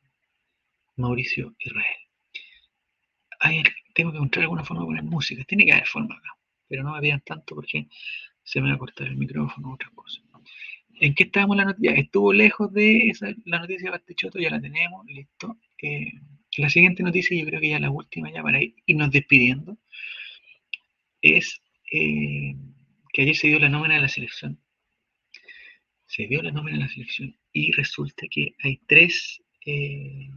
Mauricio 0.96 1.54
Israel. 1.58 1.96
tengo 3.94 4.12
que 4.12 4.18
encontrar 4.18 4.42
alguna 4.42 4.64
forma 4.64 4.82
de 4.82 4.86
poner 4.86 5.04
música, 5.04 5.44
tiene 5.44 5.64
que 5.64 5.72
haber 5.72 5.86
forma 5.86 6.14
acá, 6.14 6.36
pero 6.68 6.82
no 6.82 6.92
me 6.92 7.00
vean 7.00 7.20
tanto 7.22 7.54
porque 7.54 7.88
se 8.42 8.60
me 8.60 8.68
va 8.68 8.76
a 8.76 8.78
cortar 8.78 9.08
el 9.08 9.16
micrófono 9.16 9.70
o 9.70 9.74
otras 9.74 9.90
cosas. 9.92 10.22
¿En 10.98 11.14
qué 11.14 11.24
estábamos 11.24 11.56
la 11.56 11.66
noticia? 11.66 11.92
Estuvo 11.92 12.32
lejos 12.32 12.72
de 12.72 13.08
esa, 13.08 13.28
la 13.44 13.58
noticia 13.58 13.86
de 13.86 13.90
Bastechoto, 13.90 14.38
ya 14.38 14.50
la 14.50 14.60
tenemos, 14.60 15.04
listo. 15.06 15.58
Eh, 15.82 16.12
la 16.56 16.70
siguiente 16.70 17.02
noticia, 17.02 17.36
yo 17.38 17.44
creo 17.46 17.60
que 17.60 17.68
ya 17.68 17.78
la 17.78 17.90
última, 17.90 18.30
ya 18.32 18.42
para 18.42 18.60
irnos 18.86 19.10
despidiendo, 19.10 19.76
es 21.20 21.60
eh, 21.92 22.54
que 23.12 23.22
ayer 23.22 23.36
se 23.36 23.48
dio 23.48 23.58
la 23.58 23.68
nómina 23.68 23.96
de 23.96 24.00
la 24.00 24.08
selección. 24.08 24.58
Se 26.06 26.26
dio 26.26 26.42
la 26.42 26.50
nómina 26.50 26.78
de 26.78 26.84
la 26.84 26.88
selección 26.88 27.36
y 27.52 27.72
resulta 27.72 28.26
que 28.30 28.54
hay 28.62 28.78
tres... 28.86 29.42
Eh, 29.66 30.30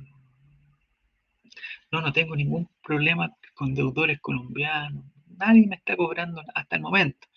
no, 1.92 2.02
no 2.02 2.12
tengo 2.14 2.36
ningún 2.36 2.70
problema 2.84 3.34
con 3.54 3.74
deudores 3.74 4.20
colombianos. 4.20 5.06
Nadie 5.38 5.68
me 5.68 5.76
está 5.76 5.96
cobrando 5.96 6.44
hasta 6.54 6.76
el 6.76 6.82
momento. 6.82 7.28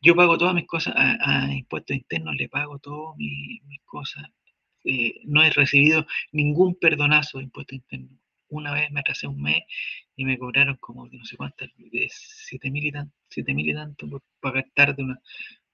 Yo 0.00 0.14
pago 0.14 0.38
todas 0.38 0.54
mis 0.54 0.66
cosas 0.66 0.94
a, 0.96 1.52
impuestos 1.52 1.96
internos, 1.96 2.36
le 2.36 2.48
pago 2.48 2.78
todas 2.78 3.16
mis, 3.16 3.60
cosas. 3.84 4.24
Eh, 4.84 5.20
no 5.24 5.42
he 5.42 5.50
recibido 5.50 6.06
ningún 6.32 6.76
perdonazo 6.76 7.38
de 7.38 7.44
impuestos 7.44 7.76
internos. 7.76 8.12
una 8.48 8.72
vez 8.72 8.90
me 8.90 9.00
atrasé 9.00 9.26
un 9.26 9.42
mes 9.42 9.62
y 10.16 10.24
me 10.24 10.38
cobraron 10.38 10.76
como 10.76 11.08
de 11.08 11.18
no 11.18 11.24
sé 11.24 11.36
cuántas, 11.36 11.68
de 11.76 12.08
7 12.10 12.70
mil 12.70 12.86
y, 12.86 12.92
tanto, 12.92 13.14
y 13.34 13.74
tanto 13.74 14.08
por 14.08 14.22
pagar 14.40 14.66
tarde 14.74 15.02
una, 15.02 15.20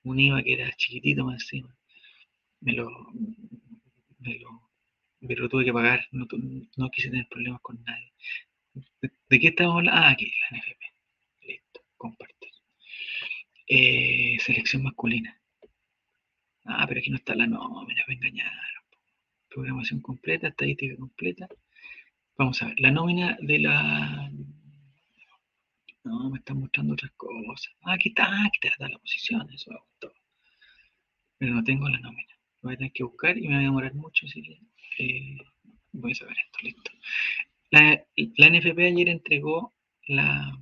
un 0.05 0.21
IVA 0.21 0.43
que 0.43 0.53
era 0.55 0.73
chiquitito 0.77 1.25
más 1.25 1.43
encima. 1.43 1.75
Me 2.61 2.73
lo, 2.73 2.91
me 4.21 5.35
lo, 5.37 5.49
tuve 5.49 5.65
que 5.65 5.73
pagar, 5.73 6.07
no, 6.13 6.27
no, 6.77 6.91
quise 6.91 7.11
tener 7.11 7.29
problemas 7.29 7.61
con 7.63 7.83
nadie. 7.85 8.13
¿De, 9.29 9.39
qué 9.39 9.49
estamos 9.49 9.77
hablando? 9.77 10.01
Ah, 10.01 10.11
aquí, 10.11 10.33
la 10.51 10.59
NFP. 10.59 10.83
Listo, 11.43 11.81
compartir. 11.97 12.34
Eh, 13.67 14.37
selección 14.41 14.83
masculina. 14.83 15.41
Ah, 16.65 16.85
pero 16.87 17.01
aquí 17.01 17.11
no 17.11 17.17
está 17.17 17.35
la 17.35 17.47
nómina, 17.47 18.03
me 18.09 18.15
engañaron. 18.15 18.85
Programación 19.49 20.01
completa, 20.01 20.49
estadística 20.49 20.97
completa. 20.97 21.49
Vamos 22.37 22.63
a 22.63 22.67
ver, 22.67 22.81
la 22.81 22.91
nómina 22.91 23.37
de 23.41 23.59
la... 23.61 24.31
No, 26.05 26.31
me 26.31 26.39
están 26.39 26.61
mostrando 26.61 26.93
otras 26.95 27.13
cosas. 27.13 27.73
Ah, 27.83 27.95
aquí 27.95 28.11
está, 28.11 28.25
aquí 28.45 28.59
está 28.63 28.89
la 28.89 28.99
posición, 28.99 29.49
eso 29.53 29.71
me 29.71 29.79
gustó. 29.79 30.13
Pero 31.39 31.55
no 31.55 31.65
tengo 31.65 31.89
la 31.89 31.99
nómina. 32.01 32.35
Lo 32.61 32.69
voy 32.69 32.75
a 32.75 32.77
tener 32.77 32.93
que 32.93 33.05
buscar 33.05 33.39
y 33.39 33.49
me 33.49 33.55
va 33.55 33.61
a 33.61 33.65
demorar 33.65 33.95
mucho, 33.95 34.27
así 34.27 34.43
que 34.43 34.59
eh, 34.99 35.39
voy 35.93 36.13
a 36.13 36.15
saber 36.15 36.37
esto, 36.39 36.59
listo. 36.63 36.91
La, 37.71 38.05
la 38.37 38.51
NFP 38.51 38.79
ayer 38.79 39.09
entregó 39.09 39.75
la 40.07 40.59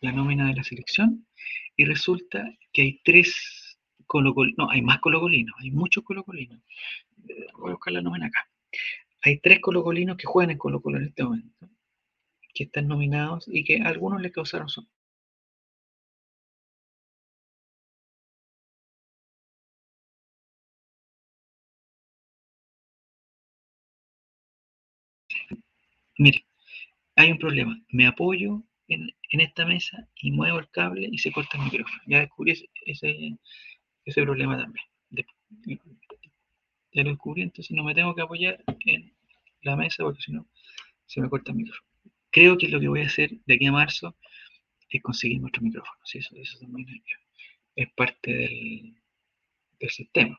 nómina 0.00 0.48
de 0.48 0.54
la 0.54 0.64
selección 0.64 1.26
y 1.76 1.84
resulta 1.84 2.52
que 2.72 2.82
hay 2.82 3.00
tres 3.04 3.78
colocolinos, 4.06 4.58
no, 4.58 4.70
hay 4.70 4.82
más 4.82 5.00
colocolinos, 5.00 5.54
hay 5.60 5.70
muchos 5.70 6.04
colocolinos. 6.04 6.60
Eh, 7.28 7.46
voy 7.58 7.70
a 7.70 7.74
buscar 7.74 7.92
la 7.94 8.02
nómina 8.02 8.26
acá 8.26 8.50
hay 9.22 9.38
tres 9.40 9.60
colocolinos 9.60 10.16
que 10.16 10.26
juegan 10.26 10.50
en 10.50 10.58
Colo 10.58 10.80
Colo 10.82 10.98
en 10.98 11.04
este 11.06 11.24
momento, 11.24 11.68
que 12.54 12.64
están 12.64 12.88
nominados 12.88 13.46
y 13.48 13.64
que 13.64 13.78
algunos 13.82 14.20
les 14.22 14.32
causaron 14.32 14.68
su... 14.68 14.86
Mire, 26.18 26.46
hay 27.16 27.32
un 27.32 27.38
problema. 27.38 27.82
Me 27.90 28.06
apoyo 28.06 28.62
en, 28.94 29.40
esta 29.40 29.64
mesa 29.64 30.08
y 30.16 30.32
muevo 30.32 30.58
el 30.58 30.70
cable 30.70 31.08
y 31.10 31.18
se 31.18 31.32
corta 31.32 31.58
el 31.58 31.64
micrófono. 31.64 32.02
Ya 32.06 32.20
descubrí 32.20 32.52
ese, 32.86 33.38
ese 34.04 34.22
problema 34.22 34.58
también 34.58 34.84
ya 36.92 37.02
lo 37.02 37.10
descubrí, 37.10 37.42
entonces 37.42 37.76
no 37.76 37.84
me 37.84 37.94
tengo 37.94 38.14
que 38.14 38.22
apoyar 38.22 38.62
en 38.86 39.12
la 39.62 39.76
mesa 39.76 40.02
porque 40.02 40.22
si 40.22 40.32
no 40.32 40.46
se 41.06 41.20
me 41.20 41.28
corta 41.28 41.52
el 41.52 41.58
micrófono. 41.58 41.88
Creo 42.30 42.56
que 42.56 42.68
lo 42.68 42.80
que 42.80 42.88
voy 42.88 43.02
a 43.02 43.06
hacer 43.06 43.30
de 43.46 43.54
aquí 43.54 43.66
a 43.66 43.72
marzo 43.72 44.16
es 44.88 45.02
conseguir 45.02 45.40
nuestro 45.40 45.62
micrófono. 45.62 45.98
¿sí? 46.04 46.18
Eso, 46.18 46.58
también 46.60 47.02
es, 47.74 47.92
parte 47.94 48.32
del, 48.32 48.94
del 49.78 49.90
sistema. 49.90 50.38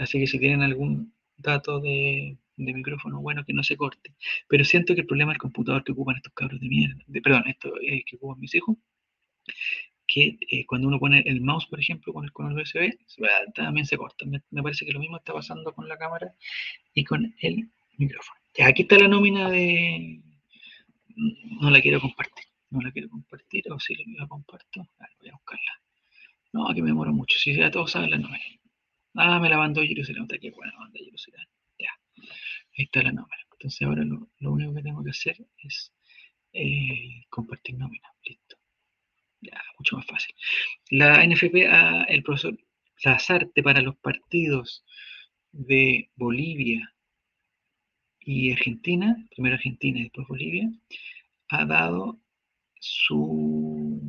así 0.00 0.18
que 0.18 0.26
si 0.26 0.38
tienen 0.38 0.62
algún 0.62 1.12
dato 1.36 1.80
de, 1.80 2.36
de, 2.58 2.72
micrófono 2.72 3.20
bueno 3.20 3.44
que 3.44 3.52
no 3.52 3.62
se 3.62 3.76
corte. 3.76 4.14
Pero 4.48 4.64
siento 4.64 4.94
que 4.94 5.02
el 5.02 5.06
problema 5.06 5.32
es 5.32 5.36
el 5.36 5.40
computador 5.42 5.84
que 5.84 5.92
ocupan 5.92 6.16
estos 6.16 6.32
cabros 6.34 6.60
de 6.60 6.68
mierda. 6.68 7.02
De, 7.06 7.20
perdón, 7.22 7.44
esto 7.46 7.72
es 7.80 8.02
que 8.04 8.16
ocupan 8.16 8.40
mis 8.40 8.54
hijos 8.54 8.76
que 10.08 10.38
eh, 10.50 10.64
cuando 10.66 10.88
uno 10.88 10.98
pone 10.98 11.22
el 11.26 11.40
mouse, 11.42 11.66
por 11.66 11.78
ejemplo, 11.78 12.12
con 12.12 12.24
el, 12.24 12.32
con 12.32 12.50
el 12.50 12.58
USB, 12.58 12.96
también 13.54 13.86
se 13.86 13.96
corta. 13.96 14.24
Me, 14.26 14.62
parece 14.62 14.86
que 14.86 14.92
lo 14.92 15.00
mismo 15.00 15.18
está 15.18 15.34
pasando 15.34 15.72
con 15.74 15.86
la 15.86 15.98
cámara 15.98 16.34
y 16.94 17.04
con 17.04 17.34
el 17.40 17.70
micrófono. 17.98 18.40
aquí 18.64 18.82
está 18.82 18.98
la 18.98 19.06
nómina 19.08 19.50
de... 19.50 20.22
No 21.60 21.70
la 21.70 21.80
quiero 21.80 22.00
compartir. 22.00 22.44
No 22.70 22.80
la 22.80 22.90
quiero 22.90 23.08
compartir, 23.08 23.64
o 23.70 23.78
si 23.78 23.94
la 23.94 24.26
comparto, 24.26 24.88
voy 25.20 25.28
a 25.28 25.32
buscarla. 25.32 25.82
No, 26.52 26.68
aquí 26.70 26.80
me 26.82 26.88
demoro 26.88 27.12
mucho. 27.12 27.38
Si 27.38 27.54
ya 27.54 27.70
todos 27.70 27.90
saben 27.90 28.10
la 28.10 28.18
nómina. 28.18 28.44
Ah, 29.14 29.38
me 29.40 29.48
la 29.48 29.58
mandó 29.58 29.82
Jerusalén. 29.82 30.26
Qué 30.28 30.50
buena 30.50 30.72
banda 30.78 30.98
Jerusalén. 31.02 31.46
Ahí 32.78 32.84
está 32.84 33.02
la 33.02 33.10
nómina. 33.10 33.36
Entonces 33.52 33.82
ahora 33.82 34.04
lo, 34.04 34.52
único 34.52 34.72
que 34.74 34.82
tengo 34.82 35.02
que 35.02 35.10
hacer 35.10 35.36
es 35.64 35.92
eh, 36.52 37.24
compartir 37.28 37.76
nómina. 37.76 38.08
Listo. 38.24 38.56
Ya, 39.40 39.60
mucho 39.78 39.96
más 39.96 40.06
fácil. 40.06 40.34
La 40.90 41.26
NFP, 41.26 41.66
el 42.08 42.22
profesor 42.22 42.56
Lazarte 43.04 43.62
para 43.62 43.82
los 43.82 43.96
partidos 43.96 44.84
de 45.50 46.10
Bolivia 46.14 46.94
y 48.20 48.52
Argentina, 48.52 49.16
primero 49.30 49.56
Argentina 49.56 49.98
y 49.98 50.02
después 50.04 50.28
Bolivia, 50.28 50.70
ha 51.48 51.64
dado 51.64 52.20
su 52.78 54.00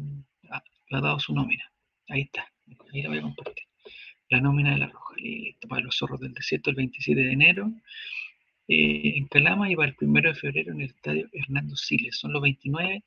ha, 0.51 0.61
dado 1.01 1.19
su 1.19 1.33
nómina. 1.33 1.71
Ahí 2.07 2.21
está, 2.21 2.51
ahí 2.93 3.01
la 3.01 3.09
voy 3.09 3.17
a 3.17 3.23
compartir. 3.23 3.65
La 4.29 4.41
nómina 4.41 4.71
de 4.71 4.77
la 4.77 4.87
Roja, 4.87 5.15
listo, 5.17 5.67
para 5.67 5.81
los 5.81 5.97
zorros 5.97 6.19
del 6.19 6.33
desierto 6.33 6.69
el 6.69 6.75
27 6.75 7.19
de 7.19 7.31
enero 7.31 7.71
eh, 8.71 9.17
en 9.17 9.25
Calama 9.25 9.71
y 9.71 9.75
para 9.75 9.89
el 9.89 9.95
1 9.99 10.21
de 10.21 10.35
febrero 10.35 10.71
en 10.71 10.81
el 10.81 10.89
estadio 10.89 11.27
Hernando 11.33 11.75
Siles. 11.75 12.17
Son 12.17 12.31
los 12.31 12.41
29 12.43 13.03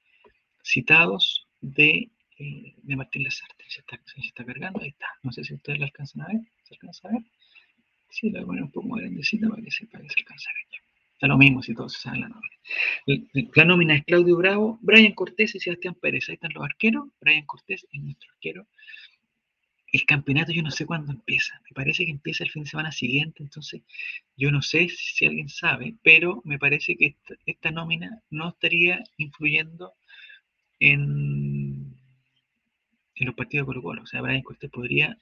citados 0.65 1.47
de, 1.61 2.11
eh, 2.39 2.75
de 2.83 2.97
Martín 2.97 3.23
Lazarte. 3.23 3.65
Se 3.69 3.81
está, 3.81 4.45
cargando, 4.45 4.81
ahí 4.83 4.89
está. 4.89 5.07
No 5.23 5.31
sé 5.31 5.45
si 5.45 5.55
ustedes 5.55 5.79
lo 5.79 5.85
alcanzan 5.85 6.23
a 6.23 6.27
ver. 6.27 6.41
¿Se 6.65 6.75
alcanza 6.75 7.09
a 7.09 7.13
ver? 7.13 7.23
Sí, 8.11 8.31
la 8.31 8.41
voy 8.41 8.43
a 8.43 8.47
poner 8.47 8.63
un 8.65 8.71
poco 8.73 8.89
más 8.89 9.01
grandecita 9.03 9.49
para 9.49 9.63
que 9.63 9.71
se, 9.71 9.87
que 9.87 9.97
alcance 9.97 10.51
a 10.51 10.53
ver 10.53 10.67
ya. 10.73 10.79
Está 11.15 11.29
lo 11.29 11.39
mismo 11.39 11.63
si 11.63 11.73
todos 11.73 11.93
se 11.93 12.01
saben 12.01 12.23
la 12.23 12.29
nómina. 12.29 13.51
La 13.55 13.65
nómina 13.65 13.95
es 13.95 14.05
Claudio 14.05 14.37
Bravo, 14.37 14.81
Brian 14.83 15.13
Cortés 15.13 15.55
y 15.55 15.61
Sebastián 15.61 15.95
Pérez. 15.95 16.29
Ahí 16.29 16.35
están 16.35 16.53
los 16.55 16.65
arqueros. 16.65 17.07
Brian 17.21 17.47
Cortés 17.47 17.87
es 17.93 18.03
nuestro 18.03 18.33
arquero. 18.33 18.67
El 19.93 20.07
campeonato 20.07 20.53
yo 20.53 20.63
no 20.63 20.71
sé 20.71 20.87
cuándo 20.87 21.13
empieza. 21.13 21.61
Me 21.65 21.75
parece 21.75 22.07
que 22.07 22.11
empieza 22.11 22.45
el 22.45 22.51
fin 22.51 22.65
de 22.65 22.71
semana 22.71 22.93
siguiente, 22.93 23.43
entonces 23.43 23.83
yo 24.39 24.51
no 24.51 24.63
sé 24.63 24.89
si 24.89 25.27
alguien 25.27 25.51
sabe, 25.51 25.95
pero 26.03 26.41
me 26.47 26.59
parece 26.59 26.97
que 26.97 27.17
esta, 27.45 27.71
nómina 27.71 28.23
no 28.31 28.49
estaría 28.49 29.05
influyendo 29.19 29.93
en, 30.81 31.95
los 33.17 33.35
partidos 33.35 33.67
de 33.67 33.67
Colo 33.67 33.83
Colo. 33.83 34.03
O 34.03 34.07
sea, 34.07 34.23
Brian 34.23 34.43
Cortés 34.43 34.71
podría, 34.71 35.19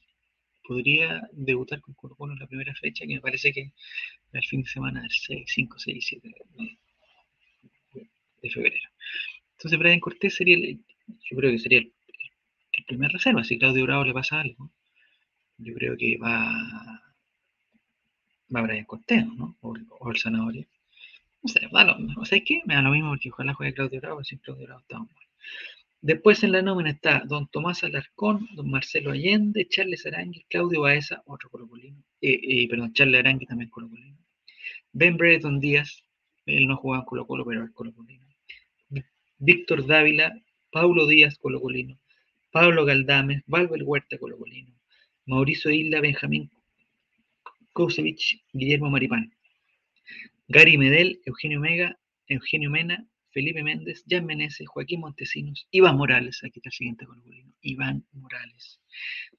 debutar 1.32 1.80
con 1.80 1.94
Colo 1.94 2.14
Colo 2.14 2.34
en 2.34 2.38
la 2.38 2.46
primera 2.46 2.72
fecha, 2.76 3.04
que 3.04 3.14
me 3.14 3.20
parece 3.20 3.52
que 3.52 3.72
el 4.32 4.46
fin 4.46 4.62
de 4.62 4.68
semana 4.68 5.02
del 5.02 5.10
6, 5.10 5.44
5, 5.46 5.78
6, 5.80 6.06
7 6.08 6.30
de, 8.40 8.50
febrero. 8.50 8.88
Entonces 9.56 9.78
Brian 9.80 10.00
Cortés 10.00 10.36
sería, 10.36 10.56
el, 10.56 10.80
yo 11.28 11.36
creo 11.36 11.50
que 11.50 11.58
sería 11.58 11.80
el, 11.80 11.92
primer 12.90 13.12
reserva. 13.12 13.44
Si 13.44 13.58
Claudio 13.58 13.84
Bravo 13.86 14.04
le 14.04 14.12
pasa 14.12 14.40
algo, 14.40 14.70
yo 15.58 15.74
creo 15.74 15.96
que 15.96 16.18
va, 16.18 16.42
va 18.54 18.62
Brian 18.62 18.84
Cortés, 18.84 19.26
¿no? 19.26 19.56
O, 19.60 19.74
el 20.10 20.18
Zanahoria. 20.18 20.66
No 21.42 21.48
sé, 21.48 21.60
da 21.72 21.84
lo 21.84 21.98
mismo. 21.98 22.24
Sea, 22.24 22.40
¿qué? 22.44 22.62
Me 22.66 22.74
da 22.74 22.82
lo 22.82 22.90
mismo 22.90 23.10
porque 23.10 23.30
ojalá 23.30 23.54
juegue 23.54 23.74
Claudio 23.74 24.00
Bravo, 24.00 24.24
si 24.24 24.36
Claudio 24.38 24.66
Bravo 24.66 24.80
está 24.80 24.98
muy 24.98 25.08
Después 26.02 26.42
en 26.44 26.52
la 26.52 26.62
nómina 26.62 26.90
está 26.90 27.22
don 27.26 27.46
Tomás 27.48 27.84
Alarcón, 27.84 28.48
don 28.54 28.70
Marcelo 28.70 29.10
Allende, 29.12 29.68
Charles 29.68 30.06
Arangui, 30.06 30.44
Claudio 30.48 30.80
Baeza, 30.80 31.22
otro 31.26 31.50
colocolino, 31.50 32.02
eh, 32.22 32.40
eh, 32.42 32.68
perdón, 32.70 32.94
Charles 32.94 33.20
Arangui 33.20 33.44
también 33.44 33.68
colocolino, 33.68 34.16
Ben 34.92 35.18
Brereton 35.18 35.60
Díaz, 35.60 36.02
él 36.46 36.66
no 36.66 36.78
jugaba 36.78 37.02
en 37.02 37.06
Colo 37.06 37.26
Colo, 37.26 37.44
pero 37.44 37.64
es 37.64 37.70
colocolino, 37.72 38.26
Víctor 39.38 39.86
Dávila, 39.86 40.32
Paulo 40.72 41.06
Díaz 41.06 41.36
colocolino, 41.36 41.99
Pablo 42.52 42.84
Galdames, 42.84 43.42
Valver 43.46 43.82
Huerta 43.84 44.18
colocolino, 44.18 44.74
Mauricio 45.26 45.70
Isla, 45.70 46.00
Benjamín 46.00 46.50
Kousevich, 47.72 48.42
Guillermo 48.52 48.90
Maripán, 48.90 49.32
Gary 50.48 50.76
Medel, 50.76 51.20
Eugenio 51.24 51.60
Mega, 51.60 51.96
Eugenio 52.26 52.70
Mena, 52.70 53.06
Felipe 53.30 53.62
Méndez, 53.62 54.04
Jan 54.08 54.26
Meneses, 54.26 54.66
Joaquín 54.68 55.00
Montesinos, 55.00 55.68
Iván 55.70 55.96
Morales, 55.96 56.42
aquí 56.42 56.58
está 56.58 56.70
el 56.70 56.72
siguiente 56.72 57.06
colocolino, 57.06 57.54
Iván 57.60 58.04
Morales, 58.12 58.80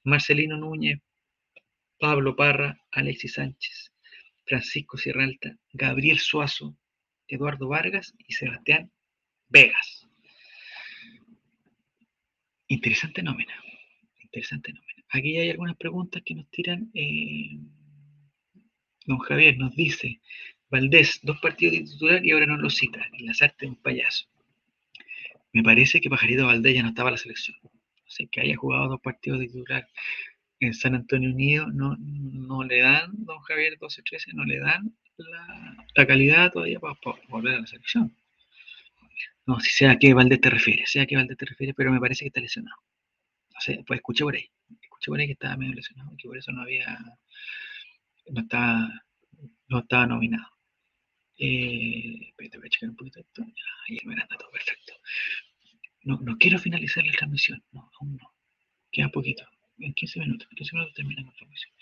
Marcelino 0.04 0.56
Núñez, 0.56 0.98
Pablo 1.98 2.34
Parra, 2.34 2.80
Alexis 2.90 3.34
Sánchez, 3.34 3.92
Francisco 4.46 4.96
Sierralta, 4.96 5.56
Gabriel 5.74 6.18
Suazo, 6.18 6.76
Eduardo 7.28 7.68
Vargas 7.68 8.14
y 8.26 8.32
Sebastián 8.32 8.90
Vegas. 9.48 10.08
Interesante 12.76 13.22
nómina, 13.22 13.54
interesante 14.22 14.72
nómina. 14.72 15.04
Aquí 15.10 15.36
hay 15.36 15.50
algunas 15.50 15.76
preguntas 15.76 16.22
que 16.24 16.34
nos 16.34 16.50
tiran. 16.50 16.90
Eh, 16.94 17.58
don 19.04 19.18
Javier 19.18 19.58
nos 19.58 19.76
dice, 19.76 20.22
Valdés, 20.70 21.20
dos 21.22 21.38
partidos 21.40 21.74
de 21.74 21.80
titular 21.82 22.24
y 22.24 22.30
ahora 22.30 22.46
no 22.46 22.56
lo 22.56 22.70
cita. 22.70 23.06
Lazarte 23.18 23.66
un 23.66 23.76
payaso. 23.76 24.26
Me 25.52 25.62
parece 25.62 26.00
que 26.00 26.08
Pajarito 26.08 26.46
Valdés 26.46 26.74
ya 26.74 26.82
no 26.82 26.88
estaba 26.88 27.10
en 27.10 27.16
la 27.16 27.18
selección. 27.18 27.58
O 27.62 28.10
sea, 28.10 28.26
que 28.32 28.40
haya 28.40 28.56
jugado 28.56 28.88
dos 28.88 29.00
partidos 29.02 29.40
de 29.40 29.48
titular 29.48 29.86
en 30.60 30.72
San 30.72 30.94
Antonio 30.94 31.30
Unido, 31.30 31.66
no, 31.66 31.96
no 31.98 32.64
le 32.64 32.80
dan, 32.80 33.10
don 33.12 33.40
Javier 33.40 33.78
12-13, 33.78 34.32
no 34.32 34.46
le 34.46 34.60
dan 34.60 34.96
la, 35.18 36.06
calidad 36.06 36.50
todavía 36.50 36.80
para, 36.80 36.96
volver 37.28 37.56
a 37.56 37.60
la 37.60 37.66
selección. 37.66 38.16
No, 39.46 39.60
si 39.60 39.70
sea 39.70 39.98
que 39.98 40.14
Valdés 40.14 40.40
te 40.40 40.50
refiere, 40.50 40.86
sea 40.86 41.06
que 41.06 41.16
Valdés 41.16 41.36
te 41.36 41.46
refiere, 41.46 41.74
pero 41.74 41.92
me 41.92 42.00
parece 42.00 42.24
que 42.24 42.28
está 42.28 42.40
lesionado. 42.40 42.76
No 43.54 43.60
sé, 43.60 43.82
pues 43.86 43.98
escuché 43.98 44.24
por 44.24 44.34
ahí. 44.34 44.48
Escuché 44.82 45.10
por 45.10 45.20
ahí 45.20 45.26
que 45.26 45.32
estaba 45.32 45.56
medio 45.56 45.74
lesionado, 45.74 46.10
que 46.16 46.28
por 46.28 46.38
eso 46.38 46.52
no 46.52 46.62
había, 46.62 46.98
no 48.30 48.40
estaba, 48.40 48.88
no 49.68 49.78
estaba 49.80 50.06
nominado. 50.06 50.48
Eh, 51.38 52.32
voy 52.38 52.46
a 52.46 52.68
checar 52.68 52.90
un 52.90 52.96
poquito 52.96 53.20
esto. 53.20 53.42
Ahí 53.88 53.98
me 54.04 54.14
anda 54.14 54.36
todo 54.38 54.50
perfecto. 54.50 54.92
No, 56.04 56.18
no 56.18 56.36
quiero 56.38 56.58
finalizar 56.58 57.04
la 57.04 57.12
transmisión, 57.12 57.62
no, 57.72 57.90
aún 58.00 58.16
no. 58.16 58.32
Queda 58.90 59.08
poquito. 59.08 59.44
En 59.78 59.94
15 59.94 60.20
minutos, 60.20 60.48
en 60.50 60.56
15 60.56 60.76
minutos 60.76 60.94
terminamos 60.94 61.32
la 61.34 61.38
transmisión. 61.38 61.72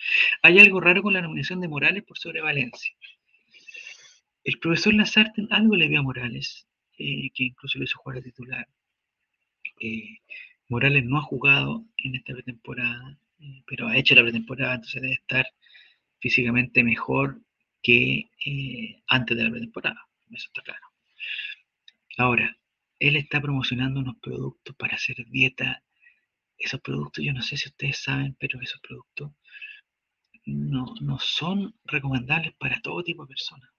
Hay 0.43 0.59
algo 0.59 0.81
raro 0.81 1.03
con 1.03 1.13
la 1.13 1.21
nominación 1.21 1.61
de 1.61 1.69
Morales 1.69 2.05
por 2.05 2.19
sobre 2.19 2.41
Valencia. 2.41 2.95
El 4.45 4.59
profesor 4.59 4.95
Lazarte 4.95 5.47
algo 5.51 5.77
le 5.77 5.89
vio 5.89 6.01
a 6.01 6.03
Morales, 6.03 6.67
eh, 7.01 7.31
que 7.35 7.45
incluso 7.45 7.79
lo 7.79 7.85
hizo 7.85 7.99
jugar 7.99 8.19
a 8.19 8.23
titular. 8.23 8.69
Eh, 9.81 10.19
Morales 10.69 11.05
no 11.05 11.17
ha 11.19 11.23
jugado 11.23 11.87
en 11.97 12.17
esta 12.17 12.35
pretemporada, 12.35 13.19
eh, 13.41 13.63
pero 13.67 13.89
ha 13.89 13.97
hecho 13.97 14.15
la 14.15 14.23
pretemporada, 14.23 14.75
entonces 14.75 15.01
debe 15.01 15.15
estar 15.15 15.47
físicamente 16.21 16.85
mejor 16.85 17.41
que 17.83 18.29
antes 19.09 19.37
de 19.37 19.45
la 19.45 19.51
pretemporada. 19.51 20.07
Eso 20.31 20.49
está 20.49 20.63
claro. 20.63 20.87
Ahora, 22.19 22.57
él 22.99 23.17
está 23.17 23.41
promocionando 23.41 24.01
unos 24.01 24.17
productos 24.21 24.77
para 24.77 24.97
hacer 24.97 25.17
dieta. 25.31 25.83
Esos 26.59 26.81
productos, 26.83 27.25
yo 27.25 27.33
no 27.33 27.41
sé 27.41 27.57
si 27.57 27.69
ustedes 27.69 27.99
saben, 27.99 28.37
pero 28.39 28.61
esos 28.61 28.81
productos 28.83 29.33
no, 30.45 30.95
no 31.01 31.19
son 31.19 31.75
recomendables 31.85 32.53
para 32.59 32.81
todo 32.83 33.03
tipo 33.03 33.23
de 33.25 33.29
personas. 33.29 33.71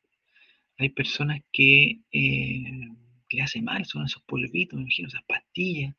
Hay 0.79 0.89
personas 0.89 1.41
que 1.51 1.99
le 3.31 3.41
hace 3.43 3.61
mal, 3.61 3.85
son 3.85 4.05
esos 4.05 4.23
polvitos, 4.23 4.77
me 4.77 4.83
imagino, 4.83 5.07
esas 5.07 5.23
pastillas. 5.23 5.95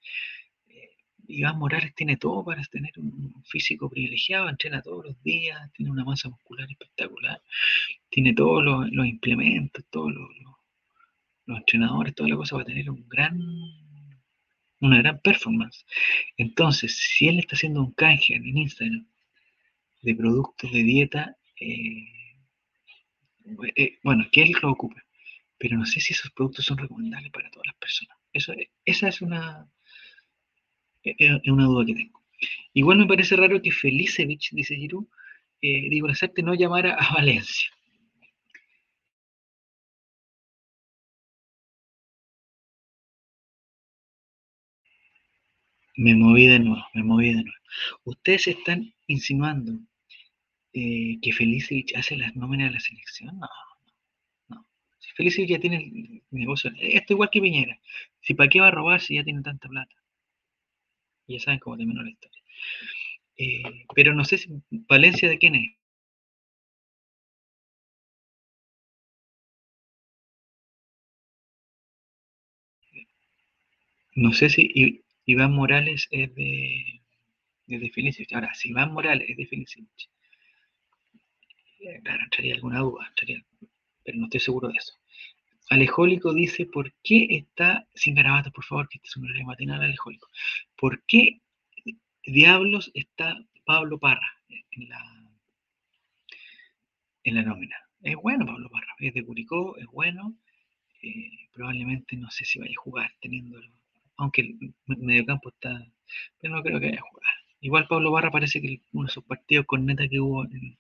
Eh, 0.69 0.91
Iván 1.29 1.59
Morales 1.59 1.95
tiene 1.95 2.17
todo 2.17 2.45
para 2.45 2.63
tener 2.65 2.93
un 2.99 3.43
físico 3.45 3.89
privilegiado, 3.91 4.49
entrena 4.49 4.83
todos 4.83 5.07
los 5.07 5.23
días, 5.23 5.59
tiene 5.73 5.91
una 5.91 6.05
masa 6.05 6.29
muscular 6.29 6.71
espectacular, 6.71 7.41
tiene 8.11 8.35
todos 8.35 8.65
los, 8.65 9.07
implementos, 9.07 9.85
todos 9.91 10.13
los, 10.13 10.29
entrenadores, 11.59 12.15
toda 12.15 12.31
la 12.31 12.37
cosa 12.37 12.57
va 12.57 12.63
a 12.63 12.67
tener 12.67 12.89
un 12.91 13.07
gran, 13.09 13.39
una 14.81 14.99
gran 14.99 15.21
performance. 15.21 15.85
Entonces, 16.37 16.97
si 16.97 17.29
él 17.29 17.39
está 17.39 17.57
haciendo 17.57 17.81
un 17.81 17.93
canje 17.93 18.35
en 18.35 18.57
Instagram 18.57 19.07
de 20.03 20.15
productos 20.15 20.73
de 20.73 20.83
dieta, 20.83 21.37
eh, 21.61 22.09
eh, 23.77 23.99
bueno, 24.03 24.27
que 24.31 24.43
él 24.43 24.53
lo 24.63 24.71
ocupe, 24.71 25.03
pero 25.63 25.79
no 25.79 25.87
sé 25.87 26.01
si 26.01 26.13
esos 26.13 26.33
productos 26.33 26.65
son 26.65 26.77
recomendables 26.77 27.31
para 27.31 27.49
todas 27.51 27.67
las 27.69 27.77
personas. 27.77 28.19
Eso, 28.33 28.53
esa 28.85 29.07
es 29.09 29.23
una, 29.23 29.71
e, 31.05 31.11
e, 31.11 31.41
es 31.45 31.53
una 31.53 31.67
duda 31.67 31.87
que 31.87 31.95
tengo. 31.95 32.21
Igual 32.75 32.99
me 32.99 33.07
parece 33.07 33.37
raro 33.37 33.63
que 33.63 33.71
Felicevich, 33.71 34.51
dice 34.53 34.75
Giroud, 34.75 35.07
eh, 35.63 35.89
digo, 35.89 36.09
no 36.43 36.55
llamara 36.55 36.95
a 36.97 37.15
Valencia. 37.15 37.71
Me 45.97 46.15
moví 46.17 46.47
de 46.47 46.59
nuevo, 46.59 46.85
me 46.95 47.05
moví 47.05 47.29
de 47.29 47.45
nuevo. 47.45 47.59
Ustedes 48.05 48.49
están 48.49 48.93
insinuando 49.07 49.79
eh, 50.73 51.19
que 51.23 51.33
Felicevich 51.33 51.95
hace 51.97 52.17
las 52.17 52.35
nóminas 52.35 52.71
de 52.71 52.75
la 52.75 52.81
selección. 52.81 53.39
No, 53.39 53.49
Felicevich 55.17 55.51
ya 55.51 55.59
tiene 55.61 55.77
el 55.79 56.23
negocio, 56.31 56.71
esto 56.79 57.13
igual 57.15 57.31
que 57.31 57.41
Piñera. 57.41 57.79
Si 58.21 58.35
para 58.35 58.49
qué 58.51 58.61
va 58.61 58.69
a 58.69 58.71
robar 58.71 59.01
si 59.01 59.17
ya 59.17 59.25
tiene 59.25 59.43
tanta 59.43 59.69
plata. 59.69 59.95
Y 61.27 61.33
ya 61.35 61.41
saben 61.41 61.59
cómo 61.59 61.77
terminó 61.77 62.01
la 62.05 62.11
historia. 62.11 62.41
Eh, 63.37 63.63
pero 63.95 64.15
no 64.15 64.25
sé 64.25 64.39
si 64.39 64.49
Valencia 64.71 65.29
de 65.29 65.39
quién 65.39 65.55
es. 65.57 65.73
No 74.15 74.33
sé 74.33 74.49
si 74.49 75.03
Iván 75.27 75.53
Morales 75.53 76.09
es 76.11 76.35
de, 76.35 77.03
es 77.69 77.81
de 77.81 77.91
Felicevich. 77.91 78.33
Ahora, 78.35 78.55
si 78.55 78.71
Iván 78.71 78.93
Morales 78.93 79.31
es 79.31 79.37
de 79.37 79.47
Felicevich 79.47 80.11
claro, 82.03 82.23
entraría 82.25 82.55
alguna 82.55 82.81
duda, 82.81 83.13
pero 84.05 84.19
no 84.19 84.25
estoy 84.25 84.41
seguro 84.41 84.69
de 84.69 84.75
eso. 84.79 84.95
Alejólico 85.73 86.35
dice, 86.35 86.67
¿por 86.67 86.93
qué 87.03 87.27
está, 87.31 87.89
sin 87.95 88.15
garabatos, 88.15 88.53
por 88.53 88.63
favor, 88.63 88.89
que 88.91 88.99
este 88.99 89.09
es 89.09 89.17
un 89.17 89.25
horario 89.25 89.47
matinal 89.47 89.83
alejólico, 89.83 90.29
¿por 90.77 91.03
qué 91.05 91.41
diablos 92.27 92.91
está 92.93 93.43
Pablo 93.65 93.99
Parra 93.99 94.37
en 94.73 94.89
la, 94.91 95.01
en 97.25 97.35
la 97.37 97.43
nómina? 97.43 97.77
Es 98.03 98.17
bueno 98.17 98.45
Pablo 98.45 98.69
Parra, 98.69 98.95
es 98.99 99.15
de 99.15 99.25
Curicó, 99.25 99.79
es 99.79 99.87
bueno, 99.87 100.37
eh, 101.03 101.49
probablemente 101.55 102.17
no 102.17 102.31
sé 102.31 102.45
si 102.45 102.59
vaya 102.59 102.75
a 102.79 102.83
jugar 102.83 103.11
teniéndolo, 103.23 103.73
aunque 104.19 104.43
el 104.43 104.75
mediocampo 104.99 105.49
está, 105.49 105.87
pero 106.39 106.55
no 106.55 106.63
creo 106.63 106.81
que 106.81 106.89
vaya 106.89 106.99
a 106.99 107.11
jugar. 107.11 107.35
Igual 107.63 107.89
Pablo 107.89 108.13
Parra 108.13 108.31
parece 108.31 108.61
que 108.61 108.83
uno 108.93 109.07
de 109.07 109.13
sus 109.15 109.25
partidos 109.25 109.65
con 109.65 109.87
neta 109.87 110.07
que 110.07 110.21
hubo 110.21 110.45
en, 110.45 110.77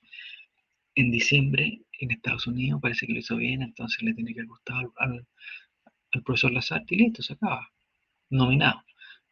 en 0.96 1.10
diciembre 1.10 1.80
en 2.04 2.12
Estados 2.12 2.46
Unidos, 2.46 2.80
parece 2.82 3.06
que 3.06 3.12
lo 3.12 3.20
hizo 3.20 3.36
bien, 3.36 3.62
entonces 3.62 4.02
le 4.02 4.14
tiene 4.14 4.34
que 4.34 4.40
haber 4.40 4.48
gustado 4.48 4.92
al, 4.96 5.26
profesor 6.24 6.52
Lazarte 6.52 6.94
y 6.94 6.98
listo, 6.98 7.22
se 7.22 7.34
acaba. 7.34 7.68
Nominado. 8.30 8.82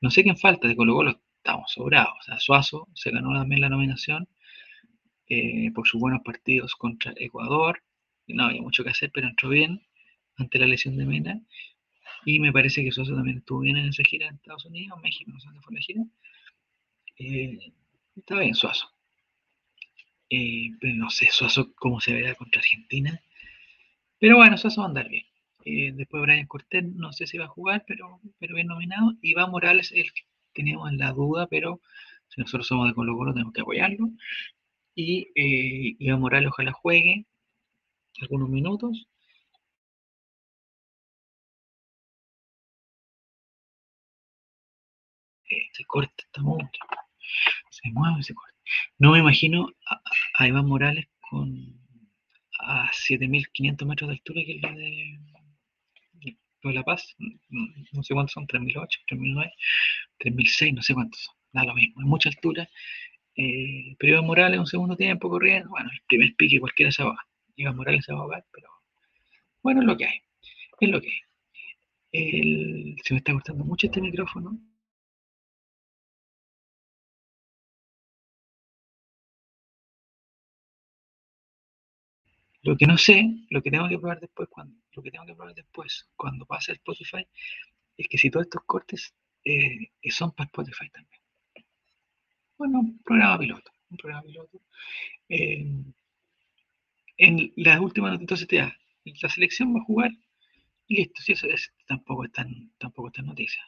No 0.01 0.11
sé 0.11 0.23
quién 0.23 0.37
falta, 0.37 0.69
de 0.69 0.77
Colo 0.77 0.95
Colo 0.95 1.23
estamos 1.37 1.73
sobrados. 1.73 2.15
O 2.21 2.23
sea, 2.23 2.39
Suazo 2.39 2.89
se 2.95 3.11
ganó 3.11 3.33
también 3.39 3.61
la 3.61 3.69
nominación 3.69 4.29
eh, 5.29 5.71
por 5.75 5.87
sus 5.87 6.01
buenos 6.01 6.23
partidos 6.25 6.75
contra 6.75 7.13
Ecuador. 7.17 7.83
No 8.27 8.45
había 8.45 8.63
mucho 8.63 8.85
que 8.85 8.91
hacer, 8.91 9.11
pero 9.13 9.29
entró 9.29 9.49
bien 9.49 9.83
ante 10.37 10.59
la 10.59 10.67
lesión 10.67 10.97
de 10.97 11.07
Mena. 11.07 11.41
Y 12.25 12.41
me 12.41 12.53
parece 12.53 12.85
que 12.85 12.93
Suazo 12.93 13.15
también 13.15 13.39
estuvo 13.39 13.61
bien 13.61 13.77
en 13.77 13.89
esa 13.89 14.03
gira 14.05 14.29
en 14.29 14.37
Estados 14.37 14.65
Unidos, 14.67 14.99
México, 15.03 15.31
no 15.33 15.41
sé 15.41 15.47
dónde 15.47 15.63
fue 15.63 15.75
la 15.75 15.81
gira. 15.81 16.03
Eh, 17.19 17.73
está 18.17 18.39
bien, 18.39 18.55
Suazo. 18.55 18.87
Eh, 20.31 20.71
no 20.83 21.11
sé, 21.11 21.29
Suazo 21.31 21.75
cómo 21.75 22.01
se 22.01 22.13
verá 22.13 22.35
contra 22.35 22.61
Argentina. 22.61 23.21
Pero 24.19 24.37
bueno, 24.37 24.57
Suazo 24.59 24.81
va 24.83 24.87
a 24.87 24.89
andar 24.89 25.09
bien. 25.09 25.25
Eh, 25.65 25.93
después 25.95 26.23
Brian 26.23 26.47
Cortés, 26.47 26.85
no 26.85 27.13
sé 27.13 27.27
si 27.27 27.39
va 27.39 27.47
a 27.47 27.49
jugar, 27.49 27.85
pero, 27.87 28.21
pero 28.39 28.55
bien 28.55 28.69
nominado. 28.69 29.15
Iván 29.23 29.51
Morales, 29.51 29.93
el 29.93 30.13
que 30.13 30.23
teníamos 30.55 30.93
la 30.95 31.13
duda, 31.13 31.47
pero 31.49 31.81
si 32.29 32.41
nosotros 32.41 32.67
somos 32.69 32.89
de 32.89 32.95
Colo 32.95 33.17
Colo 33.17 33.33
tenemos 33.33 33.53
que 33.53 33.63
apoyarlo. 33.63 34.11
Y 34.95 35.29
eh, 35.35 35.97
Iván 35.99 36.21
Morales 36.21 36.49
ojalá 36.51 36.73
juegue 36.73 37.27
algunos 38.23 38.49
minutos. 38.51 39.09
se 45.73 45.85
corta, 45.87 46.15
está 46.19 46.43
mucho. 46.43 46.81
Se 47.71 47.91
mueve, 47.91 48.23
se 48.23 48.35
corta. 48.35 48.60
No 48.99 49.13
me 49.13 49.19
imagino 49.19 49.69
a, 50.39 50.47
Iván 50.47 50.67
Morales 50.67 51.07
con 51.29 51.81
a 52.61 52.91
7.500 52.93 53.87
metros 53.87 54.09
de 54.09 54.15
altura, 54.15 54.43
que 54.45 54.57
es 54.57 54.63
lo 54.63 54.75
de, 54.75 55.19
La 56.75 56.83
Paz. 56.83 57.17
No 57.93 58.03
sé 58.03 58.15
cuántos 58.15 58.33
son, 58.33 58.47
3.008, 58.47 58.87
3.009, 59.09 59.53
3.006, 60.19 60.75
no 60.75 60.83
sé 60.83 60.95
cuántos 60.95 61.21
son. 61.21 61.35
Da 61.53 61.65
lo 61.65 61.75
mismo, 61.75 62.01
es 62.01 62.07
mucha 62.07 62.29
altura. 62.29 62.69
Eh, 63.37 63.97
pero 63.99 64.15
Iván 64.15 64.27
Morales, 64.27 64.61
un 64.61 64.67
segundo 64.67 64.97
tiempo 64.97 65.31
corriendo, 65.31 65.71
bueno, 65.71 65.91
el 65.93 66.01
primer 66.07 66.35
pique 66.37 66.61
cualquiera 66.61 66.93
se 66.93 67.03
va. 67.03 67.17
Iván 67.57 67.77
Morales 67.77 68.05
se 68.05 68.13
va 68.13 68.19
a 68.19 68.23
ahogar, 68.23 68.45
pero 68.53 68.69
bueno, 69.63 69.81
es 69.81 69.87
lo 69.87 69.97
que 69.97 70.07
hay. 70.07 70.21
Es 70.81 70.89
lo 70.89 71.01
que 71.01 71.09
hay. 72.13 72.97
se 73.05 73.15
me 73.15 73.19
está 73.19 73.33
gustando 73.33 73.65
mucho 73.65 73.87
este 73.87 74.01
micrófono. 74.01 74.59
Lo 82.63 82.77
que 82.77 82.87
no 82.87 82.99
sé, 82.99 83.25
lo 83.51 83.63
que 83.63 83.71
tengo 83.71 83.89
que 83.89 83.99
probar 83.99 84.21
después, 84.21 84.49
cuando, 84.51 84.77
lo 84.93 85.03
que 85.03 85.11
tengo 85.11 85.25
que 85.25 85.35
probar 85.35 85.55
después, 85.55 86.09
cuando 86.17 86.45
pase 86.45 86.73
Spotify, 86.73 87.27
es 87.97 88.09
que 88.09 88.19
si 88.19 88.31
todos 88.31 88.47
estos 88.47 88.63
cortes 88.67 89.15
eh, 89.45 89.91
son 90.11 90.33
para 90.33 90.47
Spotify 90.47 90.91
también. 90.91 91.21
Bueno, 92.59 92.81
un 92.81 92.99
programa 93.03 93.39
piloto, 93.39 93.71
programa 93.97 94.23
piloto. 94.23 94.61
Eh, 95.29 95.67
en 97.17 97.53
las 97.57 97.81
últimas 97.81 98.21
noticias 98.21 98.47
te 98.47 98.57
da, 98.57 98.77
la 99.05 99.29
selección 99.29 99.75
va 99.75 99.81
a 99.81 99.85
jugar 99.85 100.11
y 100.87 100.97
listo, 100.97 101.23
si 101.23 101.33
eso 101.33 101.47
es, 101.47 101.73
tampoco 101.87 102.25
están, 102.25 102.73
tampoco 102.79 103.09
están 103.09 103.27
noticias. 103.27 103.65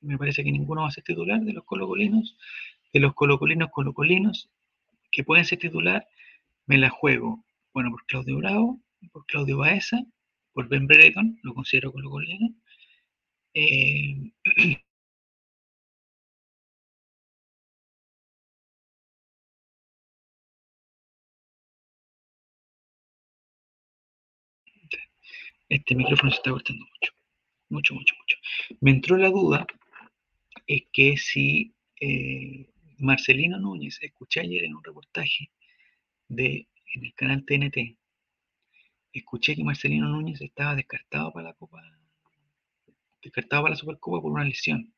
Me 0.00 0.16
parece 0.16 0.44
que 0.44 0.52
ninguno 0.52 0.82
va 0.82 0.88
a 0.88 0.92
ser 0.92 1.04
titular 1.04 1.40
de 1.40 1.52
los 1.52 1.64
colocolinos, 1.64 2.36
de 2.92 3.00
los 3.00 3.14
colocolinos 3.14 3.70
colocolinos 3.70 4.48
que 5.10 5.24
pueden 5.24 5.44
ser 5.44 5.58
titular, 5.58 6.06
me 6.66 6.78
la 6.78 6.88
juego 6.88 7.44
bueno, 7.72 7.90
por 7.90 8.04
Claudio 8.06 8.36
Bravo, 8.38 8.80
por 9.12 9.26
Claudio 9.26 9.58
Baeza, 9.58 9.98
por 10.52 10.68
Ben 10.68 10.86
Brereton, 10.86 11.38
lo 11.42 11.54
considero 11.54 11.92
con 11.92 12.02
Eh, 13.54 14.32
este 25.68 25.94
micrófono 25.94 26.30
se 26.30 26.36
está 26.38 26.50
cortando 26.50 26.84
mucho, 26.84 27.12
mucho, 27.70 27.94
mucho, 27.94 28.14
mucho. 28.18 28.36
Me 28.80 28.90
entró 28.92 29.16
la 29.16 29.30
duda, 29.30 29.66
es 30.66 30.82
que 30.92 31.16
si 31.16 31.74
eh, 32.00 32.68
Marcelino 32.98 33.58
Núñez, 33.58 33.98
escuché 34.02 34.40
ayer 34.40 34.64
en 34.64 34.74
un 34.74 34.84
reportaje 34.84 35.50
de, 36.28 36.68
en 36.94 37.04
el 37.04 37.14
canal 37.14 37.44
TNT, 37.44 37.96
escuché 39.12 39.56
que 39.56 39.64
Marcelino 39.64 40.08
Núñez 40.08 40.40
estaba 40.40 40.74
descartado 40.74 41.32
para 41.32 41.48
la 41.48 41.54
Copa, 41.54 41.82
descartado 43.22 43.62
para 43.62 43.74
la 43.74 43.76
Supercopa 43.76 44.20
por 44.20 44.32
una 44.32 44.44
lesión. 44.44 44.94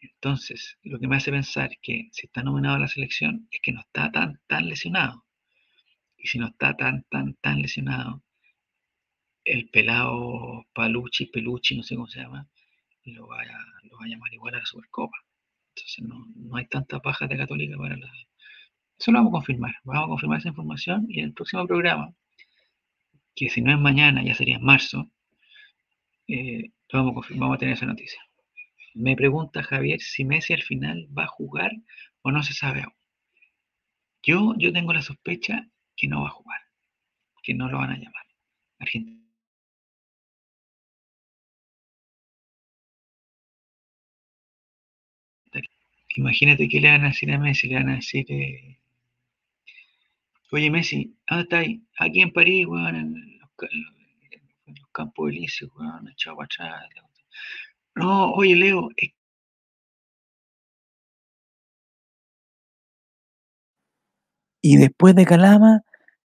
Entonces, 0.00 0.78
lo 0.82 0.98
que 0.98 1.06
me 1.06 1.16
hace 1.16 1.30
pensar 1.30 1.70
que 1.80 2.08
si 2.12 2.26
está 2.26 2.42
nominado 2.42 2.76
a 2.76 2.80
la 2.80 2.88
selección 2.88 3.48
es 3.50 3.60
que 3.62 3.72
no 3.72 3.80
está 3.80 4.10
tan, 4.10 4.40
tan 4.48 4.68
lesionado. 4.68 5.24
Y 6.16 6.26
si 6.28 6.38
no 6.38 6.48
está 6.48 6.76
tan, 6.76 7.04
tan, 7.10 7.34
tan 7.34 7.62
lesionado, 7.62 8.22
el 9.44 9.68
pelado 9.70 10.66
Paluchi, 10.72 11.26
Peluchi, 11.26 11.76
no 11.76 11.82
sé 11.82 11.94
cómo 11.94 12.08
se 12.08 12.20
llama, 12.20 12.48
lo 13.04 13.26
va 13.28 13.42
a, 13.42 13.44
lo 13.84 14.00
a 14.00 14.06
llamar 14.06 14.32
igual 14.32 14.54
a 14.54 14.58
la 14.58 14.66
Supercopa. 14.66 15.16
Entonces 15.74 16.04
no, 16.04 16.26
no 16.36 16.56
hay 16.56 16.66
tanta 16.66 17.00
paja 17.00 17.26
de 17.26 17.36
católica 17.36 17.76
para 17.76 17.96
la... 17.96 18.12
Eso 19.02 19.10
lo 19.10 19.18
vamos 19.18 19.32
a 19.32 19.38
confirmar. 19.38 19.74
Vamos 19.82 20.04
a 20.04 20.08
confirmar 20.10 20.38
esa 20.38 20.50
información 20.50 21.06
y 21.08 21.18
en 21.18 21.24
el 21.26 21.32
próximo 21.34 21.66
programa, 21.66 22.14
que 23.34 23.50
si 23.50 23.60
no 23.60 23.72
es 23.72 23.78
mañana, 23.80 24.22
ya 24.22 24.34
sería 24.36 24.56
en 24.56 24.64
marzo, 24.64 25.10
eh, 26.28 26.70
vamos, 26.92 27.26
a 27.28 27.34
vamos 27.34 27.56
a 27.56 27.58
tener 27.58 27.74
esa 27.74 27.86
noticia. 27.86 28.20
Me 28.94 29.16
pregunta 29.16 29.64
Javier 29.64 30.00
si 30.00 30.24
Messi 30.24 30.52
al 30.52 30.62
final 30.62 31.08
va 31.18 31.24
a 31.24 31.26
jugar 31.26 31.72
o 32.22 32.30
no 32.30 32.44
se 32.44 32.54
sabe 32.54 32.82
aún. 32.82 32.94
Yo, 34.22 34.54
yo 34.56 34.72
tengo 34.72 34.92
la 34.92 35.02
sospecha 35.02 35.68
que 35.96 36.06
no 36.06 36.22
va 36.22 36.28
a 36.28 36.30
jugar, 36.30 36.60
que 37.42 37.54
no 37.54 37.68
lo 37.68 37.78
van 37.78 37.90
a 37.90 37.96
llamar. 37.98 38.26
Argentina 38.78 39.20
Imagínate 46.16 46.68
que 46.68 46.80
le 46.80 46.90
van 46.90 47.04
a 47.04 47.08
decir 47.08 47.32
a 47.32 47.38
Messi, 47.38 47.68
le 47.68 47.74
van 47.76 47.88
a 47.88 47.96
decir, 47.96 48.26
eh, 48.28 48.78
oye 50.52 50.70
Messi, 50.70 51.16
¿dónde 51.28 51.42
está 51.44 51.58
ahí? 51.58 51.82
Aquí 51.98 52.20
en 52.20 52.32
París, 52.32 52.66
weón, 52.66 52.94
en 52.96 53.38
los, 53.40 53.50
campos 54.92 55.30
elíseos, 55.30 55.70
weón, 55.76 56.08
echado 56.08 56.36
para 56.36 56.46
atrás. 56.46 56.90
No, 57.94 58.32
oye 58.32 58.56
Leo, 58.56 58.88
Y 64.64 64.76
después 64.76 65.14
de 65.16 65.24
Calama, 65.26 65.82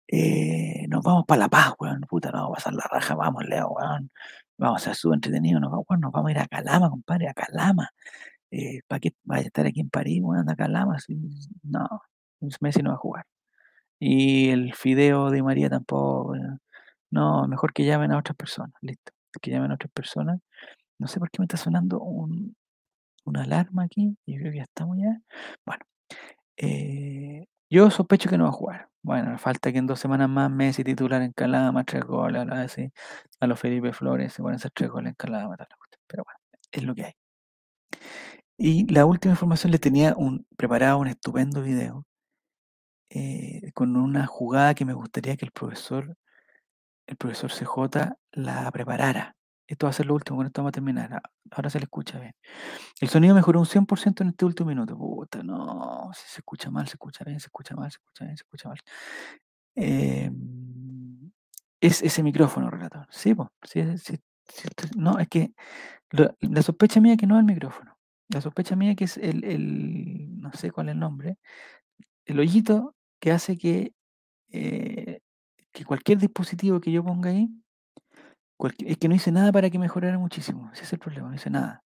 eh, 0.09 0.87
nos 0.89 1.03
vamos 1.03 1.25
para 1.27 1.41
La 1.41 1.49
Paz, 1.49 1.75
weón. 1.79 2.01
Puta, 2.03 2.31
nos 2.31 2.43
vamos 2.43 2.53
a 2.53 2.57
pasar 2.57 2.75
la 2.75 2.85
raja, 2.91 3.15
vamos, 3.15 3.45
Leo, 3.47 3.69
weón. 3.71 4.11
Vamos 4.59 4.83
a 4.83 4.85
ser 4.87 4.95
súper 4.97 5.17
entretenidos, 5.17 5.61
nos 5.61 5.71
vamos, 5.71 5.87
nos 6.01 6.13
vamos 6.13 6.29
a 6.31 6.33
ir 6.33 6.39
a 6.39 6.47
Calama, 6.49 6.91
compadre, 6.91 7.29
a 7.29 7.35
Calama. 7.35 7.91
Eh, 8.51 8.83
¿para 8.87 9.01
qué 9.01 9.13
vaya 9.25 9.45
a 9.45 9.47
estar 9.47 9.67
aquí 9.67 9.81
en 9.81 9.91
París, 9.91 10.21
weón, 10.23 10.49
acá 10.51 10.69
Lama? 10.69 10.99
no, 11.65 12.03
Messi 12.61 12.83
no 12.83 12.91
va 12.91 12.97
a 12.97 12.99
jugar. 12.99 13.27
Y 14.05 14.51
el 14.51 14.75
Fideo 14.75 15.31
de 15.31 15.43
María 15.45 15.71
tampoco. 15.71 16.35
No, 17.11 17.47
mejor 17.49 17.73
que 17.73 17.85
llamen 17.85 18.13
a 18.13 18.19
otras 18.19 18.37
personas, 18.37 18.75
listo. 18.83 19.13
Que 19.41 19.53
llamen 19.53 19.71
a 19.73 19.75
otras 19.75 19.93
personas. 19.93 20.41
No 20.99 21.09
sé 21.09 21.21
por 21.21 21.31
qué 21.31 21.41
me 21.41 21.45
está 21.47 21.57
sonando 21.57 22.01
un, 22.01 22.57
una 23.25 23.45
alarma 23.45 23.85
aquí. 23.85 24.17
Yo 24.27 24.37
creo 24.41 24.53
que 24.53 24.59
ya 24.59 24.65
estamos 24.65 24.99
ya. 24.99 25.21
Bueno, 25.67 25.85
eh, 26.59 27.47
yo 27.71 27.91
sospecho 27.91 28.31
que 28.31 28.39
no 28.39 28.45
va 28.45 28.51
a 28.51 28.53
jugar. 28.53 28.91
Bueno, 29.03 29.39
falta 29.39 29.73
que 29.73 29.79
en 29.79 29.87
dos 29.87 30.01
semanas 30.01 30.29
más 30.29 30.51
Messi 30.51 30.85
titular 30.85 31.23
en 31.23 31.33
Calama, 31.33 31.85
tres 31.85 32.05
goles, 32.05 32.47
así, 32.51 32.93
a 33.41 33.47
los 33.47 33.61
Felipe 33.61 33.93
Flores, 33.93 34.33
se 34.33 34.43
ponen 34.43 34.57
esos 34.57 34.73
tres 34.75 34.91
goles 34.91 35.11
en 35.11 35.17
Calama, 35.17 35.57
pero 36.09 36.25
bueno, 36.25 36.39
es 36.73 36.83
lo 36.85 36.95
que 36.95 37.05
hay. 37.07 37.13
Y 38.59 38.93
la 38.93 39.07
última 39.07 39.33
información 39.35 39.73
le 39.73 39.79
tenía 39.79 40.15
un, 40.17 40.47
preparado 40.57 40.99
un 40.99 41.09
estupendo 41.09 41.63
video 41.63 42.05
eh, 43.15 43.73
con 43.75 43.97
una 43.97 44.27
jugada 44.27 44.75
que 44.75 44.85
me 44.85 44.95
gustaría 44.95 45.37
que 45.37 45.45
el 45.45 45.53
profesor, 45.53 46.17
el 47.07 47.17
profesor 47.17 47.51
CJ 47.51 48.17
la 48.33 48.71
preparara. 48.71 49.37
Esto 49.67 49.87
va 49.87 49.91
a 49.91 49.93
ser 49.93 50.07
lo 50.07 50.15
último, 50.15 50.39
con 50.39 50.47
esto 50.47 50.63
vamos 50.63 50.71
a 50.71 50.73
terminar. 50.73 51.13
Ah, 51.13 51.23
ahora 51.51 51.71
se 51.71 51.79
le 51.79 51.85
escucha 51.85 52.19
bien. 52.19 52.35
El 53.01 53.09
sonido 53.09 53.35
mejoró 53.35 53.61
un 53.61 53.67
100% 53.67 54.23
en 54.23 54.29
este 54.29 54.45
último 54.45 54.69
minuto. 54.71 54.97
Puta, 54.97 55.43
no, 55.43 56.11
se 56.15 56.39
escucha 56.41 56.71
mal, 56.71 56.87
se 56.89 56.95
escucha 56.95 57.25
bien, 57.25 57.41
se 57.41 57.47
escucha 57.47 57.75
mal, 57.77 57.91
se 57.91 57.97
escucha 57.97 58.25
bien, 58.25 58.37
se 58.37 58.43
escucha 58.43 58.69
mal. 58.69 58.79
Em, 59.75 61.33
es 61.81 62.03
ese 62.03 62.23
micrófono, 62.23 62.71
relator. 62.71 63.07
Sí, 63.11 63.35
pues, 63.35 63.49
sí, 63.65 63.83
sí, 63.99 64.19
no, 64.97 65.19
es 65.19 65.29
que 65.29 65.53
la 66.11 66.63
sospecha 66.63 67.01
mía 67.01 67.13
es 67.15 67.19
que 67.19 67.27
no 67.27 67.37
es 67.37 67.41
el 67.41 67.47
micrófono. 67.47 67.97
La 68.29 68.41
sospecha 68.41 68.77
mía 68.77 68.95
que 68.95 69.05
es 69.05 69.19
el, 69.19 70.41
no 70.41 70.53
sé 70.53 70.71
cuál 70.71 70.89
es 70.89 70.95
el 70.95 71.01
nombre, 71.01 71.39
el 72.25 72.41
hoyito 72.41 72.95
que 73.23 73.31
hace 73.31 73.57
que, 73.57 73.95
eh, 74.51 75.21
que 75.73 75.85
cualquier 75.85 76.19
dispositivo 76.19 76.81
que 76.81 76.91
yo 76.91 77.05
ponga 77.05 77.31
ahí, 77.31 77.49
es 78.85 78.99
que 78.99 79.09
no 79.09 79.15
hice 79.15 79.31
nada 79.31 79.53
para 79.53 79.71
que 79.71 79.79
mejorara 79.79 80.19
muchísimo. 80.19 80.71
Ese 80.73 80.83
es 80.83 80.93
el 80.93 80.99
problema, 80.99 81.29
no 81.29 81.35
hice 81.37 81.49
nada. 81.49 81.85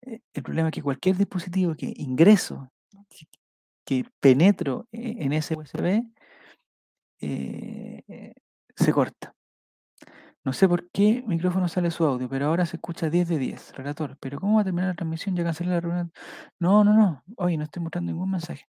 Eh, 0.00 0.20
el 0.32 0.42
problema 0.42 0.68
es 0.70 0.74
que 0.74 0.82
cualquier 0.82 1.16
dispositivo 1.18 1.74
que 1.74 1.92
ingreso, 1.96 2.70
que, 3.84 4.06
penetro 4.20 4.88
e, 4.90 5.24
en 5.24 5.34
ese 5.34 5.54
USB, 5.54 6.02
eh, 7.20 8.32
se 8.74 8.92
corta. 8.92 9.34
No 10.44 10.52
sé 10.54 10.66
por 10.68 10.90
qué 10.90 11.22
micrófono 11.26 11.68
sale 11.68 11.90
su 11.90 12.04
audio, 12.04 12.28
pero 12.28 12.46
ahora 12.46 12.64
se 12.64 12.76
escucha 12.76 13.10
10 13.10 13.28
de 13.28 13.38
10. 13.38 13.72
Relator, 13.74 14.16
¿pero 14.18 14.40
cómo 14.40 14.56
va 14.56 14.60
a 14.62 14.64
terminar 14.64 14.88
la 14.88 14.94
transmisión? 14.94 15.36
Ya 15.36 15.44
cancelé 15.44 15.70
la 15.70 15.80
reunión. 15.80 16.12
No, 16.58 16.84
no, 16.84 16.94
no. 16.94 17.22
Hoy 17.36 17.56
no 17.58 17.64
estoy 17.64 17.82
mostrando 17.82 18.12
ningún 18.12 18.30
mensaje. 18.30 18.64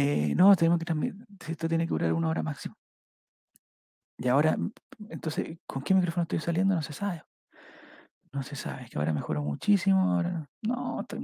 Eh, 0.00 0.32
no, 0.36 0.54
tenemos 0.54 0.78
que 0.78 0.84
transmitir. 0.84 1.26
Esto 1.48 1.68
tiene 1.68 1.84
que 1.84 1.90
durar 1.90 2.12
una 2.12 2.28
hora 2.28 2.44
máximo. 2.44 2.76
Y 4.16 4.28
ahora, 4.28 4.56
entonces, 5.08 5.58
¿con 5.66 5.82
qué 5.82 5.92
micrófono 5.92 6.22
estoy 6.22 6.38
saliendo? 6.38 6.76
No 6.76 6.82
se 6.82 6.92
sabe. 6.92 7.24
No 8.32 8.44
se 8.44 8.54
sabe. 8.54 8.84
Es 8.84 8.90
que 8.90 8.98
ahora 8.98 9.12
mejoró 9.12 9.42
muchísimo. 9.42 10.22
No, 10.62 11.00
estoy. 11.00 11.20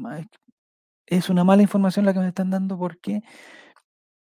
Es 1.07 1.31
una 1.31 1.45
mala 1.45 1.63
información 1.63 2.05
la 2.05 2.13
que 2.13 2.19
me 2.19 2.29
están 2.29 2.51
dando 2.51 2.77
porque 2.77 3.23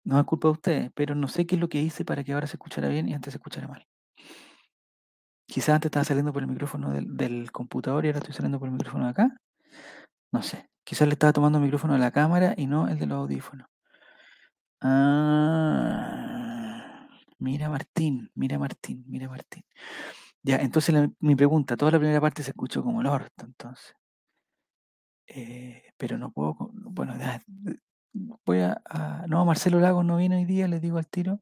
no 0.05 0.19
es 0.19 0.25
culpa 0.27 0.49
de 0.49 0.53
ustedes, 0.53 0.91
pero 0.95 1.15
no 1.15 1.29
sé 1.29 1.47
qué 1.47 1.55
es 1.55 1.61
lo 1.61 1.69
que 1.69 1.81
hice 1.81 2.05
para 2.05 2.25
que 2.25 2.33
ahora 2.33 2.49
se 2.49 2.57
escuchara 2.57 2.89
bien 2.89 3.09
y 3.09 3.15
antes 3.15 3.33
se 3.33 3.39
escuchara 3.39 3.69
mal. 3.69 3.87
Quizás 5.47 5.77
antes 5.77 5.89
estaba 5.89 6.05
saliendo 6.05 6.33
por 6.33 6.43
el 6.43 6.49
micrófono 6.49 6.91
del, 6.91 7.53
computador 7.53 8.05
y 8.05 8.09
ahora 8.09 8.19
estoy 8.19 8.35
saliendo 8.35 8.59
por 8.59 8.67
el 8.67 8.75
micrófono 8.75 9.05
de 9.05 9.11
acá. 9.11 9.37
No 10.33 10.43
sé. 10.43 10.69
Quizás 10.85 11.07
le 11.07 11.15
estaba 11.15 11.33
tomando 11.33 11.59
el 11.59 11.65
micrófono 11.65 11.95
de 11.95 12.01
la 12.01 12.11
cámara 12.11 12.55
y 12.57 12.67
no 12.67 12.89
el 12.89 12.99
de 12.99 13.07
los 13.07 13.19
audífonos. 13.19 13.70
Ah, 14.83 16.71
mira 17.39 17.69
Martín, 17.69 18.31
mira 18.35 18.59
Martín, 18.59 19.05
mira 19.09 19.29
Martín. 19.29 19.65
Ya, 20.43 20.57
entonces 20.57 20.95
mi 21.21 21.37
pregunta, 21.37 21.77
toda 21.77 21.93
la 21.93 21.99
primera 21.99 22.21
parte 22.21 22.43
se 22.43 22.51
escuchó 22.51 22.83
como 22.83 23.01
el 23.03 23.07
orto, 23.07 23.45
entonces. 23.45 23.95
Eh, 25.27 25.93
pero 25.97 26.19
no 26.19 26.33
puedo, 26.33 26.57
bueno, 26.73 27.15
voy 28.45 28.61
a, 28.61 28.83
no, 29.29 29.45
Marcelo 29.45 29.81
Lago 29.81 30.03
no 30.03 30.17
viene 30.17 30.37
hoy 30.39 30.45
día, 30.45 30.67
les 30.69 30.81
digo 30.83 30.99
al 30.99 31.09
tiro. 31.09 31.41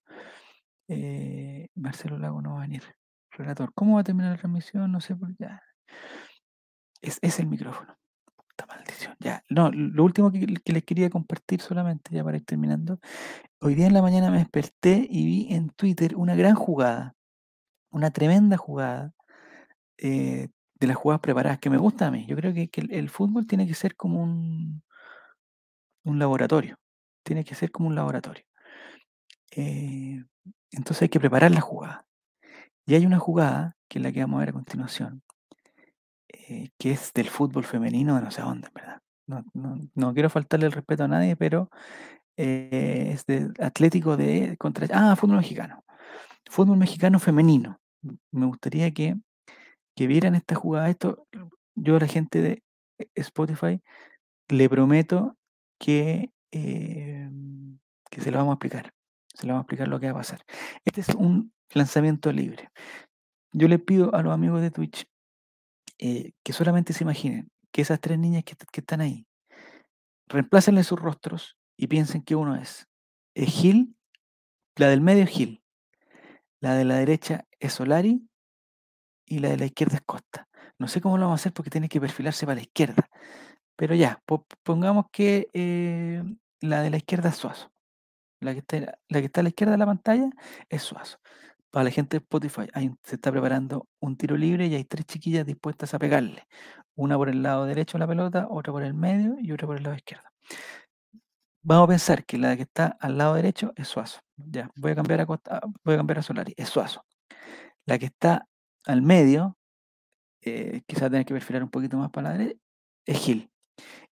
Eh, 0.88 1.68
Marcelo 1.74 2.18
Lago 2.18 2.42
no 2.42 2.54
va 2.54 2.58
a 2.58 2.62
venir 2.62 2.82
relator. 3.30 3.72
¿Cómo 3.74 3.94
va 3.94 4.00
a 4.00 4.04
terminar 4.04 4.32
la 4.32 4.38
transmisión? 4.38 4.90
No 4.92 5.00
sé 5.00 5.14
por 5.16 5.36
ya. 5.38 5.62
Es, 7.00 7.18
es 7.22 7.38
el 7.38 7.46
micrófono. 7.46 7.96
Maldición. 8.66 9.14
Ya. 9.20 9.44
No, 9.48 9.70
lo 9.70 10.04
último 10.04 10.30
que, 10.32 10.46
les 10.46 10.84
quería 10.84 11.10
compartir 11.10 11.60
solamente, 11.60 12.14
ya 12.14 12.24
para 12.24 12.36
ir 12.36 12.44
terminando. 12.44 12.98
Hoy 13.60 13.74
día 13.74 13.86
en 13.86 13.94
la 13.94 14.02
mañana 14.02 14.30
me 14.30 14.38
desperté 14.38 15.06
y 15.08 15.24
vi 15.24 15.54
en 15.54 15.70
Twitter 15.70 16.16
una 16.16 16.34
gran 16.34 16.54
jugada. 16.54 17.14
Una 17.90 18.10
tremenda 18.10 18.56
jugada. 18.56 19.12
Eh, 19.98 20.48
de 20.80 20.86
las 20.86 20.96
jugadas 20.96 21.20
preparadas 21.20 21.58
que 21.58 21.70
me 21.70 21.76
gusta 21.76 22.06
a 22.06 22.10
mí. 22.10 22.24
Yo 22.26 22.36
creo 22.36 22.54
que, 22.54 22.70
el, 22.90 23.08
fútbol 23.10 23.46
tiene 23.46 23.66
que 23.66 23.74
ser 23.74 23.96
como 23.96 24.22
un, 24.22 24.82
un 26.04 26.18
laboratorio. 26.18 26.76
Tiene 27.24 27.44
que 27.44 27.54
ser 27.54 27.70
como 27.70 27.88
un 27.88 27.94
laboratorio. 27.94 28.44
Eh, 29.50 30.24
entonces 30.70 31.02
hay 31.02 31.08
que 31.08 31.20
preparar 31.20 31.50
la 31.50 31.60
jugada. 31.60 32.06
Y 32.86 32.94
hay 32.94 33.06
una 33.06 33.18
jugada, 33.18 33.76
que 33.88 33.98
es 33.98 34.02
la 34.02 34.12
que 34.12 34.20
vamos 34.20 34.38
a 34.38 34.40
ver 34.40 34.50
a 34.50 34.52
continuación, 34.52 35.22
eh, 36.28 36.70
que 36.78 36.92
es 36.92 37.12
del 37.12 37.28
fútbol 37.28 37.64
femenino 37.64 38.16
de 38.16 38.22
no 38.22 38.30
sé 38.30 38.42
dónde, 38.42 38.68
¿verdad? 38.74 39.00
No, 39.94 40.14
quiero 40.14 40.30
faltarle 40.30 40.66
el 40.66 40.72
respeto 40.72 41.04
a 41.04 41.08
nadie, 41.08 41.36
pero 41.36 41.70
eh, 42.36 43.10
es 43.12 43.26
de 43.26 43.52
Atlético 43.60 44.16
de 44.16 44.56
contra. 44.58 44.86
Ah, 44.92 45.16
fútbol 45.16 45.38
mexicano. 45.38 45.84
fútbol 46.50 46.78
mexicano 46.78 47.18
femenino. 47.18 47.80
Me 48.30 48.46
gustaría 48.46 48.90
que, 48.92 49.16
que 49.94 50.06
vieran 50.06 50.34
esta 50.34 50.54
jugada. 50.54 50.88
Esto, 50.90 51.26
yo 51.74 51.96
a 51.96 52.00
la 52.00 52.06
gente 52.06 52.40
de 52.40 52.62
Spotify 53.14 53.82
le 54.48 54.68
prometo 54.68 55.36
que, 55.78 56.32
em, 56.50 57.78
que 58.10 58.20
se 58.20 58.30
lo 58.30 58.38
vamos 58.38 58.52
a 58.52 58.54
explicar. 58.54 58.92
Se 59.34 59.46
lo 59.46 59.52
vamos 59.52 59.62
a 59.62 59.64
explicar 59.64 59.88
lo 59.88 60.00
que 60.00 60.06
va 60.06 60.12
a 60.12 60.22
pasar. 60.22 60.42
Este 60.84 61.02
es 61.02 61.10
un 61.10 61.52
lanzamiento 61.74 62.32
libre. 62.32 62.70
Yo 63.52 63.68
les 63.68 63.80
pido 63.80 64.14
a 64.14 64.22
los 64.22 64.32
amigos 64.32 64.60
de 64.62 64.70
Twitch 64.70 65.06
eh, 65.98 66.32
que 66.42 66.52
solamente 66.52 66.92
se 66.92 67.04
imaginen 67.04 67.50
que 67.72 67.82
esas 67.82 68.00
tres 68.00 68.18
niñas 68.18 68.44
que, 68.44 68.54
que 68.72 68.80
están 68.80 69.00
ahí, 69.00 69.26
reemplácenle 70.26 70.84
sus 70.84 70.98
rostros 70.98 71.56
y 71.76 71.86
piensen 71.86 72.22
que 72.22 72.36
uno 72.36 72.56
es, 72.56 72.88
es 73.34 73.48
Gil, 73.48 73.96
la 74.76 74.88
del 74.88 75.00
medio 75.00 75.24
es 75.24 75.30
Gil, 75.30 75.62
la 76.60 76.74
de 76.74 76.84
la 76.84 76.96
derecha 76.96 77.46
es 77.60 77.74
Solari 77.74 78.28
y 79.26 79.38
la 79.38 79.50
de 79.50 79.58
la 79.58 79.66
izquierda 79.66 79.96
es 79.96 80.02
Costa. 80.02 80.48
No 80.78 80.88
sé 80.88 81.00
cómo 81.00 81.18
lo 81.18 81.26
vamos 81.26 81.40
a 81.40 81.42
hacer 81.42 81.52
porque 81.52 81.70
tiene 81.70 81.88
que 81.88 82.00
perfilarse 82.00 82.46
para 82.46 82.56
la 82.56 82.62
izquierda. 82.62 83.08
Pero 83.76 83.94
ya, 83.94 84.22
pongamos 84.62 85.06
que 85.12 85.48
eh, 85.52 86.22
la 86.60 86.82
de 86.82 86.90
la 86.90 86.96
izquierda 86.96 87.28
es 87.28 87.36
Suazo. 87.36 87.70
La 88.40 88.52
que, 88.52 88.60
está, 88.60 88.98
la 89.08 89.20
que 89.20 89.26
está 89.26 89.40
a 89.40 89.42
la 89.42 89.48
izquierda 89.50 89.72
de 89.72 89.78
la 89.78 89.86
pantalla 89.86 90.30
es 90.68 90.82
Suazo. 90.82 91.18
Para 91.78 91.90
la 91.90 91.90
gente 91.92 92.18
de 92.18 92.24
Spotify, 92.24 92.66
se 93.04 93.14
está 93.14 93.30
preparando 93.30 93.86
un 94.00 94.16
tiro 94.16 94.36
libre 94.36 94.66
y 94.66 94.74
hay 94.74 94.82
tres 94.82 95.06
chiquillas 95.06 95.46
dispuestas 95.46 95.94
a 95.94 96.00
pegarle. 96.00 96.42
Una 96.96 97.16
por 97.16 97.28
el 97.28 97.40
lado 97.40 97.66
derecho 97.66 97.98
de 97.98 98.00
la 98.00 98.08
pelota, 98.08 98.48
otra 98.50 98.72
por 98.72 98.82
el 98.82 98.94
medio 98.94 99.36
y 99.40 99.52
otra 99.52 99.68
por 99.68 99.76
el 99.76 99.84
lado 99.84 99.94
izquierdo. 99.94 100.24
Vamos 101.62 101.84
a 101.84 101.88
pensar 101.90 102.24
que 102.24 102.36
la 102.36 102.56
que 102.56 102.62
está 102.62 102.96
al 102.98 103.16
lado 103.16 103.34
derecho 103.34 103.72
es 103.76 103.86
Suazo. 103.86 104.18
Ya, 104.34 104.68
voy 104.74 104.90
a 104.90 104.96
cambiar 104.96 105.20
a, 105.20 105.24
voy 105.24 105.94
a, 105.94 105.96
cambiar 105.96 106.18
a 106.18 106.22
Solari, 106.22 106.52
es 106.56 106.68
Suazo. 106.68 107.04
La 107.86 107.96
que 107.96 108.06
está 108.06 108.48
al 108.84 109.00
medio, 109.02 109.56
eh, 110.42 110.82
quizás 110.84 111.12
tener 111.12 111.26
que 111.26 111.34
perfilar 111.34 111.62
un 111.62 111.70
poquito 111.70 111.96
más 111.96 112.10
para 112.10 112.32
la 112.32 112.38
derecha, 112.38 112.60
es 113.06 113.18
Gil. 113.20 113.52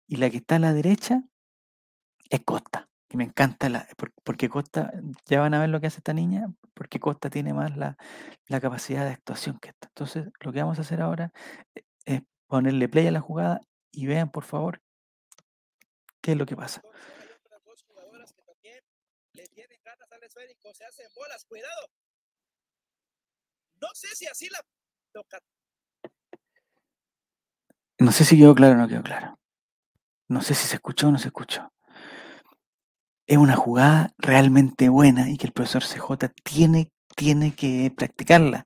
Y 0.06 0.16
la 0.16 0.28
que 0.28 0.36
está 0.36 0.56
a 0.56 0.58
la 0.58 0.74
derecha 0.74 1.22
es 2.28 2.40
Costa 2.44 2.90
me 3.16 3.24
encanta, 3.24 3.68
la, 3.68 3.86
porque 4.24 4.48
Costa, 4.48 4.92
ya 5.26 5.40
van 5.40 5.54
a 5.54 5.60
ver 5.60 5.68
lo 5.68 5.80
que 5.80 5.86
hace 5.86 5.98
esta 5.98 6.12
niña, 6.12 6.46
porque 6.74 7.00
Costa 7.00 7.30
tiene 7.30 7.52
más 7.52 7.76
la, 7.76 7.96
capacidad 8.60 9.04
de 9.04 9.12
actuación 9.12 9.58
que 9.58 9.70
esta. 9.70 9.88
Entonces, 9.88 10.26
lo 10.40 10.52
que 10.52 10.60
vamos 10.60 10.78
a 10.78 10.82
hacer 10.82 11.00
ahora 11.00 11.32
e, 11.74 11.84
es 12.06 12.22
ponerle 12.46 12.88
play 12.88 13.06
a 13.06 13.12
la 13.12 13.20
jugada 13.20 13.60
y 13.92 14.06
vean, 14.06 14.30
por 14.30 14.44
favor, 14.44 14.80
qué 16.20 16.32
es 16.32 16.38
lo 16.38 16.46
que 16.46 16.56
pasa. 16.56 16.82
No 23.80 23.88
sé 23.92 24.08
si 24.14 24.26
así 24.26 24.48
la 24.48 24.64
No 27.98 28.12
sé 28.12 28.24
si 28.24 28.38
quedó 28.38 28.54
claro 28.54 28.74
o 28.74 28.76
no 28.78 28.88
quedó 28.88 29.02
claro. 29.02 29.38
No 30.28 30.40
sé 30.40 30.54
si 30.54 30.66
se 30.66 30.76
escuchó 30.76 31.08
o 31.08 31.12
no 31.12 31.18
se 31.18 31.28
escuchó 31.28 31.74
es 33.26 33.38
una 33.38 33.56
jugada 33.56 34.12
realmente 34.18 34.88
buena 34.88 35.30
y 35.30 35.36
que 35.36 35.46
el 35.46 35.52
profesor 35.52 35.82
CJ 35.82 36.28
tiene, 36.42 36.92
tiene 37.16 37.54
que 37.54 37.92
practicarla. 37.96 38.64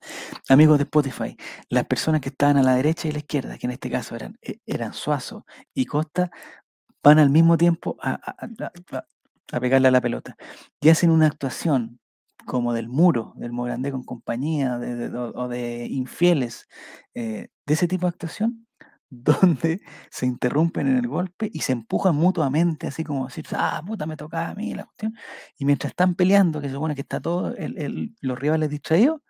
Amigos 0.49 0.79
de 0.79 0.85
Spotify, 0.85 1.37
las 1.69 1.85
personas 1.87 2.21
que 2.21 2.31
estaban 2.31 2.57
a 2.57 2.63
la 2.63 2.75
derecha 2.75 3.09
y 3.09 3.11
a 3.11 3.15
la 3.15 3.19
izquierda, 3.21 3.59
que 3.59 3.67
en 3.67 3.73
este 3.73 3.91
caso 3.91 4.17
eran, 4.17 4.39
e, 4.43 4.59
eran 4.67 4.93
Suazo 4.95 5.47
y 5.75 5.87
Costa, 5.87 6.31
van 7.03 7.19
al 7.19 7.31
mismo 7.31 7.57
tiempo 7.57 7.97
a, 8.03 8.19
pegarle 9.61 9.89
a 9.89 9.91
la 9.91 10.01
pelota 10.01 10.37
y 10.81 10.91
hacen 10.91 11.11
una 11.11 11.27
actuación 11.27 12.01
como 12.45 12.73
del 12.73 12.89
muro, 12.89 13.35
del 13.37 13.53
Morandé 13.53 13.91
con 13.93 14.03
compañía 14.05 14.79
o 15.35 15.49
de 15.49 15.87
infieles, 15.87 16.69
eh, 17.15 17.49
de 17.67 17.75
ese 17.75 17.89
tipo 17.89 18.07
de 18.07 18.11
actuación, 18.11 18.68
donde 19.11 19.81
se 20.11 20.27
interrumpen 20.27 20.89
en 20.89 20.99
el 20.99 21.09
golpe 21.09 21.51
y 21.53 21.61
se 21.61 21.73
empujan 21.73 22.15
mutuamente, 22.15 22.89
así 22.89 23.05
como 23.05 23.27
decir, 23.27 23.47
ah, 23.53 23.83
puta, 23.87 24.07
me 24.07 24.17
toca 24.17 24.51
a 24.51 24.55
mí 24.55 24.75
la 24.75 24.85
cuestión. 24.85 25.15
Y 25.57 25.65
mientras 25.65 25.93
están 25.93 26.15
peleando, 26.15 26.61
que 26.61 26.69
se 26.69 26.75
supone 26.75 26.95
que 26.95 27.03
está 27.03 27.21
todo 27.21 27.55
los 28.21 28.39
rivales 28.39 28.71
distraídos, 28.71 29.21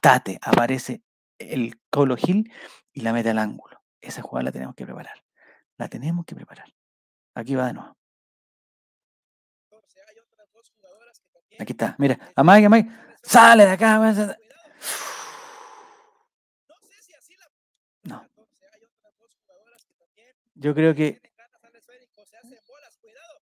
tate, 0.00 0.38
aparece 0.42 1.02
el 1.38 1.80
Colo 1.90 2.16
Gil 2.16 2.50
y 2.92 3.02
la 3.02 3.12
mete 3.12 3.30
al 3.30 3.38
ángulo. 3.38 3.82
Esa 4.00 4.22
jugada 4.22 4.44
la 4.44 4.52
tenemos 4.52 4.74
que 4.74 4.84
preparar. 4.84 5.22
La 5.76 5.88
tenemos 5.88 6.24
que 6.24 6.34
preparar. 6.34 6.66
Aquí 7.34 7.54
va 7.54 7.66
de 7.68 7.74
nuevo. 7.74 7.96
Aquí 11.60 11.72
está, 11.72 11.96
mira, 11.98 12.18
amague, 12.36 12.66
amague, 12.66 12.88
sale 13.22 13.66
de 13.66 13.72
acá. 13.72 14.36
Yo 20.58 20.74
creo 20.74 20.94
que. 20.94 21.20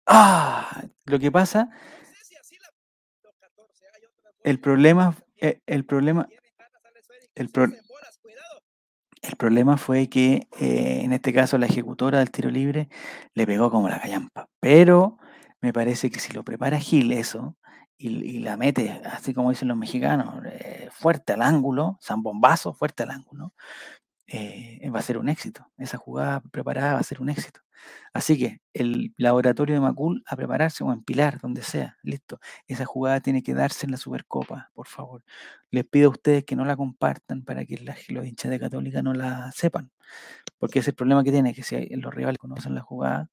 Ah, 0.05 0.83
lo 1.05 1.17
que 1.17 1.31
pasa. 1.31 1.69
El 4.43 4.59
problema, 4.59 5.15
el 5.65 5.85
problema, 5.85 6.27
el, 7.33 7.49
el 9.23 9.35
problema 9.37 9.77
fue 9.77 10.07
que 10.07 10.47
eh, 10.59 11.01
en 11.03 11.13
este 11.13 11.33
caso 11.33 11.57
la 11.57 11.65
ejecutora 11.65 12.19
del 12.19 12.29
tiro 12.29 12.51
libre 12.51 12.89
le 13.33 13.47
pegó 13.47 13.71
como 13.71 13.89
la 13.89 13.99
callampa. 13.99 14.47
Pero 14.59 15.17
me 15.61 15.73
parece 15.73 16.11
que 16.11 16.19
si 16.19 16.31
lo 16.33 16.43
prepara 16.43 16.79
Gil 16.79 17.11
eso 17.11 17.57
y, 17.97 18.39
la 18.39 18.57
mete, 18.57 19.01
así 19.05 19.33
como 19.33 19.49
dicen 19.49 19.69
los 19.69 19.77
mexicanos, 19.77 20.43
eh, 20.45 20.89
fuerte 20.91 21.33
al 21.33 21.41
ángulo, 21.41 21.97
zambombazo, 22.03 22.73
fuerte 22.73 23.03
al 23.03 23.11
ángulo, 23.11 23.53
eh, 24.27 24.89
va 24.89 24.99
a 24.99 25.03
ser 25.03 25.17
un 25.17 25.29
éxito. 25.29 25.71
Esa 25.77 25.97
jugada 25.97 26.41
preparada 26.41 26.93
va 26.93 26.99
a 26.99 27.03
ser 27.03 27.21
un 27.21 27.29
éxito. 27.29 27.61
Así 28.13 28.37
que 28.39 28.61
el 28.73 29.13
laboratorio 29.17 29.75
de 29.75 29.81
Macul 29.81 30.23
a 30.27 30.35
prepararse 30.35 30.83
o 30.83 30.91
en 30.91 31.03
Pilar, 31.03 31.39
donde 31.41 31.61
sea, 31.63 31.97
listo. 32.03 32.39
Esa 32.67 32.85
jugada 32.85 33.19
tiene 33.21 33.43
que 33.43 33.53
darse 33.53 33.85
en 33.85 33.91
la 33.91 33.97
Supercopa, 33.97 34.71
por 34.73 34.87
favor. 34.87 35.23
Les 35.71 35.85
pido 35.85 36.07
a 36.07 36.11
ustedes 36.11 36.45
que 36.45 36.55
no 36.55 36.65
la 36.65 36.75
compartan 36.75 37.43
para 37.43 37.65
que 37.65 37.77
los 38.09 38.25
hinchas 38.25 38.51
de 38.51 38.59
Católica 38.59 39.01
no 39.01 39.13
la 39.13 39.51
sepan. 39.51 39.91
Porque 40.57 40.79
es 40.79 40.87
el 40.87 40.95
problema 40.95 41.23
que 41.23 41.31
tiene, 41.31 41.53
que 41.53 41.63
si 41.63 41.87
los 41.95 42.13
rivales 42.13 42.39
conocen 42.39 42.75
la 42.75 42.81
jugada, 42.81 43.29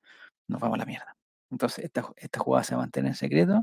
nos 0.49 0.61
vamos 0.61 0.76
a 0.76 0.78
la 0.80 0.86
mierda. 0.86 1.16
Entonces, 1.51 1.84
esta, 1.84 2.05
esta 2.16 2.40
jugada 2.40 2.64
se 2.64 2.74
va 2.74 2.82
a 2.82 2.84
mantener 2.84 3.11
en 3.11 3.16
secreto. 3.16 3.62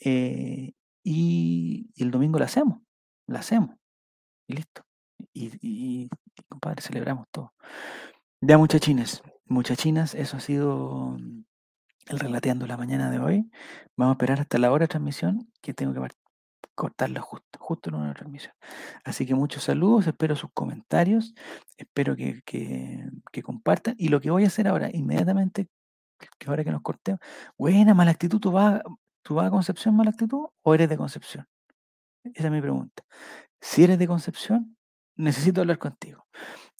Eh, 0.00 0.72
y 1.04 1.90
el 1.96 2.10
domingo 2.10 2.38
la 2.38 2.46
hacemos. 2.46 2.80
La 3.26 3.40
hacemos. 3.40 3.76
Y 4.48 4.54
listo 4.54 4.84
y, 5.34 6.08
compadre, 6.48 6.82
celebramos 6.82 7.26
todo. 7.30 7.54
Ya 8.40 8.58
muchachines, 8.58 9.22
muchachinas, 9.46 10.14
eso 10.14 10.36
ha 10.36 10.40
sido 10.40 11.16
el 12.08 12.18
relateando 12.18 12.66
la 12.66 12.76
mañana 12.76 13.10
de 13.10 13.18
hoy. 13.18 13.50
Vamos 13.96 14.12
a 14.12 14.16
esperar 14.16 14.40
hasta 14.40 14.58
la 14.58 14.72
hora 14.72 14.84
de 14.84 14.88
transmisión, 14.88 15.50
que 15.60 15.74
tengo 15.74 15.92
que 15.92 16.00
cortarla 16.74 17.20
justo, 17.20 17.58
justo 17.58 17.90
en 17.90 17.96
una 17.96 18.14
transmisión. 18.14 18.54
Así 19.04 19.26
que 19.26 19.34
muchos 19.34 19.64
saludos, 19.64 20.06
espero 20.06 20.36
sus 20.36 20.50
comentarios, 20.52 21.34
espero 21.76 22.16
que, 22.16 22.42
que, 22.44 23.42
compartan. 23.42 23.94
Y 23.98 24.08
lo 24.08 24.20
que 24.20 24.30
voy 24.30 24.44
a 24.44 24.48
hacer 24.48 24.68
ahora, 24.68 24.90
inmediatamente, 24.92 25.68
que 26.38 26.48
ahora 26.48 26.64
que 26.64 26.70
nos 26.70 26.82
cortemos, 26.82 27.20
buena, 27.56 27.94
mala 27.94 28.12
actitud, 28.12 28.40
¿tú 28.40 28.52
vas, 28.52 28.80
¿tú 29.22 29.34
vas 29.34 29.46
a 29.46 29.50
Concepción, 29.50 29.96
mala 29.96 30.10
actitud, 30.10 30.46
o 30.62 30.74
eres 30.74 30.88
de 30.88 30.96
Concepción? 30.96 31.46
Esa 32.24 32.46
es 32.46 32.52
mi 32.52 32.60
pregunta. 32.60 33.04
Si 33.60 33.84
eres 33.84 33.98
de 33.98 34.06
Concepción, 34.06 34.76
necesito 35.16 35.60
hablar 35.60 35.78
contigo. 35.78 36.26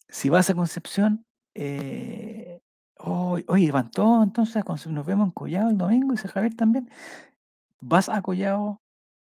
Si 0.08 0.28
vas 0.28 0.50
a 0.50 0.54
Concepción, 0.54 1.26
eh, 1.54 2.60
oye, 2.96 3.72
van 3.72 3.90
todos 3.90 4.22
entonces, 4.24 4.64
nos 4.88 5.06
vemos 5.06 5.26
en 5.26 5.32
Collado 5.32 5.70
el 5.70 5.78
domingo, 5.78 6.12
dice 6.12 6.28
Javier 6.28 6.54
también. 6.54 6.90
¿Vas 7.80 8.08
a 8.08 8.22
Collado? 8.22 8.80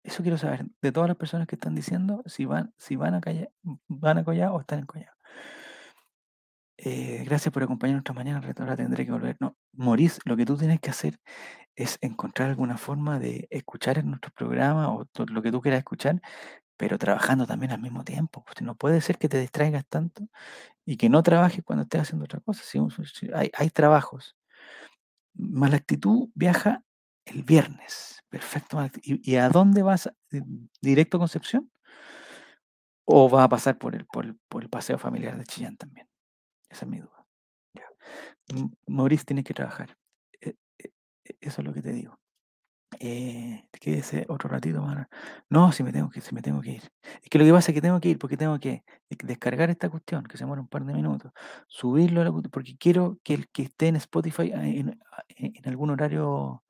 Eso 0.02 0.22
quiero 0.22 0.36
saber, 0.38 0.66
de 0.82 0.92
todas 0.92 1.08
las 1.08 1.16
personas 1.16 1.46
que 1.46 1.56
están 1.56 1.74
diciendo, 1.74 2.22
si 2.26 2.44
van, 2.44 2.74
si 2.76 2.96
van 2.96 3.14
a 3.14 3.20
Collado, 3.20 3.50
van 3.88 4.18
a 4.18 4.24
Collado 4.24 4.54
o 4.54 4.60
están 4.60 4.80
en 4.80 4.86
Collado. 4.86 5.14
Eh, 6.76 7.22
gracias 7.24 7.52
por 7.52 7.62
acompañarnos 7.62 8.02
esta 8.02 8.12
mañana, 8.12 8.42
ahora 8.58 8.76
tendré 8.76 9.06
que 9.06 9.12
volver. 9.12 9.36
No, 9.40 9.56
Morís, 9.72 10.20
lo 10.24 10.36
que 10.36 10.44
tú 10.44 10.56
tienes 10.56 10.80
que 10.80 10.90
hacer 10.90 11.18
es 11.76 11.98
encontrar 12.02 12.50
alguna 12.50 12.76
forma 12.76 13.18
de 13.18 13.48
escuchar 13.50 13.98
en 13.98 14.10
nuestro 14.10 14.32
programa 14.32 14.92
o 14.92 15.06
lo 15.28 15.42
que 15.42 15.50
tú 15.50 15.60
quieras 15.60 15.78
escuchar 15.78 16.20
pero 16.76 16.98
trabajando 16.98 17.46
también 17.46 17.72
al 17.72 17.80
mismo 17.80 18.04
tiempo. 18.04 18.42
Porque 18.44 18.64
no 18.64 18.74
puede 18.74 19.00
ser 19.00 19.18
que 19.18 19.28
te 19.28 19.38
distraigas 19.40 19.84
tanto 19.86 20.28
y 20.84 20.96
que 20.96 21.08
no 21.08 21.22
trabajes 21.22 21.62
cuando 21.64 21.84
estés 21.84 22.02
haciendo 22.02 22.24
otra 22.24 22.40
cosa. 22.40 22.62
hay, 23.54 23.70
trabajos. 23.70 24.36
Mala 25.34 25.76
actitud 25.76 26.30
viaja 26.34 26.82
el 27.24 27.42
viernes. 27.42 28.22
Perfecto. 28.28 28.78
¿Y, 29.02 29.36
a 29.36 29.48
dónde 29.48 29.82
vas? 29.82 30.10
¿Directo 30.80 31.16
a 31.16 31.20
Concepción? 31.20 31.70
¿O 33.04 33.28
va 33.28 33.44
a 33.44 33.48
pasar 33.48 33.78
por 33.78 33.94
el, 33.94 34.06
paseo 34.68 34.98
familiar 34.98 35.36
de 35.36 35.44
Chillán 35.44 35.76
también? 35.76 36.08
Esa 36.68 36.84
es 36.84 36.90
mi 36.90 37.00
duda. 37.00 37.26
Maurice 38.86 39.24
tiene 39.24 39.44
que 39.44 39.54
trabajar. 39.54 39.96
E, 40.40 40.56
e, 40.78 40.92
eso 41.40 41.60
es 41.60 41.66
lo 41.66 41.72
que 41.72 41.82
te 41.82 41.92
digo. 41.92 42.18
Eh, 43.00 43.64
quédese 43.80 44.26
otro 44.28 44.48
ratito 44.48 44.80
más. 44.82 45.06
No, 45.50 45.72
si 45.72 45.82
me 45.82 45.92
tengo 45.92 46.10
que, 46.10 46.20
si 46.20 46.34
me 46.34 46.42
tengo 46.42 46.60
que 46.60 46.72
ir. 46.72 46.82
Es 47.22 47.28
que 47.30 47.38
lo 47.38 47.44
que 47.44 47.52
pasa 47.52 47.70
es 47.72 47.74
que 47.74 47.80
tengo 47.82 48.00
que 48.00 48.08
ir 48.10 48.18
porque 48.18 48.36
tengo 48.36 48.58
que 48.58 48.84
de- 49.10 49.16
descargar 49.26 49.70
esta 49.70 49.88
cuestión, 49.90 50.24
que 50.24 50.36
se 50.36 50.44
demora 50.44 50.60
un 50.60 50.68
par 50.68 50.84
de 50.84 50.94
minutos, 50.94 51.32
subirlo 51.68 52.20
a 52.20 52.24
la 52.24 52.32
porque 52.32 52.76
quiero 52.76 53.18
que 53.24 53.34
el 53.34 53.48
que 53.50 53.62
esté 53.64 53.88
en 53.88 53.96
Spotify 53.96 54.52
ah, 54.54 54.66
en, 54.66 54.90
a- 55.12 55.24
en- 55.36 55.68
algún 55.68 55.90
horario, 55.90 56.62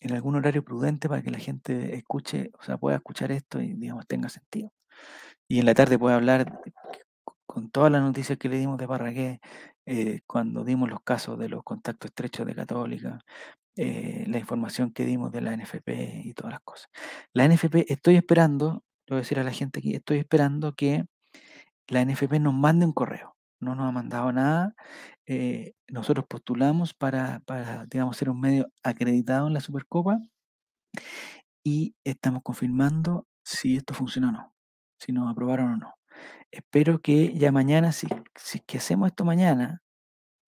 en 0.00 0.12
algún 0.14 0.36
horario 0.36 0.64
prudente 0.64 1.08
para 1.08 1.22
que 1.22 1.30
la 1.30 1.38
gente 1.38 1.96
escuche, 1.96 2.50
o 2.60 2.62
sea, 2.64 2.78
pueda 2.78 2.96
escuchar 2.96 3.32
esto 3.32 3.60
y 3.62 3.74
digamos 3.74 4.06
tenga 4.06 4.28
sentido. 4.28 4.72
Y 5.48 5.60
en 5.60 5.66
la 5.66 5.74
tarde 5.74 5.98
pueda 5.98 6.16
hablar 6.16 6.60
con 7.46 7.70
todas 7.70 7.90
las 7.92 8.02
noticias 8.02 8.38
que 8.38 8.48
le 8.48 8.58
dimos 8.58 8.78
de 8.78 8.88
Parragué, 8.88 9.40
eh, 9.86 10.20
cuando 10.26 10.64
dimos 10.64 10.88
los 10.90 11.00
casos 11.02 11.38
de 11.38 11.48
los 11.48 11.62
contactos 11.64 12.08
estrechos 12.10 12.46
de 12.46 12.54
Católica, 12.54 13.18
eh, 13.76 14.24
la 14.28 14.38
información 14.38 14.92
que 14.92 15.04
dimos 15.04 15.32
de 15.32 15.40
la 15.42 15.52
NFP 15.56 16.22
y 16.24 16.34
todas 16.34 16.52
las 16.52 16.60
cosas. 16.62 16.88
La 17.34 17.44
NFP, 17.46 17.86
estoy 17.92 18.16
esperando, 18.16 18.84
le 19.06 19.14
voy 19.14 19.18
a 19.18 19.22
decir 19.22 19.38
a 19.38 19.44
la 19.44 19.52
gente 19.52 19.80
aquí, 19.80 19.94
estoy 19.94 20.18
esperando 20.18 20.74
que 20.74 21.04
la 21.88 22.02
NFP 22.02 22.40
nos 22.40 22.54
mande 22.54 22.86
un 22.86 22.92
correo. 22.92 23.36
No 23.60 23.74
nos 23.76 23.88
ha 23.88 23.92
mandado 23.92 24.32
nada. 24.32 24.74
eh, 25.26 25.74
nosotros 25.88 26.26
postulamos 26.28 26.94
para, 26.94 27.40
para, 27.46 27.86
digamos, 27.86 28.16
ser 28.16 28.30
un 28.30 28.40
medio 28.40 28.68
acreditado 28.82 29.46
en 29.48 29.54
la 29.54 29.60
Supercopa 29.60 30.18
y 31.64 31.94
estamos 32.04 32.42
confirmando 32.42 33.26
si 33.44 33.76
esto 33.76 33.94
funciona 33.94 34.28
o 34.30 34.32
no, 34.32 34.54
si 34.98 35.12
nos 35.12 35.30
aprobaron 35.30 35.72
o 35.74 35.76
no. 35.76 35.94
Espero 36.50 37.00
que 37.00 37.34
ya 37.34 37.52
mañana, 37.52 37.92
si, 37.92 38.08
si 38.36 38.60
que 38.60 38.78
hacemos 38.78 39.08
esto 39.08 39.24
mañana, 39.24 39.81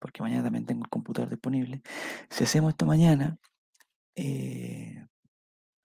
porque 0.04 0.22
mañana 0.22 0.42
también 0.42 0.66
tengo 0.66 0.84
el 0.84 0.90
computador 0.90 1.30
disponible, 1.30 1.80
si 2.28 2.44
hacemos 2.44 2.72
esto 2.72 2.84
mañana, 2.84 3.38
eh, 4.14 5.02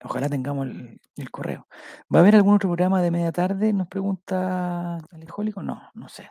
Ojalá 0.03 0.28
tengamos 0.28 0.67
el, 0.67 1.32
correo. 1.32 1.67
¿Va 2.13 2.20
a 2.20 2.22
haber 2.22 2.36
algún 2.36 2.55
otro 2.55 2.67
programa 2.67 3.01
de 3.01 3.11
media 3.11 3.32
tarde? 3.32 3.72
Nos 3.72 3.88
pregunta 3.88 4.97
Alejólico. 5.11 5.63
No, 5.63 5.89
no 5.93 6.09
sé. 6.09 6.30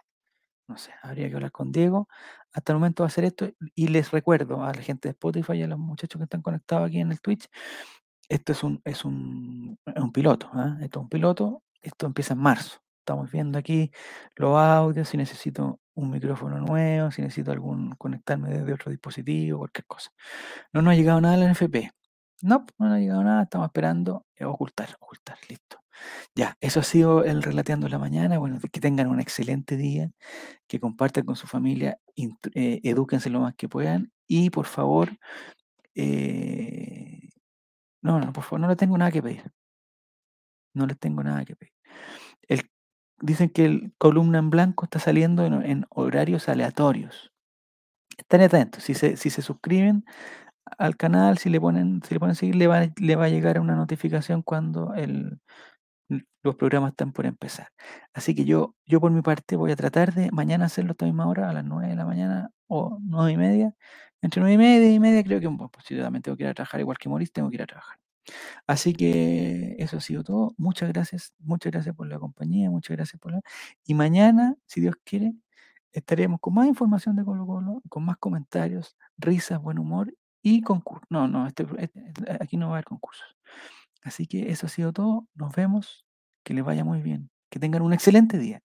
No 0.69 0.77
sé. 0.77 0.93
Habría 1.03 1.31
que 1.31 1.37
hablar 1.37 1.51
con 1.53 1.73
Diego. 1.73 2.09
Hasta 2.53 2.73
el 2.73 2.79
momento 2.79 3.05
va 3.05 3.09
a 3.09 3.11
ser 3.11 3.25
esto. 3.25 3.51
Y 3.75 3.89
les 3.89 4.11
recuerdo 4.11 4.63
a 4.63 4.75
la 4.75 4.83
gente 4.83 5.09
de 5.09 5.13
Spotify 5.13 5.55
y 5.55 5.63
a 5.63 5.67
los 5.67 5.79
muchachos 5.79 6.19
que 6.19 6.25
están 6.25 6.43
conectados 6.43 6.89
aquí 6.89 7.01
en 7.01 7.11
el 7.11 7.23
Twitch. 7.23 7.49
Esto 8.29 8.53
es 8.53 8.63
un, 8.63 8.83
es 8.85 9.05
un, 9.07 9.79
es 9.87 10.03
un 10.03 10.13
piloto. 10.13 10.51
¿ah? 10.53 10.77
Esto 10.83 11.01
es 11.01 11.03
un 11.05 11.09
piloto. 11.09 11.63
Esto 11.81 12.07
empieza 12.07 12.35
en 12.35 12.41
marzo. 12.41 12.81
Estamos 13.01 13.31
viendo 13.31 13.59
aquí 13.59 13.91
los 14.37 14.59
audios, 14.59 15.09
si 15.09 15.17
necesito 15.17 15.81
un 15.99 16.11
micrófono 16.11 16.59
nuevo, 16.61 17.11
si 17.11 17.23
necesito 17.23 17.51
algún 17.53 17.91
conectarme 17.97 18.51
desde 18.51 18.73
otro 18.73 18.91
dispositivo, 18.91 19.59
cualquier 19.59 19.87
cosa. 19.87 20.11
No 20.73 20.83
nos 20.83 20.93
ha 20.93 20.97
llegado 20.97 21.21
nada 21.21 21.35
a 21.35 21.37
la 21.39 21.47
NFP. 21.51 21.91
No, 22.43 22.67
no 22.79 22.87
nos 22.87 22.97
ha 22.97 23.01
llegado 23.01 23.25
nada, 23.25 23.43
estamos 23.43 23.67
esperando 23.67 24.27
eh, 24.37 24.45
ocultar, 24.45 24.97
ocultar, 25.01 25.39
listo. 25.49 25.79
Ya, 26.37 26.57
eso 26.61 26.79
ha 26.81 26.85
sido 26.85 27.25
el 27.25 27.43
Relateando 27.43 27.89
la 27.89 27.99
Mañana. 27.99 28.39
Bueno, 28.39 28.61
que 28.73 28.81
tengan 28.81 29.09
un 29.09 29.19
excelente 29.21 29.77
día, 29.77 30.11
que 30.69 30.79
compartan 30.79 31.25
con 31.25 31.35
su 31.35 31.49
familia, 31.49 31.99
eh, 32.17 32.81
edúquense 32.85 33.31
lo 33.31 33.41
más 33.41 33.55
que 33.57 33.69
puedan 33.69 34.13
y 34.29 34.51
por 34.51 34.67
favor, 34.67 35.11
eh, 35.97 37.29
no, 38.03 38.21
no, 38.21 38.33
por 38.33 38.45
favor, 38.45 38.61
no 38.61 38.69
les 38.69 38.77
tengo 38.77 38.97
nada 38.99 39.11
que 39.11 39.23
pedir. 39.23 39.43
No 40.75 40.87
les 40.87 40.99
tengo 40.99 41.23
nada 41.25 41.45
que 41.45 41.57
pedir. 41.57 41.73
El- 42.49 42.71
dicen 43.21 43.51
que 43.51 43.65
el 43.65 43.93
columna 43.99 44.39
en 44.39 44.51
blanco 44.51 44.85
está 44.85 44.99
saliendo 44.99 45.45
en, 45.45 45.87
horarios 45.91 46.49
aleatorios. 46.49 47.33
Estén 48.17 48.43
atentos, 48.43 48.85
si 48.85 48.95
se, 48.95 49.17
si 49.17 49.31
se 49.31 49.43
suscriben 49.43 50.05
al 50.79 50.97
canal, 50.97 51.39
si 51.39 51.51
le 51.51 51.61
ponen, 51.61 52.03
si 52.07 52.15
le 52.15 52.21
ponen 52.21 52.37
seguir, 52.37 52.57
le 52.57 52.67
va, 52.67 52.89
le 52.97 53.17
va 53.17 53.27
a 53.27 53.29
llegar 53.29 53.61
una 53.61 53.77
notificación 53.77 54.43
cuando 54.43 54.95
el, 54.95 55.41
los 56.43 56.57
programas 56.57 56.91
están 56.91 57.13
por 57.13 57.27
empezar. 57.27 57.69
Así 58.15 58.35
que 58.35 58.45
yo, 58.45 58.75
yo 58.87 59.01
por 59.01 59.11
mi 59.13 59.23
parte 59.23 59.57
voy 59.57 59.73
a 59.73 59.77
tratar 59.77 60.15
de 60.15 60.31
mañana 60.33 60.67
hacerlo 60.67 60.91
a 60.91 60.93
esta 60.93 61.07
misma 61.07 61.29
hora, 61.29 61.51
a 61.51 61.53
las 61.53 61.65
9 61.65 61.89
de 61.89 61.97
la 61.97 62.05
mañana 62.05 62.51
o 62.67 62.99
9 63.03 63.33
y 63.33 63.37
media. 63.37 63.75
Entre 64.23 64.41
9 64.41 64.55
y 64.55 64.59
media 64.59 64.93
y 64.93 65.01
media 65.01 65.23
creo 65.25 65.41
que 65.41 65.47
bueno, 65.47 65.71
pues, 65.71 65.87
yo 65.89 66.03
también 66.03 66.23
tengo 66.23 66.37
que 66.37 66.45
ir 66.45 66.49
a 66.51 66.55
trabajar, 66.55 66.81
igual 66.81 66.99
que 66.99 67.09
Maurice, 67.09 67.33
tengo 67.33 67.51
que 67.51 67.57
ir 67.57 67.63
a 67.63 67.67
trabajar. 67.67 67.99
Así 68.67 68.93
que 68.95 69.77
eso 69.79 69.99
ha 69.99 70.01
sido 70.01 70.25
todo. 70.25 70.55
Muchas 70.59 70.89
gracias, 70.93 71.33
muchas 71.39 71.73
gracias 71.73 71.95
por 71.95 72.07
la 72.09 72.19
compañía, 72.19 72.71
muchas 72.71 72.97
gracias 72.97 73.21
por 73.21 73.33
la... 73.33 73.41
Y 73.85 73.95
mañana, 73.95 74.55
si 74.67 74.81
Dios 74.81 74.95
quiere, 75.05 75.35
estaremos 75.93 76.41
con 76.41 76.55
más 76.55 76.67
información 76.69 77.17
de 77.17 77.25
Colo 77.25 77.47
Colo, 77.47 77.83
con 77.89 78.05
más 78.05 78.17
comentarios, 78.19 78.97
risas, 79.17 79.61
buen 79.61 79.79
humor 79.79 80.15
y 80.43 80.63
concurso. 80.63 81.05
No, 81.11 81.27
no, 81.29 81.47
este, 81.47 81.67
este- 81.79 82.13
aquí 82.41 82.57
no 82.57 82.67
va 82.67 82.73
a 82.73 82.77
haber 82.77 82.85
concursos. 82.85 83.27
Así 84.03 84.27
que 84.27 84.51
eso 84.51 84.67
ha 84.67 84.69
sido 84.71 84.93
todo. 84.93 85.27
Nos 85.35 85.55
vemos. 85.55 86.05
Que 86.45 86.55
les 86.55 86.65
vaya 86.65 86.85
muy 86.85 87.03
bien. 87.03 87.31
Que 87.51 87.59
tengan 87.59 87.83
un 87.83 87.93
excelente 87.93 88.39
día. 88.39 88.61